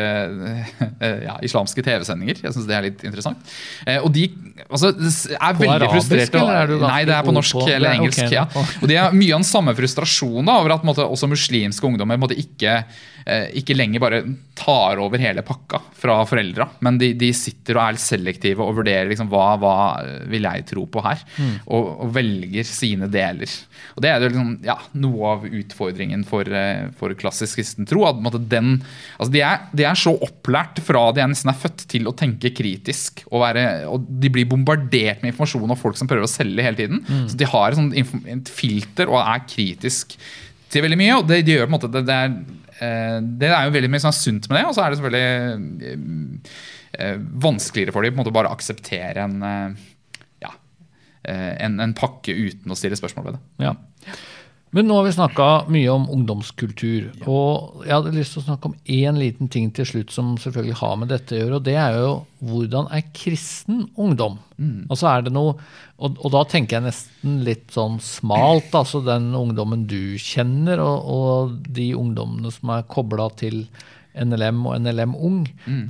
ja, 1.27 1.35
islamske 1.45 1.81
TV-sendinger. 1.85 2.43
Jeg 2.45 2.53
syns 2.55 2.67
det 2.69 2.75
er 2.77 2.85
litt 2.85 3.03
interessant. 3.09 3.41
Eh, 3.87 3.97
Og 4.05 4.11
de 4.13 4.27
altså, 4.69 4.91
er 4.93 5.57
På 5.57 5.65
veldig 5.65 5.89
frustrerte. 5.95 6.43
er 6.45 6.75
Nei, 6.85 7.01
det 7.09 7.15
er 7.17 7.23
på 7.25 7.33
norsk 7.35 7.57
på- 7.57 7.67
eller 7.73 7.97
engelsk. 7.97 8.21
Okay, 8.27 8.37
ja. 8.37 8.45
Og 8.81 8.87
det 8.87 8.97
er 9.01 9.15
mye 9.15 9.33
av 9.33 9.41
den 9.41 9.49
samme 9.49 9.73
frustrasjonen 9.77 10.45
da, 10.45 10.59
over 10.61 10.77
at 10.77 10.85
måtte, 10.87 11.05
også 11.09 11.29
muslimske 11.31 11.89
ungdommer 11.89 12.19
måtte 12.21 12.37
ikke, 12.37 12.83
eh, 12.83 13.18
ikke 13.59 13.75
lenger 13.75 14.01
bare 14.01 14.21
tar 14.57 14.99
over 14.99 15.21
hele 15.21 15.43
pakka 15.45 15.79
fra 15.95 16.17
foreldra, 16.27 16.65
men 16.85 16.97
de, 16.99 17.11
de 17.19 17.29
sitter 17.35 17.77
og 17.77 17.83
er 17.83 17.95
litt 17.95 18.03
selektive 18.03 18.65
og 18.65 18.79
vurderer 18.79 19.09
liksom, 19.11 19.29
hva, 19.31 19.53
hva 19.61 19.75
vil 20.31 20.47
jeg 20.47 20.65
tro 20.71 20.85
på 20.89 21.03
her. 21.05 21.21
Og 21.69 21.99
og 21.99 22.13
velger 22.15 22.67
sine 22.67 23.09
deler. 23.11 23.51
Og 23.95 24.03
Det 24.03 24.09
er 24.09 24.23
jo 24.23 24.31
liksom, 24.31 24.51
ja, 24.65 24.75
noe 25.01 25.31
av 25.33 25.45
utfordringen 25.45 26.23
for, 26.27 26.47
eh, 26.47 26.89
for 26.97 27.13
klassisk 27.19 27.59
kristen 27.59 27.87
tro. 27.89 28.05
at 28.07 28.49
den, 28.49 28.81
altså 29.17 29.31
de, 29.33 29.41
er, 29.41 29.65
de 29.73 29.85
er 29.87 29.99
så 29.99 30.15
opplært 30.15 30.81
fra 30.85 31.11
de 31.15 31.23
er 31.23 31.31
nesten 31.31 31.51
er 31.51 31.59
født 31.59 31.87
til 31.91 32.07
å 32.07 32.15
tenke 32.15 32.53
kritisk. 32.55 33.23
Og, 33.31 33.41
være, 33.43 33.85
og 33.87 34.05
De 34.07 34.29
blir 34.29 34.49
bombardert 34.49 35.23
med 35.23 35.33
informasjon 35.33 35.71
av 35.71 35.79
folk 35.81 35.97
som 35.97 36.07
prøver 36.07 36.27
å 36.27 36.31
selge 36.31 36.65
hele 36.65 36.79
tiden. 36.79 37.03
Så 37.29 37.37
de 37.39 37.49
har 37.49 37.71
et, 37.71 37.79
sånt, 37.79 38.27
et 38.27 38.53
filter 38.53 39.09
og 39.09 39.21
er 39.23 39.45
kritisk 39.47 40.17
til 40.69 40.85
veldig 40.85 40.99
mye. 40.99 41.17
og 41.17 41.27
det, 41.29 41.43
de 41.45 41.57
gjør 41.57 41.67
på 41.67 41.71
en 41.71 41.77
måte, 41.77 41.91
det, 41.91 42.05
det, 42.07 42.15
er, 42.15 42.29
eh, 42.29 42.68
det 42.79 43.49
er 43.51 43.67
jo 43.67 43.75
veldig 43.75 43.91
mye 43.91 44.03
sånn 44.03 44.15
sunt 44.15 44.49
med 44.49 44.59
det, 44.59 44.65
og 44.69 44.75
så 44.75 44.85
er 44.85 44.93
det 44.93 44.99
selvfølgelig 44.99 45.89
eh, 45.91 46.57
eh, 46.99 47.17
vanskeligere 47.45 47.95
for 47.95 48.07
dem 48.07 48.17
måte 48.19 48.33
bare 48.35 48.51
å 48.51 48.55
akseptere 48.55 49.25
en, 49.25 49.37
eh, 49.43 50.21
ja, 50.45 50.53
eh, 51.23 51.53
en, 51.65 51.79
en 51.83 51.95
pakke 51.97 52.35
uten 52.35 52.71
å 52.71 52.77
stille 52.79 52.99
spørsmål 52.99 53.29
ved 53.29 53.39
det. 53.39 53.67
Ja. 53.67 53.75
Men 54.69 54.85
nå 54.85 54.99
har 54.99 55.05
vi 55.07 55.13
snakka 55.15 55.45
mye 55.73 55.89
om 55.89 56.03
ungdomskultur. 56.13 57.07
Og 57.25 57.85
jeg 57.87 57.95
hadde 57.95 58.13
lyst 58.13 58.35
til 58.35 58.43
å 58.43 58.45
snakke 58.51 58.69
om 58.69 58.75
én 58.85 59.17
liten 59.17 59.49
ting 59.49 59.71
til 59.73 59.87
slutt 59.89 60.13
som 60.13 60.35
selvfølgelig 60.37 60.77
har 60.77 60.99
med 61.01 61.09
dette 61.09 61.33
å 61.33 61.39
gjøre, 61.39 61.57
og 61.57 61.65
det 61.65 61.75
er 61.81 61.97
jo 61.97 62.11
hvordan 62.51 62.89
er 62.93 63.07
kristen 63.17 63.87
ungdom? 63.97 64.37
Altså 64.91 65.09
er 65.09 65.25
det 65.25 65.33
noe 65.33 65.55
og, 65.99 66.15
og 66.21 66.29
da 66.31 66.45
tenker 66.47 66.77
jeg 66.77 66.85
nesten 66.85 67.41
litt 67.43 67.73
sånn 67.75 67.97
smalt, 68.03 68.69
altså 68.77 69.01
den 69.03 69.33
ungdommen 69.35 69.87
du 69.89 70.15
kjenner, 70.21 70.79
og, 70.79 71.09
og 71.11 71.57
de 71.75 71.89
ungdommene 71.97 72.53
som 72.55 72.71
er 72.77 72.87
kobla 72.93 73.27
til 73.41 73.65
NLM 74.19 74.61
og 74.69 74.79
NLM 74.85 75.17
Ung. 75.17 75.43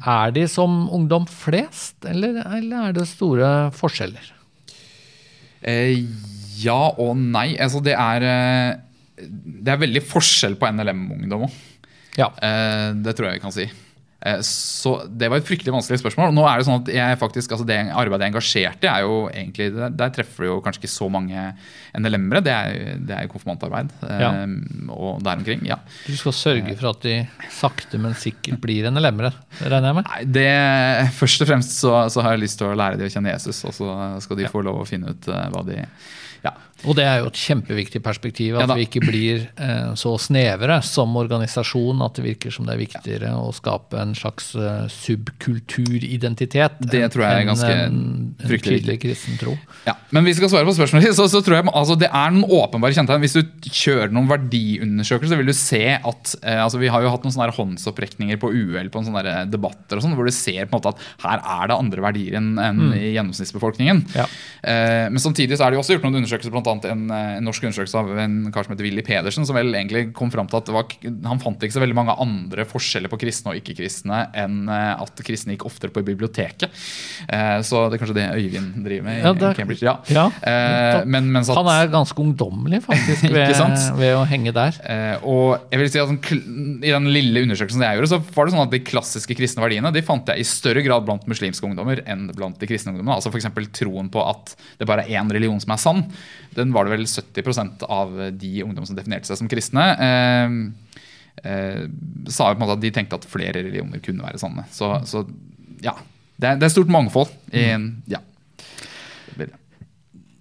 Er 0.08 0.34
de 0.34 0.48
som 0.50 0.88
ungdom 0.96 1.28
flest, 1.30 2.00
eller, 2.08 2.42
eller 2.48 2.90
er 2.90 2.98
det 2.98 3.06
store 3.12 3.70
forskjeller? 3.78 4.34
Eh, 5.62 6.08
ja 6.64 6.80
og 7.00 7.16
nei. 7.20 7.54
Altså, 7.62 7.82
det 7.86 7.96
er 7.98 8.26
eh, 8.30 8.78
Det 9.20 9.74
er 9.74 9.82
veldig 9.86 10.06
forskjell 10.08 10.56
på 10.60 10.70
NLM-ungdom 10.76 11.48
òg. 11.50 11.60
Ja. 12.20 12.32
Eh, 12.44 12.90
det 13.06 13.16
tror 13.16 13.30
jeg 13.30 13.40
vi 13.40 13.46
kan 13.46 13.54
si. 13.56 13.68
Eh, 14.20 14.42
Så 14.44 14.92
Det 15.08 15.30
var 15.32 15.38
et 15.40 15.46
fryktelig 15.48 15.72
vanskelig 15.72 16.00
spørsmål. 16.02 16.34
Nå 16.36 16.44
er 16.50 16.58
Det 16.60 16.66
sånn 16.68 16.82
at 16.82 16.90
jeg 16.92 17.20
faktisk, 17.22 17.52
altså 17.56 17.66
det 17.68 17.78
arbeidet 17.96 18.26
jeg 18.26 18.34
engasjerte 18.34 18.84
i, 18.88 18.90
er 18.92 19.06
jo 19.06 19.14
egentlig, 19.32 19.68
der, 19.96 20.10
treffer 20.16 20.44
du 20.44 20.50
jo 20.50 20.58
kanskje 20.66 20.82
ikke 20.84 20.92
så 20.92 21.08
mange 21.12 21.46
NLM-ere. 21.96 22.42
Det 22.44 22.56
det 23.08 23.16
er 23.16 23.24
jo 23.28 23.32
konfirmantarbeid 23.36 23.92
Ja. 24.20 24.32
og 24.92 25.24
der 25.24 25.38
omkring. 25.40 25.64
ja. 25.68 25.78
Du 26.08 26.16
skal 26.20 26.36
sørge 26.36 26.76
for 26.80 26.90
at 26.92 27.02
de 27.08 27.16
sakte, 27.50 27.98
men 28.00 28.14
sikkert 28.20 28.60
blir 28.60 28.90
NLM-ere, 28.92 29.32
regner 29.62 29.88
jeg 29.94 29.96
med? 30.02 30.06
Nei, 30.12 30.24
det, 30.26 31.12
Først 31.16 31.42
og 31.42 31.48
fremst 31.54 31.78
så, 31.80 31.94
så 32.12 32.22
har 32.24 32.36
jeg 32.36 32.44
lyst 32.48 32.58
til 32.60 32.68
å 32.68 32.76
lære 32.76 32.98
de 33.00 33.08
å 33.08 33.14
kjenne 33.14 33.32
Jesus, 33.32 33.64
og 33.66 33.74
så 33.74 34.20
skal 34.24 34.38
de 34.42 34.48
få 34.52 34.64
lov 34.64 34.82
å 34.84 34.88
finne 34.88 35.12
ut 35.16 35.26
hva 35.32 35.64
de 35.68 35.80
ja. 35.80 35.88
Og 36.88 36.96
det 36.96 37.06
er 37.06 37.20
jo 37.22 37.30
et 37.30 37.40
kjempeviktig 37.40 38.02
perspektiv, 38.06 38.56
at 38.60 38.70
Ja 38.70 38.78
vi 38.80 38.86
ikke 38.86 39.02
blir 39.04 39.42
eh, 39.60 39.92
så 40.00 40.14
snevre 40.22 40.80
som 40.86 41.16
organisasjon 41.20 42.04
at 42.06 42.20
det 42.20 42.26
virker 42.26 42.54
som 42.54 42.68
det 42.68 42.76
er 42.76 42.82
viktigere 42.84 43.32
å 43.36 43.50
skape 43.56 44.00
en 44.00 44.14
slags 44.18 44.52
uh, 44.56 44.86
subkulturidentitet 44.94 46.80
Det 46.80 47.02
tror 47.12 47.26
jeg 47.26 47.34
er 47.34 47.42
enn 47.42 47.50
ganske 47.52 47.72
en, 47.74 48.00
en 48.38 48.54
tydelig 48.54 49.00
kristen 49.04 49.40
tro. 49.42 49.56
Ja, 49.88 49.98
men 50.16 50.26
hvis 50.26 50.38
vi 50.38 50.44
skal 50.44 50.54
svare 50.54 50.70
på 50.70 50.76
spørsmålet, 50.78 51.16
så, 51.18 51.28
så 51.32 51.42
tror 51.46 51.60
jeg 51.60 51.68
altså, 51.68 51.98
det 52.00 52.10
er 52.10 52.36
noen 52.36 52.48
åpenbare 52.60 52.96
kjennetegn. 52.96 53.26
Hvis 53.26 53.38
du 53.38 53.70
kjører 53.82 54.14
noen 54.16 54.30
verdiundersøkelser, 54.32 55.34
så 55.34 55.40
vil 55.42 55.52
du 55.52 55.56
se 55.58 55.84
at 55.98 56.34
eh, 56.44 56.62
altså, 56.64 56.82
Vi 56.82 56.92
har 56.92 57.04
jo 57.04 57.12
hatt 57.14 57.26
noen 57.26 57.36
sånne 57.36 57.56
håndsopprekninger 57.58 58.40
på 58.42 58.52
UL 58.54 58.92
på 58.94 59.04
sånne 59.06 59.26
der 59.26 59.52
debatter, 59.52 60.00
og 60.00 60.06
sånn, 60.06 60.16
hvor 60.18 60.30
du 60.30 60.36
ser 60.36 60.70
på 60.70 60.72
en 60.72 60.80
måte 60.80 60.94
at 60.94 61.04
her 61.26 61.44
er 61.44 61.72
det 61.72 61.80
andre 61.80 62.06
verdier 62.10 62.40
enn 62.40 62.52
enn 62.60 62.94
i 62.96 63.14
gjennomsnittsbefolkningen. 63.16 64.02
Ja. 64.16 64.26
Eh, 64.62 65.08
men 65.12 65.22
samtidig 65.22 65.58
så 65.60 65.68
er 65.68 65.74
det 65.74 65.80
jo 65.80 65.84
også 65.84 65.98
gjort 65.98 66.08
noen 66.08 66.22
undersøkelser, 66.22 66.54
blant 66.54 66.69
en, 66.74 67.04
eh, 67.12 67.38
en 67.38 67.46
norsk 67.48 67.66
undersøkelse 67.66 68.00
av 68.00 68.12
en 68.24 68.38
kar 68.54 68.66
som 68.66 68.74
heter 68.74 68.88
Willy 68.88 69.04
Pedersen, 69.06 69.46
som 69.48 69.58
vel 69.58 69.74
egentlig 69.74 70.14
kom 70.18 70.32
fram 70.34 70.50
til 70.50 70.60
at 70.60 70.70
det 70.70 70.76
var, 70.76 70.90
han 71.30 71.42
fant 71.42 71.66
ikke 71.66 71.78
så 71.78 71.84
veldig 71.84 71.98
mange 71.98 72.16
andre 72.22 72.66
forskjeller 72.70 73.12
på 73.12 73.20
kristne 73.22 73.54
og 73.54 73.60
ikke-kristne 73.62 74.22
enn 74.38 74.70
eh, 74.70 75.04
at 75.04 75.24
kristne 75.26 75.56
gikk 75.56 75.68
oftere 75.70 75.94
på 75.96 76.04
biblioteket. 76.06 76.70
Eh, 77.28 77.58
så 77.66 77.88
det 77.90 77.98
er 77.98 78.04
kanskje 78.04 78.18
det 78.20 78.28
Øyvind 78.40 78.84
driver 78.86 79.08
med 79.08 79.20
i 79.20 79.24
Ja, 79.26 79.34
det 79.34 79.54
Cambridge. 79.58 79.86
Ja. 79.86 79.98
Ja, 80.10 80.28
Eh, 80.50 81.06
men, 81.06 81.30
at, 81.36 81.50
Han 81.56 81.68
er 81.72 81.90
ganske 81.92 82.22
ungdommelig, 82.22 82.82
faktisk, 82.86 83.28
ved, 83.36 83.54
ved 84.00 84.16
å 84.16 84.24
henge 84.30 84.54
der. 84.56 84.78
Og 85.28 85.70
jeg 85.72 85.82
vil 85.82 85.92
si 85.92 86.02
at 86.02 86.10
sånn, 86.10 86.20
I 86.86 86.94
den 86.94 87.10
lille 87.14 87.44
undersøkelsen 87.46 87.84
jeg 87.86 88.00
gjorde, 88.00 88.12
så 88.14 88.22
var 88.36 88.48
det 88.48 88.56
sånn 88.56 88.66
at 88.66 88.74
de 88.74 88.82
klassiske 88.86 89.38
kristne 89.38 89.64
verdiene 89.64 89.92
de 89.96 90.04
fant 90.06 90.30
jeg 90.30 90.42
i 90.42 90.48
større 90.48 90.84
grad 90.86 91.06
blant 91.08 91.28
muslimske 91.30 91.66
ungdommer 91.68 92.04
enn 92.10 92.28
blant 92.36 92.60
de 92.60 92.70
kristne 92.70 92.94
ungdommene. 92.94 93.18
Altså 93.18 93.32
F.eks. 93.34 93.50
troen 93.80 94.12
på 94.12 94.24
at 94.26 94.56
det 94.80 94.88
bare 94.90 95.06
er 95.06 95.20
én 95.20 95.32
religion 95.34 95.60
som 95.62 95.76
er 95.76 95.82
sann. 95.82 96.06
Den 96.60 96.76
var 96.76 96.86
det 96.86 96.98
vel 96.98 97.08
70% 97.08 97.88
av 97.88 98.16
de 98.36 98.54
ungdom 98.66 98.88
som 98.88 98.98
definerte 98.98 99.30
seg 99.30 99.40
som 99.42 99.52
kristne. 99.52 99.86
Eh, 100.08 100.58
eh, 101.44 101.84
sa 102.30 102.52
på 102.52 102.58
en 102.58 102.66
måte 102.66 102.78
at 102.78 102.84
de 102.84 102.94
tenkte 102.96 103.20
at 103.20 103.30
flere 103.30 103.62
religioner 103.62 104.04
kunne 104.04 104.26
være 104.26 104.42
sanne. 104.42 104.68
Så, 104.76 104.92
så 105.10 105.26
ja. 105.86 105.98
Det 106.40 106.48
er, 106.48 106.60
det 106.60 106.70
er 106.70 106.76
stort 106.76 106.92
mangfold. 106.92 107.32
I, 107.52 107.72
ja. 108.12 108.22
Blir 109.36 109.50
det. 109.50 109.58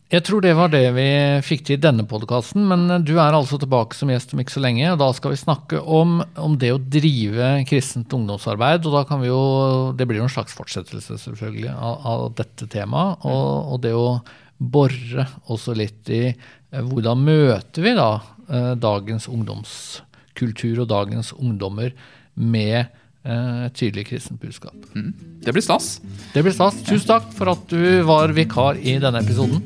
Jeg 0.08 0.24
tror 0.24 0.40
det 0.40 0.54
var 0.56 0.70
det 0.72 0.86
vi 0.96 1.08
fikk 1.44 1.66
til 1.66 1.76
i 1.76 1.82
denne 1.84 2.06
podkasten, 2.08 2.62
men 2.70 3.02
du 3.04 3.18
er 3.20 3.34
altså 3.36 3.58
tilbake 3.60 3.92
som 3.92 4.08
gjest 4.08 4.30
om 4.32 4.40
ikke 4.40 4.54
så 4.54 4.62
lenge. 4.64 4.86
og 4.88 5.02
Da 5.02 5.08
skal 5.12 5.34
vi 5.34 5.40
snakke 5.42 5.82
om, 5.84 6.22
om 6.40 6.54
det 6.56 6.70
å 6.72 6.80
drive 6.80 7.50
kristent 7.68 8.14
ungdomsarbeid. 8.16 8.86
og 8.88 8.96
da 8.96 9.02
kan 9.04 9.20
vi 9.20 9.28
jo, 9.28 9.92
Det 9.92 10.06
blir 10.08 10.22
jo 10.22 10.28
en 10.28 10.32
slags 10.32 10.56
fortsettelse 10.56 11.18
selvfølgelig 11.26 11.74
av, 11.74 12.06
av 12.08 12.24
dette 12.40 12.70
temaet. 12.72 13.20
Og, 13.28 13.74
og 13.74 13.82
det 13.84 13.92
å 13.92 14.22
bore 14.58 15.26
også 15.48 15.74
litt 15.78 16.10
i 16.10 16.22
eh, 16.28 16.82
hvordan 16.82 17.22
møter 17.24 17.84
vi 17.84 17.94
da 17.98 18.10
eh, 18.50 18.72
dagens 18.78 19.28
ungdomskultur 19.30 20.82
og 20.84 20.90
dagens 20.90 21.32
ungdommer 21.36 21.94
med 22.34 22.78
eh, 22.80 23.64
et 23.68 23.78
tydelig 23.78 24.08
kristent 24.10 24.42
budskap. 24.42 24.76
det 24.94 25.54
blir 25.54 25.64
stas. 25.64 25.98
Det 26.34 26.42
blir 26.42 26.54
stas. 26.54 26.82
Tusen 26.82 27.08
takk 27.08 27.30
for 27.38 27.54
at 27.54 27.66
du 27.70 28.02
var 28.08 28.34
vikar 28.34 28.78
i 28.82 28.98
denne 28.98 29.22
episoden. 29.22 29.62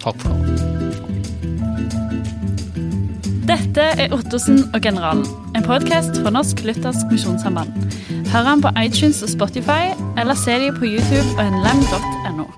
Takk 0.00 0.22
for 0.22 0.34
nå. 0.34 0.68
Dette 3.50 3.82
er 3.98 4.12
Ottosen 4.14 4.60
og 4.70 4.78
Generalen, 4.84 5.24
en 5.58 5.64
podkast 5.66 6.20
fra 6.22 6.30
Norsk 6.30 6.62
Luthersk 6.62 7.10
Misjonssamband. 7.10 7.74
Hør 8.30 8.46
den 8.46 8.62
på 8.62 8.70
iTunes 8.78 9.24
og 9.26 9.34
Spotify, 9.34 9.90
eller 10.14 10.38
se 10.38 10.54
dem 10.62 10.78
på 10.78 10.86
YouTube 10.86 11.34
og 11.34 11.58
nlem.no. 11.58 12.50